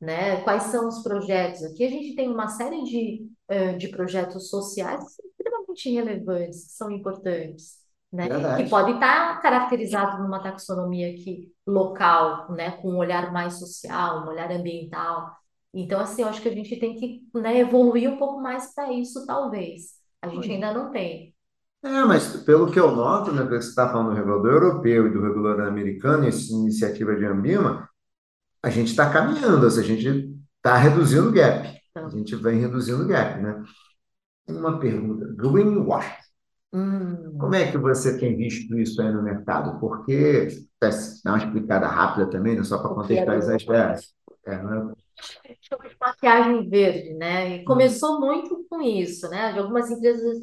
né? 0.00 0.40
Quais 0.42 0.64
são 0.64 0.88
os 0.88 1.02
projetos? 1.02 1.62
Aqui 1.64 1.84
a 1.84 1.90
gente 1.90 2.14
tem 2.14 2.28
uma 2.28 2.48
série 2.48 2.82
de, 2.84 3.28
eh, 3.48 3.74
de 3.76 3.88
projetos 3.88 4.48
sociais 4.48 5.04
que 5.04 5.10
são 5.12 5.29
extremamente 5.74 5.90
relevantes, 5.90 6.66
que 6.66 6.72
são 6.72 6.90
importantes, 6.90 7.78
né? 8.12 8.28
Que 8.54 8.64
Verdade. 8.64 8.64
pode 8.64 8.92
estar 8.92 9.40
caracterizado 9.40 10.22
numa 10.22 10.42
taxonomia 10.42 11.10
aqui 11.10 11.52
local, 11.66 12.52
né? 12.52 12.72
Com 12.82 12.92
um 12.92 12.96
olhar 12.98 13.32
mais 13.32 13.54
social, 13.58 14.24
um 14.24 14.28
olhar 14.28 14.50
ambiental. 14.50 15.36
Então, 15.72 16.00
assim, 16.00 16.22
eu 16.22 16.28
acho 16.28 16.42
que 16.42 16.48
a 16.48 16.54
gente 16.54 16.78
tem 16.80 16.96
que, 16.96 17.22
né, 17.34 17.58
evoluir 17.58 18.10
um 18.10 18.16
pouco 18.18 18.40
mais 18.42 18.74
para 18.74 18.92
isso, 18.92 19.24
talvez. 19.26 19.94
A 20.20 20.28
gente 20.28 20.50
ainda 20.50 20.72
não 20.74 20.90
tem. 20.90 21.34
É, 21.82 22.04
mas 22.04 22.36
pelo 22.44 22.70
que 22.70 22.78
eu 22.78 22.94
noto, 22.94 23.32
né, 23.32 23.42
que 23.44 23.48
você 23.50 23.68
está 23.70 23.88
falando 23.90 24.10
do 24.10 24.14
regulador 24.16 24.52
europeu 24.52 25.06
e 25.06 25.10
do 25.12 25.22
regulador 25.22 25.66
americano, 25.66 26.26
essa 26.28 26.52
iniciativa 26.52 27.16
de 27.16 27.24
Ambima, 27.24 27.88
a 28.62 28.70
gente 28.70 28.88
está 28.90 29.10
caminhando, 29.12 29.66
a 29.66 29.82
gente 29.82 30.08
está 30.58 30.76
reduzindo 30.76 31.28
o 31.30 31.32
gap. 31.32 31.68
A 31.68 31.78
Então, 31.90 32.10
gente 32.10 32.36
vem 32.36 32.60
reduzindo 32.60 33.04
o 33.04 33.08
gap, 33.08 33.40
né? 33.42 33.62
Uma 34.50 34.78
pergunta. 34.78 35.26
Greenwashing. 35.36 36.10
hum, 36.72 37.36
Como 37.38 37.54
é 37.54 37.70
que 37.70 37.78
você 37.78 38.18
tem 38.18 38.36
visto 38.36 38.78
isso 38.78 39.00
aí 39.00 39.12
no 39.12 39.22
mercado? 39.22 39.78
Porque, 39.80 40.48
dá 41.24 41.32
uma 41.32 41.38
explicada 41.38 41.86
rápida 41.86 42.28
também, 42.28 42.56
né, 42.56 42.64
só 42.64 42.78
para 42.78 42.90
é 42.90 42.94
contextualizar 42.94 43.56
as 43.56 43.62
ideias. 43.62 44.14
É, 44.46 44.62
né? 44.62 44.92
chama 45.60 45.88
de 45.88 45.96
maquiagem 46.00 46.68
verde, 46.68 47.14
né? 47.14 47.56
E 47.56 47.64
começou 47.64 48.20
muito 48.20 48.64
com 48.68 48.80
isso, 48.80 49.28
né? 49.28 49.52
De 49.52 49.58
algumas 49.58 49.90
empresas 49.90 50.38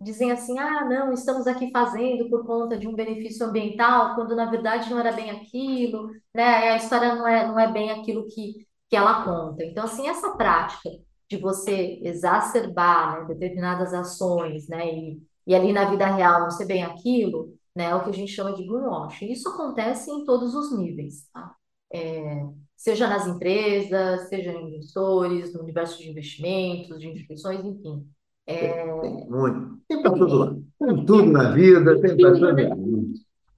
dizem 0.00 0.30
assim, 0.30 0.58
ah, 0.58 0.84
não, 0.84 1.12
estamos 1.12 1.46
aqui 1.46 1.70
fazendo 1.72 2.28
por 2.30 2.46
conta 2.46 2.78
de 2.78 2.86
um 2.86 2.94
benefício 2.94 3.44
ambiental, 3.46 4.14
quando 4.14 4.36
na 4.36 4.48
verdade 4.48 4.90
não 4.90 4.98
era 4.98 5.12
bem 5.12 5.30
aquilo, 5.30 6.10
né? 6.34 6.70
A 6.72 6.76
história 6.76 7.14
não 7.14 7.26
é, 7.26 7.46
não 7.48 7.58
é 7.58 7.72
bem 7.72 7.90
aquilo 7.90 8.26
que, 8.28 8.66
que 8.88 8.96
ela 8.96 9.24
conta. 9.24 9.64
Então, 9.64 9.84
assim, 9.84 10.08
essa 10.08 10.36
prática 10.36 10.90
de 11.28 11.36
você 11.36 12.00
exacerbar, 12.02 13.20
né, 13.20 13.34
determinadas 13.34 13.92
ações, 13.92 14.66
né? 14.68 14.92
E, 14.92 15.22
e 15.46 15.54
ali 15.54 15.72
na 15.72 15.90
vida 15.90 16.06
real 16.06 16.40
não 16.40 16.50
ser 16.50 16.66
bem 16.66 16.82
aquilo, 16.82 17.54
né? 17.74 17.86
É 17.86 17.94
o 17.94 18.02
que 18.02 18.10
a 18.10 18.14
gente 18.14 18.32
chama 18.32 18.54
de 18.54 18.66
greenwashing. 18.66 19.30
Isso 19.30 19.48
acontece 19.48 20.10
em 20.10 20.24
todos 20.24 20.54
os 20.54 20.76
níveis, 20.76 21.28
tá? 21.32 21.54
É, 21.92 22.44
seja 22.76 23.08
nas 23.08 23.26
empresas, 23.26 24.28
seja 24.28 24.52
em 24.52 24.68
investidores, 24.68 25.52
no 25.52 25.62
universo 25.62 25.98
de 25.98 26.10
investimentos, 26.10 26.98
de 26.98 27.08
instituições, 27.08 27.64
enfim. 27.64 28.06
É, 28.46 28.84
Tem 29.00 29.28
muito. 29.28 29.78
Tem 29.86 30.02
para 30.02 30.12
todo 30.12 30.34
lado. 30.34 30.66
Tem 30.78 31.04
tudo 31.04 31.26
na 31.26 31.50
vida, 31.50 32.00
tem 32.00 32.16
para 32.16 32.30
lado. 32.30 33.12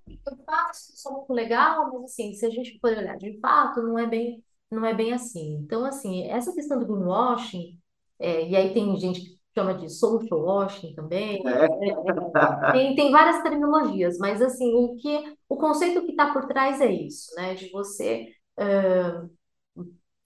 de 0.06 0.44
fato, 0.44 0.72
isso 0.72 1.08
é 1.08 1.12
muito 1.12 1.32
legal, 1.32 1.92
mas 1.92 2.04
assim, 2.04 2.34
se 2.34 2.44
a 2.44 2.50
gente 2.50 2.78
for 2.80 2.90
olhar 2.90 3.16
de 3.16 3.38
fato, 3.38 3.82
não 3.82 3.96
é 3.96 4.06
bem, 4.06 4.42
não 4.70 4.84
é 4.84 4.94
bem 4.94 5.12
assim. 5.12 5.54
Então, 5.62 5.84
assim, 5.84 6.28
essa 6.28 6.52
questão 6.54 6.78
do 6.78 6.86
greenwashing, 6.86 7.78
é, 8.18 8.48
e 8.48 8.56
aí 8.56 8.72
tem 8.74 8.96
gente 8.98 9.20
que 9.20 9.40
chama 9.54 9.74
de 9.74 9.88
social 9.88 10.40
washing 10.40 10.94
também, 10.94 11.42
É. 11.46 12.72
tem, 12.72 12.94
tem 12.94 13.10
várias 13.10 13.42
terminologias, 13.42 14.18
mas 14.18 14.40
assim, 14.42 14.72
o 14.74 14.96
que, 14.96 15.34
o 15.48 15.56
conceito 15.56 16.04
que 16.04 16.12
está 16.12 16.32
por 16.32 16.46
trás 16.46 16.80
é 16.80 16.90
isso, 16.92 17.34
né? 17.36 17.54
De 17.54 17.70
você 17.70 18.28
ah, 18.58 19.26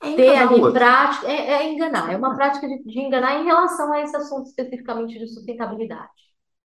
É 0.03 0.17
ter 0.17 0.37
ali 0.37 0.61
prática, 0.73 1.27
é, 1.31 1.51
é 1.53 1.73
enganar, 1.73 2.13
é 2.13 2.17
uma 2.17 2.35
prática 2.37 2.69
de, 2.69 2.83
de 2.85 3.01
enganar 3.01 3.41
em 3.41 3.45
relação 3.45 3.93
a 3.93 4.01
esse 4.03 4.15
assunto 4.17 4.47
especificamente 4.49 5.19
de 5.19 5.27
sustentabilidade. 5.29 6.13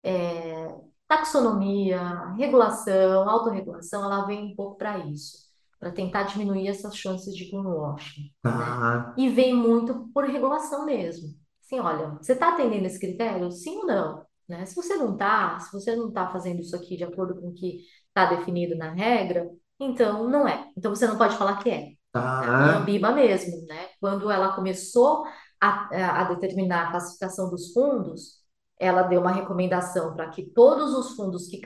É, 0.03 0.75
taxonomia, 1.09 2.01
regulação, 2.37 3.29
autorregulação, 3.29 4.05
ela 4.05 4.27
vem 4.27 4.53
um 4.53 4.57
pouco 4.57 4.77
para 4.79 4.99
isso, 4.99 5.50
para 5.81 5.91
tentar 5.91 6.25
diminuir 6.25 6.69
essas 6.69 6.95
chances 6.97 7.35
de 7.35 7.51
greenwashing, 7.51 8.31
né? 8.45 8.53
Ah, 8.53 9.15
E 9.17 9.29
vem 9.31 9.55
muito 9.55 10.09
por 10.13 10.25
regulação 10.25 10.85
mesmo. 10.85 11.31
Assim, 11.65 11.81
olha, 11.81 12.19
você 12.21 12.35
está 12.35 12.51
atendendo 12.51 12.87
esse 12.87 13.01
critério? 13.01 13.51
Sim 13.51 13.79
ou 13.79 13.87
não? 13.87 14.27
Né? 14.49 14.67
Se 14.67 14.77
você 14.77 14.97
não 14.97 15.13
está, 15.13 15.59
se 15.61 15.73
você 15.73 15.97
não 15.97 16.09
está 16.09 16.29
fazendo 16.31 16.61
isso 16.61 16.77
aqui 16.77 16.97
de 16.97 17.05
acordo 17.05 17.41
com 17.41 17.49
o 17.49 17.55
que 17.55 17.81
está 18.09 18.27
definido 18.27 18.77
na 18.77 18.93
regra, 18.93 19.49
então 19.79 20.29
não 20.29 20.47
é. 20.47 20.69
Então 20.77 20.95
você 20.95 21.07
não 21.07 21.17
pode 21.17 21.37
falar 21.37 21.63
que 21.63 21.71
é. 21.71 21.89
A 22.13 22.21
tá. 22.21 22.79
Ambima 22.79 23.13
mesmo, 23.13 23.65
né? 23.67 23.89
Quando 24.01 24.31
ela 24.31 24.55
começou 24.55 25.25
a, 25.61 26.21
a 26.23 26.25
determinar 26.25 26.89
a 26.89 26.91
classificação 26.91 27.49
dos 27.49 27.73
fundos, 27.73 28.41
ela 28.79 29.03
deu 29.03 29.21
uma 29.21 29.33
recomendação 29.33 30.15
para 30.15 30.29
que 30.31 30.43
todos 30.51 30.93
os 30.95 31.15
fundos 31.15 31.47
que 31.47 31.61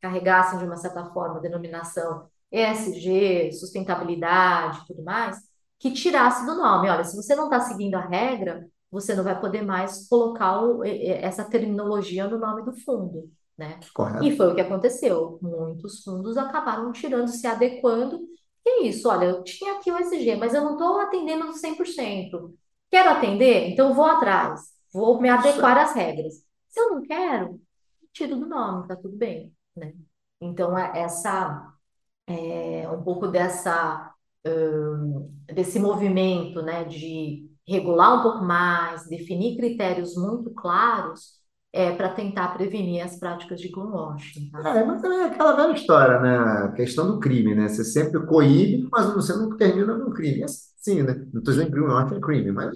carregassem 0.00 0.58
de 0.58 0.64
uma 0.64 0.76
certa 0.76 1.06
forma 1.06 1.38
a 1.38 1.40
denominação 1.40 2.28
ESG, 2.50 3.52
sustentabilidade, 3.52 4.86
tudo 4.86 5.02
mais, 5.02 5.38
que 5.78 5.92
tirasse 5.92 6.44
do 6.46 6.54
nome. 6.54 6.88
Olha, 6.88 7.04
se 7.04 7.16
você 7.16 7.34
não 7.34 7.44
está 7.44 7.60
seguindo 7.60 7.94
a 7.94 8.00
regra, 8.00 8.66
você 8.90 9.14
não 9.14 9.22
vai 9.22 9.38
poder 9.38 9.62
mais 9.62 10.08
colocar 10.08 10.62
o, 10.62 10.82
essa 10.84 11.44
terminologia 11.44 12.26
no 12.26 12.38
nome 12.38 12.62
do 12.64 12.72
fundo, 12.72 13.30
né? 13.56 13.78
Correto. 13.94 14.24
E 14.24 14.36
foi 14.36 14.52
o 14.52 14.54
que 14.54 14.60
aconteceu. 14.60 15.38
Muitos 15.42 16.02
fundos 16.02 16.36
acabaram 16.36 16.90
tirando, 16.92 17.28
se 17.28 17.46
adequando. 17.46 18.20
Que 18.64 18.70
é 18.70 18.82
isso? 18.84 19.08
Olha, 19.08 19.26
eu 19.26 19.44
tinha 19.44 19.74
aqui 19.74 19.90
o 19.90 19.98
ESG, 19.98 20.36
mas 20.36 20.54
eu 20.54 20.62
não 20.62 20.72
estou 20.72 21.00
atendendo 21.00 21.52
100%. 21.52 22.54
Quero 22.90 23.10
atender? 23.10 23.68
Então 23.68 23.94
vou 23.94 24.06
atrás. 24.06 24.62
Vou 24.92 25.20
me 25.20 25.28
adequar 25.28 25.76
às 25.78 25.94
regras. 25.94 26.42
Se 26.68 26.80
eu 26.80 26.90
não 26.90 27.02
quero, 27.02 27.60
tiro 28.12 28.36
do 28.36 28.46
nome, 28.46 28.88
tá 28.88 28.96
tudo 28.96 29.16
bem, 29.16 29.52
né? 29.76 29.92
Então, 30.40 30.76
é 30.76 31.00
essa, 31.00 31.67
é, 32.28 32.88
um 32.90 33.02
pouco 33.02 33.26
dessa, 33.28 34.12
um, 34.46 35.32
desse 35.52 35.78
movimento, 35.78 36.62
né, 36.62 36.84
de 36.84 37.48
regular 37.66 38.20
um 38.20 38.22
pouco 38.22 38.44
mais, 38.44 39.06
definir 39.08 39.56
critérios 39.56 40.14
muito 40.16 40.50
claros, 40.50 41.38
é, 41.72 41.92
para 41.92 42.08
tentar 42.08 42.48
prevenir 42.56 43.04
as 43.04 43.18
práticas 43.18 43.60
de 43.60 43.68
greenwashing. 43.68 44.50
Tá? 44.50 44.78
É, 44.78 44.84
mas 44.84 45.02
também 45.02 45.18
é 45.18 45.24
aquela 45.24 45.54
velha 45.54 45.72
história, 45.72 46.18
né? 46.18 46.38
A 46.38 46.72
questão 46.72 47.06
do 47.06 47.20
crime, 47.20 47.54
né? 47.54 47.68
Você 47.68 47.84
sempre 47.84 48.24
coíbe, 48.26 48.88
mas 48.90 49.12
você 49.12 49.34
nunca 49.36 49.58
termina 49.58 49.94
no 49.94 50.10
crime. 50.10 50.40
É 50.40 50.44
assim, 50.44 51.02
né? 51.02 51.14
Não 51.32 51.40
estou 51.40 51.52
dizendo 51.52 51.66
que 51.66 51.72
greenwashing 51.72 52.16
é 52.16 52.20
crime, 52.20 52.52
mas 52.52 52.74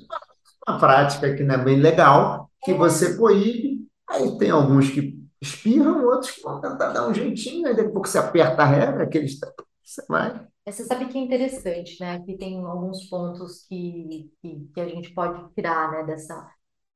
uma 0.68 0.78
prática 0.78 1.34
que 1.34 1.42
não 1.42 1.54
é 1.54 1.64
bem 1.64 1.80
legal, 1.80 2.50
que 2.62 2.74
você 2.74 3.16
coíbe 3.16 3.82
Aí 4.12 4.36
tem 4.36 4.50
alguns 4.50 4.90
que 4.90 5.21
espirram, 5.42 6.06
outros 6.06 6.30
que 6.30 6.42
vão 6.42 6.60
tentar 6.60 6.92
dar 6.92 7.08
um 7.08 7.12
jeitinho, 7.12 7.66
aí 7.66 7.74
depois 7.74 8.02
que 8.04 8.08
você 8.10 8.18
aperta 8.18 8.62
a 8.62 8.66
regra, 8.66 9.04
aqueles 9.04 9.38
você 9.82 10.04
vai. 10.08 10.46
Você 10.64 10.84
sabe 10.84 11.06
que 11.08 11.18
é 11.18 11.20
interessante, 11.20 12.00
né? 12.00 12.14
Aqui 12.14 12.36
tem 12.38 12.64
alguns 12.64 13.08
pontos 13.08 13.66
que, 13.66 14.30
que, 14.40 14.70
que 14.72 14.80
a 14.80 14.88
gente 14.88 15.12
pode 15.12 15.52
tirar, 15.54 15.90
né, 15.90 16.04
dessa. 16.04 16.48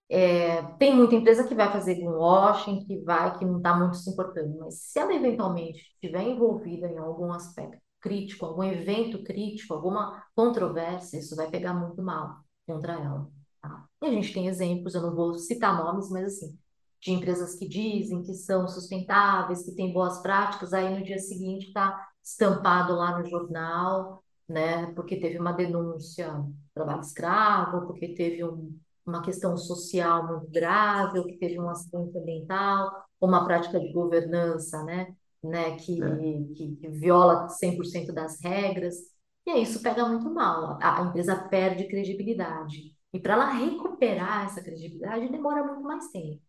É, 0.09 0.63
tem 0.79 0.95
muita 0.95 1.17
empresa 1.17 1.43
que 1.47 1.55
vai 1.55 1.71
fazer 1.73 1.97
greenwashing, 1.97 2.87
que 2.87 2.99
vai, 2.99 3.37
que 3.37 3.45
não 3.45 3.57
está 3.57 3.77
muito 3.77 3.97
se 3.97 4.09
importando, 4.09 4.57
mas 4.61 4.75
se 4.81 5.01
ela 5.01 5.13
eventualmente 5.13 5.81
estiver 5.81 6.23
envolvida 6.23 6.87
em 6.87 6.97
algum 6.97 7.33
aspecto 7.33 7.83
crítico, 8.01 8.47
algum 8.47 8.63
evento 8.63 9.25
crítico, 9.25 9.75
alguma 9.75 10.25
controvérsia, 10.37 11.19
isso 11.19 11.35
vai 11.35 11.51
pegar 11.51 11.75
muito 11.75 12.01
mal 12.01 12.37
contra 12.65 12.93
ela. 12.93 13.29
Tá? 13.61 13.85
E 14.03 14.07
a 14.07 14.11
gente 14.13 14.33
tem 14.33 14.47
exemplos, 14.47 14.95
eu 14.95 15.03
não 15.03 15.15
vou 15.15 15.35
citar 15.35 15.77
nomes, 15.77 16.09
mas 16.09 16.27
assim, 16.27 16.57
de 17.07 17.13
empresas 17.13 17.55
que 17.55 17.69
dizem 17.69 18.21
que 18.23 18.35
são 18.35 18.67
sustentáveis, 18.67 19.63
que 19.63 19.71
têm 19.71 19.93
boas 19.93 20.19
práticas, 20.21 20.73
aí 20.73 20.99
no 20.99 21.05
dia 21.05 21.21
seguinte 21.21 21.69
está 21.69 22.05
estampado 22.21 22.97
lá 22.97 23.17
no 23.17 23.25
jornal, 23.25 24.25
né? 24.49 24.87
Porque 24.93 25.17
teve 25.17 25.39
uma 25.39 25.53
denúncia 25.53 26.45
trabalho 26.75 27.01
escravo, 27.01 27.87
porque 27.87 28.09
teve 28.09 28.45
um, 28.45 28.77
uma 29.07 29.23
questão 29.23 29.57
social 29.57 30.27
muito 30.27 30.51
grave, 30.51 31.21
ou 31.21 31.27
que 31.27 31.39
teve 31.39 31.61
um 31.61 31.71
acidente 31.71 32.19
ambiental, 32.19 32.91
ou 33.21 33.29
uma 33.29 33.45
prática 33.45 33.79
de 33.79 33.93
governança, 33.93 34.83
né? 34.83 35.15
Né, 35.45 35.77
que, 35.77 36.03
é. 36.03 36.17
que, 36.57 36.75
que 36.75 36.89
viola 36.89 37.47
100% 37.49 38.13
das 38.13 38.41
regras. 38.43 38.97
E 39.47 39.51
aí 39.51 39.63
isso 39.63 39.81
pega 39.81 40.09
muito 40.09 40.29
mal. 40.29 40.77
A, 40.83 41.03
a 41.03 41.05
empresa 41.05 41.37
perde 41.37 41.87
credibilidade. 41.87 42.97
E 43.13 43.21
para 43.21 43.35
ela 43.35 43.51
recuperar 43.53 44.47
essa 44.47 44.61
credibilidade 44.61 45.29
demora 45.29 45.63
muito 45.63 45.83
mais 45.83 46.09
tempo. 46.11 46.46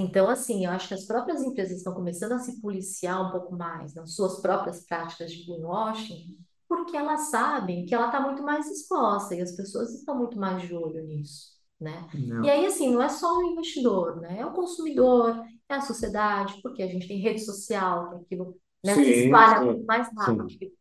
Então, 0.00 0.28
assim, 0.28 0.64
eu 0.64 0.70
acho 0.72 0.88
que 0.88 0.94
as 0.94 1.04
próprias 1.06 1.42
empresas 1.42 1.78
estão 1.78 1.94
começando 1.94 2.32
a 2.32 2.38
se 2.38 2.60
policiar 2.60 3.20
um 3.28 3.30
pouco 3.32 3.56
mais 3.56 3.94
nas 3.94 4.14
suas 4.14 4.40
próprias 4.40 4.84
práticas 4.86 5.32
de 5.32 5.44
greenwashing, 5.44 6.38
porque 6.68 6.96
elas 6.96 7.30
sabem 7.30 7.84
que 7.86 7.94
ela 7.94 8.06
está 8.06 8.20
muito 8.20 8.42
mais 8.42 8.66
exposta 8.70 9.34
e 9.34 9.40
as 9.42 9.52
pessoas 9.56 9.92
estão 9.94 10.16
muito 10.16 10.38
mais 10.38 10.62
de 10.62 10.74
olho 10.74 11.02
nisso, 11.06 11.48
né? 11.80 12.08
Não. 12.12 12.42
E 12.42 12.48
aí, 12.48 12.64
assim, 12.66 12.92
não 12.92 13.02
é 13.02 13.08
só 13.08 13.26
o 13.38 13.42
investidor, 13.52 14.20
né? 14.20 14.38
É 14.40 14.46
o 14.46 14.52
consumidor, 14.52 15.44
é 15.68 15.74
a 15.74 15.80
sociedade, 15.80 16.60
porque 16.62 16.82
a 16.82 16.86
gente 16.88 17.08
tem 17.08 17.18
rede 17.20 17.40
social, 17.44 18.10
que 18.10 18.16
aquilo 18.34 18.56
né, 18.84 18.98
se 18.98 19.10
Sim, 19.10 19.12
espalha 19.12 19.62
sim, 19.62 19.66
muito 19.66 19.84
mais 19.86 20.08
sim. 20.16 20.38
rápido. 20.38 20.72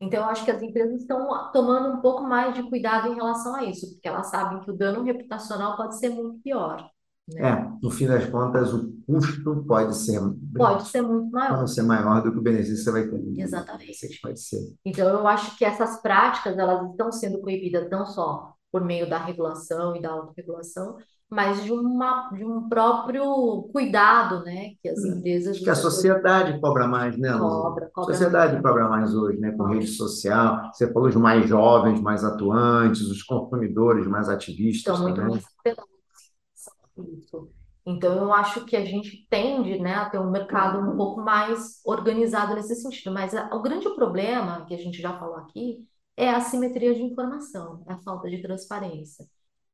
Então, 0.00 0.20
eu 0.24 0.26
acho 0.30 0.44
que 0.44 0.50
as 0.50 0.62
empresas 0.62 1.00
estão 1.02 1.52
tomando 1.52 1.96
um 1.98 2.00
pouco 2.02 2.22
mais 2.24 2.54
de 2.54 2.62
cuidado 2.68 3.08
em 3.12 3.14
relação 3.14 3.54
a 3.54 3.64
isso, 3.64 3.92
porque 3.94 4.08
elas 4.08 4.28
sabem 4.28 4.60
que 4.60 4.70
o 4.70 4.76
dano 4.76 5.02
reputacional 5.04 5.76
pode 5.76 5.98
ser 5.98 6.10
muito 6.10 6.40
pior 6.42 6.90
né? 7.28 7.50
É, 7.50 7.68
no 7.82 7.90
fim 7.90 8.06
das 8.06 8.24
contas, 8.26 8.72
o 8.72 8.92
custo 9.06 9.64
pode 9.66 9.96
ser, 9.96 10.20
Pode 10.56 10.88
ser 10.88 11.02
muito 11.02 11.30
maior. 11.30 11.56
pode 11.58 11.72
ser 11.72 11.82
maior 11.82 12.22
do 12.22 12.32
que 12.32 12.38
o 12.38 12.42
benefício 12.42 12.74
que 12.76 12.80
você 12.82 12.92
vai 12.92 13.06
ter. 13.08 13.40
Exatamente. 13.40 13.90
Isso 13.90 14.20
pode 14.22 14.40
ser. 14.40 14.60
Então, 14.84 15.08
eu 15.08 15.26
acho 15.26 15.56
que 15.58 15.64
essas 15.64 16.00
práticas, 16.00 16.56
elas 16.58 16.88
estão 16.90 17.10
sendo 17.10 17.40
proibidas 17.40 17.90
não 17.90 18.06
só 18.06 18.52
por 18.70 18.84
meio 18.84 19.08
da 19.08 19.18
regulação 19.18 19.96
e 19.96 20.02
da 20.02 20.10
autorregulação, 20.10 20.96
mas 21.28 21.64
de, 21.64 21.72
uma, 21.72 22.30
de 22.30 22.44
um 22.44 22.68
próprio 22.68 23.68
cuidado, 23.72 24.44
né, 24.44 24.70
que 24.80 24.88
as 24.88 25.02
empresas... 25.04 25.56
Acho 25.56 25.64
que 25.64 25.70
a 25.70 25.74
sociedade 25.74 26.60
cobra 26.60 26.86
mais, 26.86 27.16
né, 27.18 27.32
Lúcia? 27.34 27.48
Cobra, 27.62 27.86
A 27.86 27.90
cobra 27.90 28.14
sociedade 28.14 28.52
muito. 28.52 28.64
cobra 28.64 28.88
mais 28.88 29.14
hoje, 29.14 29.38
né, 29.40 29.50
com 29.52 29.64
rede 29.64 29.86
social. 29.88 30.70
Você 30.72 30.92
falou 30.92 31.08
os 31.08 31.16
mais 31.16 31.48
jovens, 31.48 32.00
mais 32.00 32.22
atuantes, 32.22 33.00
os 33.02 33.22
consumidores 33.24 34.06
mais 34.06 34.28
ativistas 34.28 34.94
Estão 34.94 35.02
muito 35.02 35.16
também. 35.16 35.30
mais 35.64 35.78
a 35.78 35.95
isso. 37.02 37.50
Então, 37.84 38.16
eu 38.16 38.32
acho 38.32 38.64
que 38.64 38.76
a 38.76 38.84
gente 38.84 39.26
tende, 39.30 39.78
né, 39.78 39.94
a 39.94 40.10
ter 40.10 40.18
um 40.18 40.30
mercado 40.30 40.78
um 40.80 40.96
pouco 40.96 41.20
mais 41.20 41.80
organizado 41.84 42.54
nesse 42.54 42.74
sentido. 42.76 43.12
Mas 43.12 43.34
a- 43.34 43.48
o 43.54 43.62
grande 43.62 43.88
problema, 43.94 44.64
que 44.66 44.74
a 44.74 44.78
gente 44.78 45.00
já 45.00 45.16
falou 45.18 45.36
aqui, 45.36 45.86
é 46.16 46.28
a 46.30 46.38
assimetria 46.38 46.94
de 46.94 47.02
informação, 47.02 47.84
é 47.88 47.92
a 47.92 47.98
falta 48.02 48.28
de 48.28 48.42
transparência. 48.42 49.24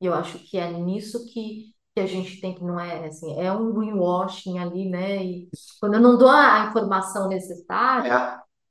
E 0.01 0.07
eu 0.07 0.15
acho 0.15 0.39
que 0.41 0.59
é 0.59 0.71
nisso 0.73 1.25
que, 1.33 1.73
que 1.95 2.01
a 2.01 2.07
gente 2.07 2.41
tem 2.41 2.55
que, 2.55 2.63
não 2.65 2.79
é 2.79 3.07
assim, 3.07 3.41
é 3.41 3.51
um 3.53 3.73
greenwashing 3.73 4.59
ali, 4.59 4.89
né? 4.91 5.25
E 5.25 5.49
quando 5.81 5.95
eu 5.95 6.01
não 6.01 6.19
dou 6.19 6.29
a 6.29 6.67
informação 6.69 7.29
necessária, 7.29 8.23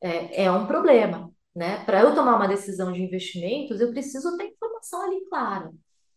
É, 0.02 0.44
é, 0.44 0.44
é 0.46 0.52
um 0.52 0.68
problema, 0.68 1.32
né? 1.56 1.84
Para 1.86 2.02
eu 2.02 2.16
tomar 2.16 2.36
uma 2.36 2.48
decisão 2.48 2.92
de 2.92 3.02
investimentos, 3.04 3.80
eu 3.82 3.92
preciso 3.92 4.36
ter 4.38 4.46
informação 4.48 5.02
ali 5.04 5.26
clara. 5.30 5.72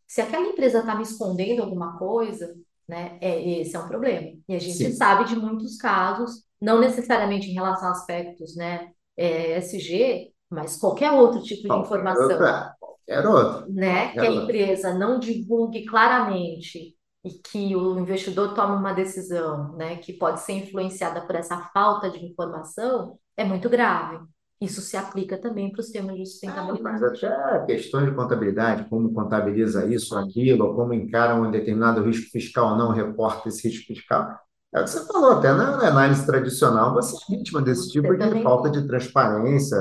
Se 0.07 0.21
aquela 0.21 0.47
empresa 0.47 0.81
está 0.81 0.95
me 0.95 1.03
escondendo 1.03 1.63
alguma 1.63 1.99
coisa, 1.99 2.55
né, 2.89 3.19
é, 3.21 3.61
esse 3.61 3.75
é 3.75 3.79
um 3.79 3.89
problema. 3.89 4.29
E 4.49 4.55
a 4.55 4.59
gente 4.59 4.77
sim. 4.77 4.93
sabe 4.93 5.25
de 5.25 5.37
muitos 5.37 5.77
casos, 5.77 6.45
não 6.61 6.81
necessariamente 6.81 7.49
em 7.49 7.55
relação 7.55 7.89
a 7.89 7.93
aspectos, 7.93 8.57
né, 8.57 8.91
é, 9.17 9.59
SG, 9.59 10.33
mas 10.51 10.77
qualquer 10.77 11.13
outro 11.13 11.43
tipo 11.43 11.63
de 11.63 11.69
Qualquer 11.69 11.87
informação, 11.87 12.23
outra, 12.23 12.75
qualquer 12.79 13.27
outro, 13.27 13.73
né, 13.73 14.13
que 14.13 14.21
a 14.21 14.25
qualquer 14.25 14.43
empresa 14.43 14.95
não 14.95 15.19
divulgue 15.19 15.85
claramente 15.85 16.97
e 17.25 17.31
que 17.31 17.75
o 17.75 17.99
investidor 17.99 18.55
tome 18.55 18.77
uma 18.77 18.93
decisão, 18.93 19.75
né, 19.77 19.97
que 19.97 20.13
pode 20.13 20.41
ser 20.41 20.53
influenciada 20.53 21.23
por 21.27 21.35
essa 21.35 21.59
falta 21.73 22.11
de 22.11 22.25
informação, 22.25 23.19
é 23.37 23.45
muito 23.45 23.69
grave. 23.69 24.19
Isso 24.61 24.81
se 24.81 24.97
aplica 24.97 25.39
também 25.41 25.71
para 25.71 25.81
os 25.81 25.91
temas 25.91 26.17
de 26.17 26.27
Ah, 26.47 26.77
Mas 26.81 27.03
sustentabilidade. 27.03 27.03
até 27.03 27.65
questões 27.67 28.07
de 28.11 28.15
contabilidade, 28.15 28.89
como 28.89 29.13
contabiliza 29.15 29.87
isso, 29.87 30.17
aquilo, 30.17 30.67
ou 30.67 30.75
como 30.77 30.93
encara 30.93 31.35
um 31.35 31.51
determinado 31.51 32.03
risco 32.03 32.31
fiscal 32.31 32.73
ou 32.73 32.77
não, 32.79 32.91
reporta 32.93 33.49
esse 33.49 33.67
risco 33.69 33.87
fiscal. 33.87 34.39
É 34.75 34.81
o 34.81 34.85
que 34.85 34.91
você 34.91 35.07
falou, 35.07 35.33
até 35.33 35.53
na 35.53 35.89
análise 35.89 36.27
tradicional, 36.27 36.93
você 36.93 37.17
é 37.33 37.37
vítima 37.39 37.63
desse 37.63 37.91
tipo 37.91 38.09
Você 38.09 38.17
de 38.17 38.19
também 38.25 38.43
falta 38.43 38.71
de 38.71 38.87
transparência, 38.87 39.77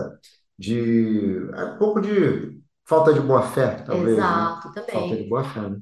de 0.57 1.37
é 1.55 1.65
um 1.65 1.77
pouco 1.77 1.99
de 1.99 2.61
falta 2.87 3.13
de 3.13 3.19
boa-fé, 3.19 3.83
talvez, 3.85 4.25
né? 4.29 4.49
Exato, 4.51 4.73
Falta 4.91 5.17
de 5.17 5.23
também. 5.23 5.27
boa-fé, 5.27 5.61
né? 5.69 5.79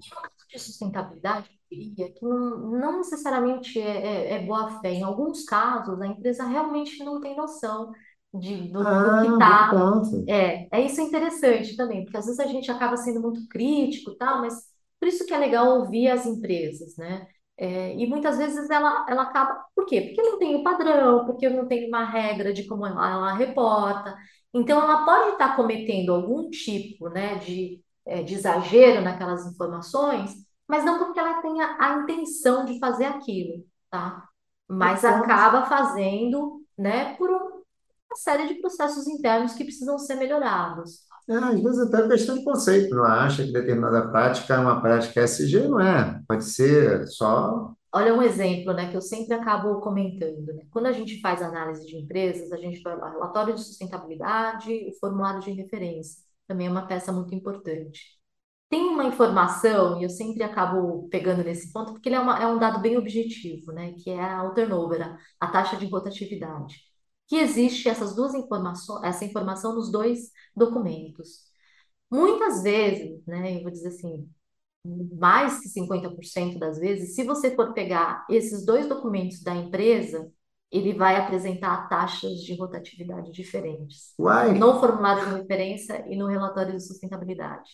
de 0.51 0.59
sustentabilidade, 0.59 1.49
eu 1.71 1.77
diria 1.79 2.11
que 2.13 2.23
não, 2.25 2.57
não 2.71 2.97
necessariamente 2.97 3.79
é, 3.79 4.33
é, 4.33 4.33
é 4.35 4.45
boa 4.45 4.79
fé. 4.81 4.91
Em 4.91 5.03
alguns 5.03 5.43
casos, 5.45 5.99
a 6.01 6.07
empresa 6.07 6.45
realmente 6.45 7.03
não 7.03 7.21
tem 7.21 7.35
noção 7.35 7.91
de, 8.33 8.69
do, 8.71 9.01
do 9.03 9.11
Ah, 9.11 9.21
que 9.21 9.27
bom 9.29 9.29
está. 9.33 9.69
ponto. 9.69 10.17
É, 10.27 10.67
é 10.77 10.81
isso 10.85 11.01
é 11.01 11.03
interessante 11.03 11.75
também, 11.75 12.03
porque 12.03 12.17
às 12.17 12.25
vezes 12.25 12.39
a 12.39 12.47
gente 12.47 12.71
acaba 12.71 12.97
sendo 12.97 13.21
muito 13.21 13.47
crítico, 13.47 14.11
e 14.11 14.17
tal, 14.17 14.39
mas 14.41 14.53
por 14.99 15.07
isso 15.07 15.25
que 15.25 15.33
é 15.33 15.37
legal 15.37 15.79
ouvir 15.79 16.09
as 16.09 16.25
empresas, 16.25 16.95
né? 16.97 17.27
É, 17.57 17.95
e 17.95 18.07
muitas 18.07 18.37
vezes 18.37 18.69
ela, 18.69 19.05
ela 19.09 19.23
acaba. 19.23 19.65
Por 19.75 19.85
quê? 19.85 20.01
Porque 20.01 20.21
não 20.21 20.39
tem 20.39 20.55
o 20.55 20.63
padrão, 20.63 21.25
porque 21.25 21.49
não 21.49 21.67
tem 21.67 21.87
uma 21.87 22.05
regra 22.05 22.53
de 22.53 22.65
como 22.67 22.85
ela, 22.85 23.09
ela 23.11 23.33
reporta. 23.33 24.15
Então, 24.53 24.81
ela 24.81 25.05
pode 25.05 25.33
estar 25.33 25.55
cometendo 25.55 26.13
algum 26.13 26.49
tipo, 26.49 27.09
né, 27.09 27.35
de 27.39 27.81
é, 28.05 28.23
de 28.23 28.33
exagero 28.33 29.01
naquelas 29.01 29.45
informações, 29.45 30.33
mas 30.67 30.83
não 30.83 30.97
porque 30.97 31.19
ela 31.19 31.41
tenha 31.41 31.77
a 31.79 31.99
intenção 31.99 32.65
de 32.65 32.79
fazer 32.79 33.05
aquilo, 33.05 33.63
tá? 33.91 34.27
Mas 34.67 35.01
Bom 35.01 35.21
ponto. 35.21 35.23
acaba 35.23 35.65
fazendo, 35.65 36.63
né, 36.77 37.15
por 37.17 37.29
um- 37.29 37.50
uma 38.11 38.17
série 38.17 38.47
de 38.47 38.55
processos 38.61 39.07
internos 39.07 39.53
que 39.53 39.63
precisam 39.63 39.97
ser 39.97 40.15
melhorados. 40.15 41.01
É, 41.29 41.35
às 41.35 41.61
vezes 41.61 41.79
até 41.79 42.03
é 42.05 42.07
questão 42.09 42.37
de 42.37 42.43
conceito, 42.43 42.95
não 42.95 43.05
acha 43.05 43.43
que 43.45 43.53
determinada 43.53 44.09
prática 44.09 44.55
é 44.55 44.57
uma 44.59 44.81
prática 44.81 45.21
SG, 45.21 45.67
não 45.67 45.79
é? 45.79 46.19
Pode 46.27 46.43
ser 46.45 47.07
só. 47.07 47.73
Olha 47.93 48.13
um 48.13 48.21
exemplo, 48.21 48.73
né, 48.73 48.89
que 48.89 48.95
eu 48.97 49.01
sempre 49.01 49.33
acabo 49.33 49.79
comentando, 49.81 50.45
né? 50.53 50.63
Quando 50.71 50.85
a 50.87 50.91
gente 50.93 51.19
faz 51.21 51.41
análise 51.41 51.85
de 51.85 51.97
empresas, 51.97 52.51
a 52.51 52.57
gente 52.57 52.81
lá, 52.83 53.09
relatório 53.09 53.53
de 53.53 53.61
sustentabilidade 53.63 54.71
e 54.71 54.97
formulário 54.99 55.41
de 55.41 55.51
referência. 55.51 56.23
Também 56.47 56.67
é 56.67 56.71
uma 56.71 56.87
peça 56.87 57.11
muito 57.11 57.35
importante. 57.35 58.01
Tem 58.69 58.81
uma 58.83 59.05
informação, 59.05 59.99
e 60.01 60.05
eu 60.05 60.09
sempre 60.09 60.43
acabo 60.43 61.07
pegando 61.09 61.43
nesse 61.43 61.71
ponto, 61.73 61.93
porque 61.93 62.09
ele 62.09 62.15
é, 62.15 62.19
uma- 62.21 62.39
é 62.41 62.47
um 62.47 62.59
dado 62.59 62.81
bem 62.81 62.97
objetivo, 62.97 63.71
né? 63.73 63.93
Que 64.03 64.09
é 64.11 64.41
o 64.41 64.53
turnover, 64.53 65.01
a, 65.03 65.17
a 65.41 65.47
taxa 65.51 65.77
de 65.77 65.85
rotatividade. 65.87 66.75
Que 67.31 67.37
existe 67.37 67.87
essas 67.87 68.13
duas 68.13 68.33
informações, 68.35 69.01
essa 69.05 69.23
informação 69.23 69.73
nos 69.73 69.89
dois 69.89 70.31
documentos. 70.53 71.45
Muitas 72.11 72.61
vezes, 72.61 73.25
né, 73.25 73.57
eu 73.57 73.63
vou 73.63 73.71
dizer 73.71 73.87
assim, 73.87 74.29
mais 75.17 75.59
que 75.61 75.69
50% 75.69 76.59
das 76.59 76.77
vezes, 76.77 77.15
se 77.15 77.23
você 77.23 77.55
for 77.55 77.73
pegar 77.73 78.25
esses 78.29 78.65
dois 78.65 78.85
documentos 78.85 79.41
da 79.41 79.55
empresa, 79.55 80.29
ele 80.69 80.93
vai 80.93 81.15
apresentar 81.15 81.87
taxas 81.87 82.41
de 82.41 82.53
rotatividade 82.55 83.31
diferentes, 83.31 84.13
Uai, 84.19 84.53
no 84.53 84.77
formulário 84.81 85.29
de 85.29 85.41
referência 85.41 86.05
e 86.09 86.17
no 86.17 86.27
relatório 86.27 86.73
de 86.75 86.85
sustentabilidade. 86.85 87.71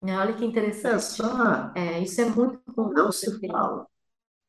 Né, 0.00 0.16
Olha 0.16 0.34
que 0.34 0.44
é 0.44 0.46
interessante. 0.46 1.02
só. 1.02 1.72
É, 1.74 2.00
isso 2.00 2.20
é 2.20 2.26
muito 2.26 2.60
comum 2.74 2.92
Não 2.92 3.10
se 3.10 3.44
fala. 3.48 3.88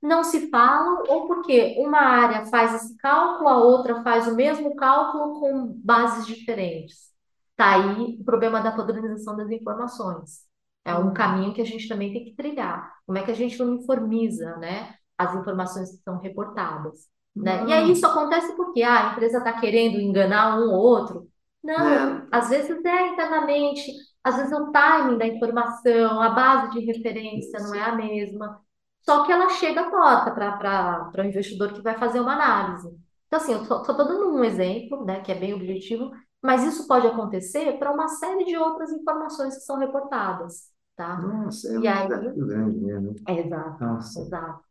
Não 0.05 0.23
se 0.23 0.49
falam, 0.49 1.03
ou 1.07 1.27
porque 1.27 1.75
uma 1.79 1.99
área 1.99 2.45
faz 2.47 2.73
esse 2.75 2.97
cálculo, 2.97 3.49
a 3.49 3.57
outra 3.57 4.03
faz 4.03 4.27
o 4.27 4.35
mesmo 4.35 4.75
cálculo 4.75 5.39
com 5.39 5.73
bases 5.83 6.25
diferentes. 6.27 7.11
Tá 7.55 7.75
aí 7.75 8.17
o 8.19 8.23
problema 8.23 8.61
da 8.61 8.71
padronização 8.71 9.35
das 9.35 9.49
informações. 9.49 10.41
É 10.83 10.93
um 10.95 11.13
caminho 11.13 11.53
que 11.53 11.61
a 11.61 11.65
gente 11.65 11.87
também 11.87 12.13
tem 12.13 12.25
que 12.25 12.35
trilhar. 12.35 12.93
Como 13.05 13.17
é 13.17 13.23
que 13.23 13.31
a 13.31 13.35
gente 13.35 13.61
uniformiza, 13.61 14.57
né, 14.57 14.93
as 15.17 15.33
informações 15.35 15.91
que 15.91 16.03
são 16.03 16.19
reportadas, 16.19 17.07
né? 17.35 17.65
E 17.67 17.73
aí 17.73 17.91
isso 17.91 18.05
acontece 18.05 18.55
porque 18.55 18.83
ah, 18.83 19.09
a 19.09 19.11
empresa 19.13 19.39
está 19.39 19.59
querendo 19.59 19.99
enganar 19.99 20.57
um 20.59 20.71
ou 20.71 20.79
outro. 20.79 21.29
Não, 21.63 21.87
É, 21.87 22.27
às 22.31 22.49
vezes 22.49 22.69
é 22.85 23.07
internamente, 23.07 23.91
às 24.23 24.35
vezes 24.37 24.51
é 24.51 24.55
o 24.57 24.71
timing 24.71 25.17
da 25.17 25.27
informação, 25.27 26.21
a 26.21 26.29
base 26.29 26.71
de 26.73 26.85
referência 26.85 27.59
não 27.59 27.73
é 27.73 27.81
a 27.81 27.95
mesma. 27.95 28.61
Só 29.07 29.23
que 29.25 29.31
ela 29.31 29.49
chega 29.49 29.89
torta 29.89 30.31
para 30.31 31.11
o 31.23 31.25
investidor 31.25 31.73
que 31.73 31.81
vai 31.81 31.97
fazer 31.97 32.19
uma 32.19 32.33
análise. 32.33 32.87
Então, 33.27 33.39
assim, 33.39 33.53
eu 33.53 33.61
estou 33.63 33.95
dando 33.95 34.29
um 34.33 34.43
exemplo, 34.43 35.05
né, 35.05 35.21
que 35.21 35.31
é 35.31 35.35
bem 35.35 35.53
objetivo, 35.53 36.11
mas 36.41 36.63
isso 36.63 36.87
pode 36.87 37.07
acontecer 37.07 37.77
para 37.77 37.91
uma 37.91 38.07
série 38.07 38.45
de 38.45 38.57
outras 38.57 38.91
informações 38.91 39.55
que 39.55 39.61
são 39.63 39.77
reportadas, 39.79 40.69
tá? 40.95 41.17
nossa, 41.17 41.67
é 41.73 41.79
E 41.79 41.87
um 41.87 41.87
aí, 41.87 42.07
grande 42.47 42.79
mesmo. 42.79 43.15
é 43.27 43.33
exato, 43.41 43.79
Nossa. 43.79 44.19
exato. 44.19 44.63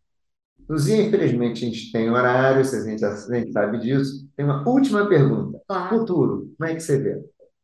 Luzia, 0.68 1.02
infelizmente 1.06 1.64
a 1.64 1.68
gente 1.68 1.92
tem 1.92 2.10
horário, 2.10 2.64
se 2.64 2.76
a 2.76 2.80
gente, 2.82 3.04
a 3.04 3.14
gente 3.14 3.52
sabe 3.52 3.78
disso. 3.80 4.28
Tem 4.36 4.44
uma 4.44 4.66
última 4.68 5.06
pergunta. 5.08 5.60
Claro. 5.66 5.88
Futuro, 5.88 6.54
como 6.56 6.70
é 6.70 6.74
que 6.74 6.80
você 6.80 6.98
vê? 6.98 7.22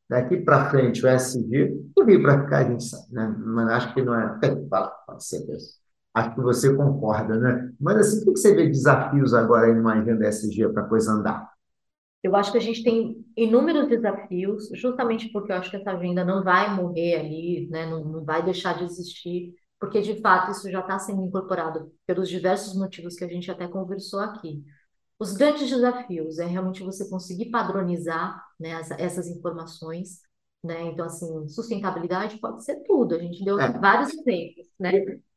Daqui 0.08 0.38
para 0.38 0.70
frente, 0.70 1.04
o 1.04 1.08
SG, 1.08 1.72
e 1.98 2.04
vir 2.04 2.20
para 2.22 2.42
ficar, 2.44 2.58
a 2.66 2.70
gente 2.70 2.84
sabe, 2.84 3.12
né? 3.12 3.34
Mas 3.38 3.68
acho 3.70 3.94
que 3.94 4.02
não 4.02 4.14
é. 4.14 4.38
é, 4.44 4.68
Fala, 4.68 4.90
pode 5.06 5.24
ser 5.24 5.48
isso. 5.56 5.79
Acho 6.14 6.34
que 6.34 6.40
você 6.40 6.74
concorda, 6.76 7.36
né? 7.38 7.72
Mas 7.80 7.96
assim, 7.98 8.22
o 8.30 8.32
que 8.34 8.38
você 8.40 8.54
vê 8.54 8.64
de 8.66 8.70
desafios 8.72 9.34
agora 9.34 9.66
aí 9.66 9.74
numa 9.74 9.94
agenda 9.94 10.26
SG 10.26 10.68
para 10.68 10.82
a 10.84 10.88
coisa 10.88 11.12
andar? 11.12 11.50
Eu 12.22 12.36
acho 12.36 12.52
que 12.52 12.58
a 12.58 12.60
gente 12.60 12.82
tem 12.84 13.24
inúmeros 13.36 13.88
desafios, 13.88 14.68
justamente 14.74 15.30
porque 15.32 15.52
eu 15.52 15.56
acho 15.56 15.70
que 15.70 15.76
essa 15.76 15.92
agenda 15.92 16.22
não 16.24 16.44
vai 16.44 16.74
morrer 16.74 17.16
ali, 17.18 17.68
né? 17.70 17.86
Não, 17.86 18.04
não 18.04 18.24
vai 18.24 18.44
deixar 18.44 18.76
de 18.76 18.84
existir, 18.84 19.54
porque 19.78 20.02
de 20.02 20.20
fato 20.20 20.50
isso 20.50 20.70
já 20.70 20.80
está 20.80 20.98
sendo 20.98 21.24
incorporado 21.24 21.90
pelos 22.06 22.28
diversos 22.28 22.76
motivos 22.76 23.14
que 23.16 23.24
a 23.24 23.28
gente 23.28 23.50
até 23.50 23.66
conversou 23.66 24.20
aqui. 24.20 24.62
Os 25.20 25.34
grandes 25.34 25.70
desafios 25.70 26.38
é 26.40 26.46
realmente 26.46 26.82
você 26.82 27.08
conseguir 27.08 27.50
padronizar, 27.50 28.42
né, 28.58 28.70
essa- 28.70 28.96
essas 29.00 29.28
informações, 29.28 30.20
né? 30.64 30.82
Então, 30.86 31.06
assim, 31.06 31.48
sustentabilidade 31.48 32.38
pode 32.40 32.64
ser 32.64 32.82
tudo. 32.84 33.14
A 33.14 33.18
gente 33.20 33.44
deu 33.44 33.58
É, 33.58 33.68
vários 33.80 34.10
exemplos, 34.14 34.66
né? 34.80 34.92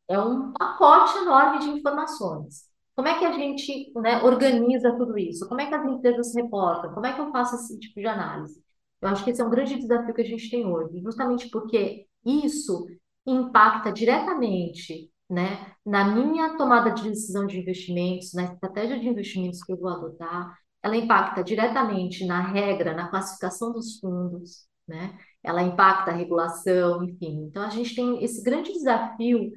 É 0.07 0.19
um 0.19 0.51
pacote 0.53 1.17
enorme 1.19 1.59
de 1.59 1.69
informações. 1.69 2.65
Como 2.95 3.07
é 3.07 3.17
que 3.17 3.25
a 3.25 3.31
gente, 3.31 3.91
né, 3.95 4.21
organiza 4.21 4.95
tudo 4.97 5.17
isso? 5.17 5.47
Como 5.47 5.61
é 5.61 5.67
que 5.67 5.73
as 5.73 5.85
empresas 5.85 6.35
reportam? 6.35 6.93
Como 6.93 7.05
é 7.05 7.13
que 7.13 7.19
eu 7.21 7.31
faço 7.31 7.55
esse 7.55 7.79
tipo 7.79 7.99
de 7.99 8.07
análise? 8.07 8.61
Eu 9.01 9.09
acho 9.09 9.23
que 9.23 9.31
esse 9.31 9.41
é 9.41 9.45
um 9.45 9.49
grande 9.49 9.75
desafio 9.75 10.13
que 10.13 10.21
a 10.21 10.25
gente 10.25 10.49
tem 10.49 10.65
hoje, 10.65 11.01
justamente 11.01 11.49
porque 11.49 12.05
isso 12.25 12.85
impacta 13.25 13.91
diretamente, 13.91 15.11
né, 15.29 15.73
na 15.85 16.05
minha 16.05 16.55
tomada 16.57 16.91
de 16.91 17.03
decisão 17.09 17.47
de 17.47 17.59
investimentos, 17.59 18.33
na 18.33 18.43
estratégia 18.45 18.99
de 18.99 19.07
investimentos 19.07 19.63
que 19.63 19.73
eu 19.73 19.77
vou 19.77 19.89
adotar. 19.89 20.57
Ela 20.81 20.97
impacta 20.97 21.43
diretamente 21.43 22.25
na 22.25 22.41
regra, 22.41 22.93
na 22.93 23.07
classificação 23.09 23.71
dos 23.71 23.99
fundos, 23.99 24.67
né? 24.87 25.17
Ela 25.41 25.63
impacta 25.63 26.11
a 26.11 26.13
regulação, 26.13 27.03
enfim. 27.03 27.45
Então, 27.49 27.63
a 27.63 27.69
gente 27.69 27.95
tem 27.95 28.23
esse 28.23 28.43
grande 28.43 28.71
desafio 28.73 29.51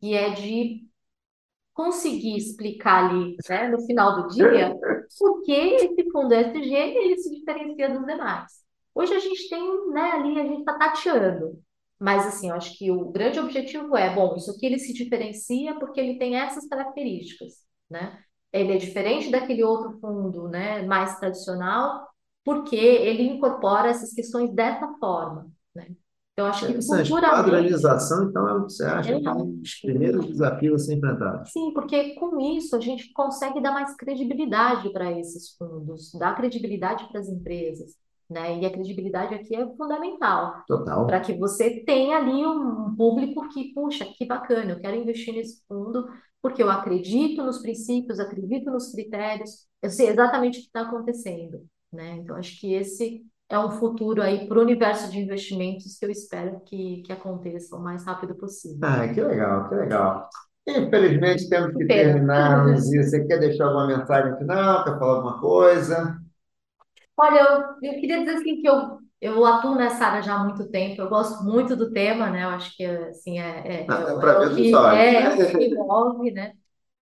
que 0.00 0.14
é 0.14 0.30
de 0.30 0.88
conseguir 1.74 2.36
explicar 2.36 3.06
ali, 3.06 3.36
né, 3.48 3.68
no 3.68 3.80
final 3.86 4.22
do 4.22 4.28
dia, 4.28 4.76
por 5.18 5.42
que 5.42 5.52
esse 5.52 6.10
fundo 6.10 6.34
ESG 6.34 6.74
ele 6.74 7.18
se 7.18 7.30
diferencia 7.34 7.88
dos 7.90 8.06
demais. 8.06 8.52
Hoje 8.94 9.14
a 9.14 9.18
gente 9.18 9.48
tem, 9.48 9.90
né, 9.92 10.12
ali, 10.12 10.40
a 10.40 10.44
gente 10.44 10.60
está 10.60 10.78
tateando, 10.78 11.58
mas 11.98 12.26
assim, 12.26 12.50
eu 12.50 12.54
acho 12.56 12.76
que 12.76 12.90
o 12.90 13.10
grande 13.10 13.38
objetivo 13.40 13.96
é, 13.96 14.14
bom, 14.14 14.36
isso 14.36 14.50
aqui 14.50 14.66
ele 14.66 14.78
se 14.78 14.92
diferencia 14.92 15.78
porque 15.78 16.00
ele 16.00 16.18
tem 16.18 16.36
essas 16.36 16.66
características, 16.66 17.54
né? 17.88 18.18
Ele 18.52 18.72
é 18.72 18.76
diferente 18.78 19.30
daquele 19.30 19.62
outro 19.62 19.98
fundo, 20.00 20.48
né, 20.48 20.82
mais 20.82 21.18
tradicional, 21.18 22.08
porque 22.44 22.76
ele 22.76 23.22
incorpora 23.22 23.90
essas 23.90 24.12
questões 24.12 24.52
dessa 24.52 24.88
forma, 24.98 25.50
eu 26.40 26.46
acho 26.46 26.66
que 26.66 26.74
futuramente 26.74 27.20
Padronização, 27.20 28.28
então, 28.28 28.48
é 28.48 28.52
o 28.54 28.66
que 28.66 28.72
você 28.72 28.84
acha 28.84 29.20
que 29.20 29.26
é 29.26 29.32
um 29.32 29.56
dos 29.56 29.74
primeiros 29.80 30.26
desafios 30.26 30.82
a 30.82 30.84
ser 30.84 30.94
enfrentados. 30.96 31.52
Sim, 31.52 31.72
porque 31.72 32.14
com 32.14 32.40
isso 32.40 32.74
a 32.74 32.80
gente 32.80 33.12
consegue 33.12 33.60
dar 33.60 33.72
mais 33.72 33.94
credibilidade 33.96 34.92
para 34.92 35.10
esses 35.18 35.56
fundos, 35.56 36.12
dar 36.18 36.34
credibilidade 36.34 37.08
para 37.08 37.20
as 37.20 37.28
empresas, 37.28 37.94
né? 38.28 38.58
E 38.58 38.66
a 38.66 38.70
credibilidade 38.70 39.34
aqui 39.34 39.54
é 39.54 39.66
fundamental 39.76 40.62
Total. 40.66 41.06
para 41.06 41.20
que 41.20 41.34
você 41.34 41.84
tenha 41.84 42.16
ali 42.16 42.46
um 42.46 42.94
público 42.96 43.48
que, 43.48 43.72
puxa, 43.74 44.04
que 44.16 44.24
bacana, 44.26 44.72
eu 44.72 44.80
quero 44.80 44.96
investir 44.96 45.34
nesse 45.34 45.62
fundo 45.68 46.06
porque 46.42 46.62
eu 46.62 46.70
acredito 46.70 47.42
nos 47.42 47.58
princípios, 47.58 48.18
acredito 48.18 48.70
nos 48.70 48.90
critérios, 48.90 49.66
eu 49.82 49.90
sei 49.90 50.08
exatamente 50.08 50.58
o 50.58 50.62
que 50.62 50.68
está 50.68 50.82
acontecendo, 50.82 51.66
né? 51.92 52.16
Então 52.16 52.36
acho 52.36 52.58
que 52.58 52.72
esse 52.72 53.22
é 53.50 53.58
um 53.58 53.70
futuro 53.72 54.22
aí 54.22 54.46
para 54.48 54.58
o 54.58 54.62
universo 54.62 55.10
de 55.10 55.18
investimentos 55.20 55.98
que 55.98 56.04
eu 56.06 56.10
espero 56.10 56.60
que, 56.60 57.02
que 57.02 57.12
aconteça 57.12 57.76
o 57.76 57.82
mais 57.82 58.04
rápido 58.04 58.34
possível. 58.36 58.80
Ah, 58.82 59.08
que 59.12 59.20
legal, 59.22 59.68
que 59.68 59.74
legal. 59.76 60.28
Infelizmente, 60.66 61.48
temos 61.48 61.76
que 61.76 61.86
pena. 61.86 61.92
terminar, 61.92 62.66
Luzia. 62.66 63.02
Você 63.02 63.26
quer 63.26 63.38
deixar 63.40 63.66
alguma 63.66 63.86
mensagem 63.86 64.36
final? 64.38 64.84
Quer 64.84 64.98
falar 64.98 65.14
alguma 65.16 65.40
coisa? 65.40 66.20
Olha, 67.16 67.40
eu, 67.82 67.92
eu 67.92 68.00
queria 68.00 68.20
dizer 68.20 68.36
assim 68.38 68.60
que 68.60 68.68
eu, 68.68 68.98
eu 69.20 69.44
atuo 69.44 69.74
nessa 69.74 70.06
área 70.06 70.22
já 70.22 70.34
há 70.36 70.44
muito 70.44 70.68
tempo, 70.70 71.00
eu 71.00 71.08
gosto 71.08 71.44
muito 71.44 71.76
do 71.76 71.92
tema, 71.92 72.30
né? 72.30 72.44
Eu 72.44 72.48
acho 72.50 72.74
que 72.76 72.84
assim, 72.84 73.38
é, 73.38 73.84
é, 73.84 73.86
Ah, 73.88 74.00
é, 74.06 74.34
é 74.34 74.38
o 74.40 74.48
dos 74.48 74.54
que, 74.54 74.86
é, 74.88 75.14
é 75.24 75.34
o 75.34 75.56
que 75.56 75.68
move, 75.74 76.30
né? 76.32 76.54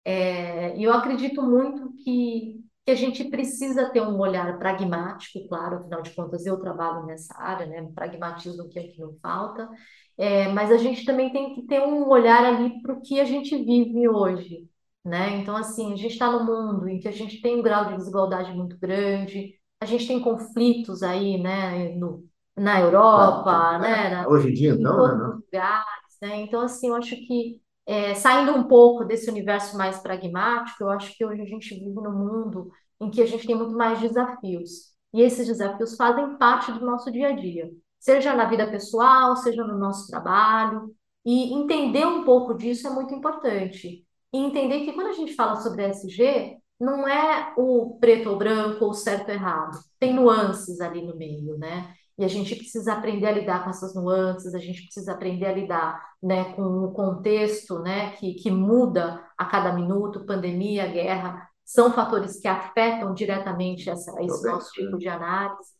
É, 0.04 0.76
e 0.78 0.84
eu 0.84 0.92
acredito 0.94 1.42
muito 1.42 1.92
que, 2.04 2.63
que 2.84 2.90
a 2.92 2.94
gente 2.94 3.24
precisa 3.24 3.90
ter 3.90 4.02
um 4.02 4.18
olhar 4.20 4.58
pragmático, 4.58 5.46
claro, 5.48 5.78
afinal 5.78 6.02
de 6.02 6.10
contas 6.14 6.44
eu 6.46 6.60
trabalho 6.60 7.06
nessa 7.06 7.34
área, 7.38 7.66
né? 7.66 7.82
Pragmatismo 7.94 8.68
que 8.68 8.78
aqui 8.78 9.00
não 9.00 9.16
falta, 9.22 9.68
É, 10.16 10.48
mas 10.48 10.70
a 10.70 10.76
gente 10.78 11.04
também 11.04 11.32
tem 11.32 11.54
que 11.54 11.62
ter 11.66 11.80
um 11.82 12.08
olhar 12.08 12.44
ali 12.44 12.80
para 12.82 12.92
o 12.94 13.00
que 13.02 13.18
a 13.20 13.24
gente 13.24 13.56
vive 13.56 14.08
hoje, 14.08 14.68
né? 15.04 15.38
Então, 15.38 15.56
assim, 15.56 15.92
a 15.92 15.96
gente 15.96 16.12
está 16.12 16.30
num 16.30 16.44
mundo 16.44 16.88
em 16.88 17.00
que 17.00 17.08
a 17.08 17.12
gente 17.12 17.40
tem 17.42 17.58
um 17.58 17.62
grau 17.62 17.86
de 17.86 17.96
desigualdade 17.96 18.52
muito 18.52 18.78
grande, 18.78 19.54
a 19.80 19.86
gente 19.86 20.06
tem 20.06 20.20
conflitos 20.20 21.02
aí, 21.02 21.38
né, 21.42 21.90
no, 21.96 22.24
na 22.56 22.80
Europa, 22.80 23.78
né, 23.78 24.08
na- 24.10 24.28
Hoje 24.28 24.48
em 24.50 24.54
dia, 24.54 24.70
em 24.78 24.90
então, 24.90 25.02
né? 25.02 25.14
todos 25.14 25.16
Não. 25.16 25.42
os 25.42 25.44
lugares, 25.46 25.86
né? 26.22 26.36
Então, 26.42 26.60
assim, 26.62 26.88
eu 26.88 26.94
acho 26.96 27.16
que 27.16 27.60
é, 27.86 28.14
saindo 28.14 28.52
um 28.52 28.64
pouco 28.64 29.04
desse 29.04 29.30
universo 29.30 29.76
mais 29.76 29.98
pragmático, 29.98 30.82
eu 30.82 30.90
acho 30.90 31.16
que 31.16 31.24
hoje 31.24 31.42
a 31.42 31.46
gente 31.46 31.74
vive 31.74 31.94
num 31.94 32.12
mundo 32.12 32.70
em 33.00 33.10
que 33.10 33.22
a 33.22 33.26
gente 33.26 33.46
tem 33.46 33.56
muito 33.56 33.76
mais 33.76 34.00
desafios. 34.00 34.94
E 35.12 35.20
esses 35.20 35.46
desafios 35.46 35.96
fazem 35.96 36.36
parte 36.38 36.72
do 36.72 36.84
nosso 36.84 37.10
dia 37.12 37.28
a 37.28 37.32
dia, 37.32 37.70
seja 37.98 38.34
na 38.34 38.46
vida 38.46 38.70
pessoal, 38.70 39.36
seja 39.36 39.64
no 39.64 39.78
nosso 39.78 40.08
trabalho. 40.08 40.94
E 41.24 41.54
entender 41.54 42.06
um 42.06 42.24
pouco 42.24 42.54
disso 42.54 42.86
é 42.86 42.90
muito 42.90 43.14
importante. 43.14 44.04
E 44.32 44.38
entender 44.38 44.80
que 44.84 44.92
quando 44.92 45.08
a 45.08 45.12
gente 45.12 45.34
fala 45.34 45.56
sobre 45.56 45.88
ESG, 45.88 46.58
não 46.80 47.06
é 47.08 47.54
o 47.56 47.96
preto 48.00 48.30
ou 48.30 48.36
branco 48.36 48.84
ou 48.84 48.92
certo 48.94 49.28
ou 49.28 49.34
errado. 49.34 49.78
Tem 49.98 50.12
nuances 50.12 50.80
ali 50.80 51.02
no 51.02 51.16
meio, 51.16 51.56
né? 51.56 51.94
E 52.16 52.24
a 52.24 52.28
gente 52.28 52.54
precisa 52.54 52.92
aprender 52.92 53.26
a 53.26 53.32
lidar 53.32 53.64
com 53.64 53.70
essas 53.70 53.94
nuances, 53.94 54.54
a 54.54 54.58
gente 54.58 54.82
precisa 54.84 55.12
aprender 55.12 55.46
a 55.46 55.52
lidar, 55.52 56.14
né, 56.22 56.52
com 56.54 56.62
o 56.62 56.92
contexto, 56.92 57.80
né, 57.80 58.12
que, 58.12 58.34
que 58.34 58.50
muda 58.50 59.24
a 59.36 59.44
cada 59.44 59.72
minuto, 59.72 60.24
pandemia, 60.24 60.86
guerra, 60.86 61.48
são 61.64 61.92
fatores 61.92 62.38
que 62.40 62.46
afetam 62.46 63.14
diretamente 63.14 63.90
essa, 63.90 64.12
esse 64.22 64.46
nosso 64.46 64.70
tipo 64.72 64.98
de 64.98 65.08
análise. 65.08 65.73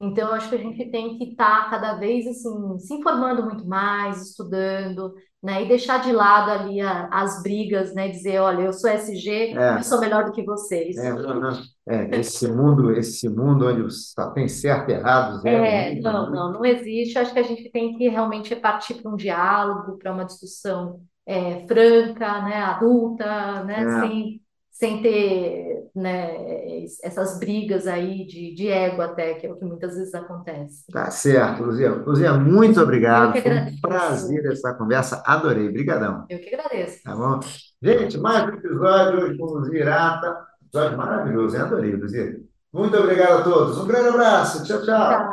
Então, 0.00 0.28
eu 0.28 0.34
acho 0.34 0.48
que 0.48 0.54
a 0.54 0.58
gente 0.58 0.90
tem 0.90 1.18
que 1.18 1.30
estar 1.30 1.64
tá 1.64 1.70
cada 1.70 1.94
vez 1.94 2.24
assim, 2.26 2.78
se 2.78 2.94
informando 2.94 3.44
muito 3.44 3.66
mais, 3.66 4.30
estudando, 4.30 5.12
né? 5.42 5.64
E 5.64 5.68
deixar 5.68 6.02
de 6.02 6.12
lado 6.12 6.52
ali 6.52 6.80
a, 6.80 7.08
as 7.12 7.42
brigas, 7.42 7.92
né? 7.94 8.08
Dizer, 8.08 8.38
olha, 8.38 8.62
eu 8.62 8.72
sou 8.72 8.88
SG, 8.90 9.56
é. 9.56 9.78
eu 9.78 9.82
sou 9.82 10.00
melhor 10.00 10.24
do 10.24 10.32
que 10.32 10.44
vocês. 10.44 10.96
É, 10.96 12.16
é 12.16 12.20
esse 12.20 12.46
mundo, 12.46 12.92
esse 12.92 13.28
mundo 13.28 13.66
onde 13.66 13.90
só 13.92 14.30
tem 14.30 14.46
certo 14.46 14.90
e 14.90 14.94
errado, 14.94 15.40
zero. 15.40 15.64
É, 15.64 15.94
não, 15.96 16.30
não, 16.30 16.52
não 16.52 16.64
existe. 16.64 17.18
Acho 17.18 17.32
que 17.32 17.40
a 17.40 17.44
gente 17.44 17.68
tem 17.70 17.96
que 17.96 18.08
realmente 18.08 18.54
partir 18.54 18.94
para 18.94 19.10
um 19.10 19.16
diálogo, 19.16 19.98
para 19.98 20.12
uma 20.12 20.24
discussão 20.24 21.00
é, 21.26 21.66
franca, 21.66 22.42
né? 22.42 22.56
Adulta, 22.56 23.64
né? 23.64 23.82
É. 23.82 24.00
Sem 24.00 24.40
sem 24.78 25.02
ter 25.02 25.90
né, 25.92 26.84
essas 27.02 27.40
brigas 27.40 27.88
aí 27.88 28.24
de, 28.24 28.54
de 28.54 28.68
ego 28.68 29.02
até, 29.02 29.34
que 29.34 29.44
é 29.44 29.50
o 29.50 29.56
que 29.56 29.64
muitas 29.64 29.96
vezes 29.96 30.14
acontece. 30.14 30.84
Tá 30.92 31.10
certo, 31.10 31.64
Luzia. 31.64 31.90
Luzia, 31.90 32.34
muito 32.34 32.80
obrigado. 32.80 33.32
Foi 33.42 33.52
um 33.52 33.80
prazer 33.80 34.46
essa 34.46 34.72
conversa. 34.74 35.20
Adorei. 35.26 35.68
Obrigadão. 35.68 36.26
Eu 36.30 36.38
que 36.38 36.54
agradeço. 36.54 37.02
Tá 37.02 37.16
bom? 37.16 37.40
Gente, 37.82 38.18
mais 38.18 38.44
um 38.44 38.54
episódio 38.54 39.24
hoje 39.24 39.36
com 39.36 39.44
Luzia 39.46 39.80
Irata. 39.80 40.36
Episódio 40.62 40.96
maravilhoso, 40.96 41.56
hein? 41.56 41.62
Adorei, 41.62 41.96
Luzia. 41.96 42.40
Muito 42.72 42.96
obrigado 42.96 43.40
a 43.40 43.42
todos. 43.42 43.78
Um 43.78 43.86
grande 43.86 44.10
abraço. 44.10 44.64
Tchau, 44.64 44.78
tchau. 44.78 44.86
tchau. 44.86 45.26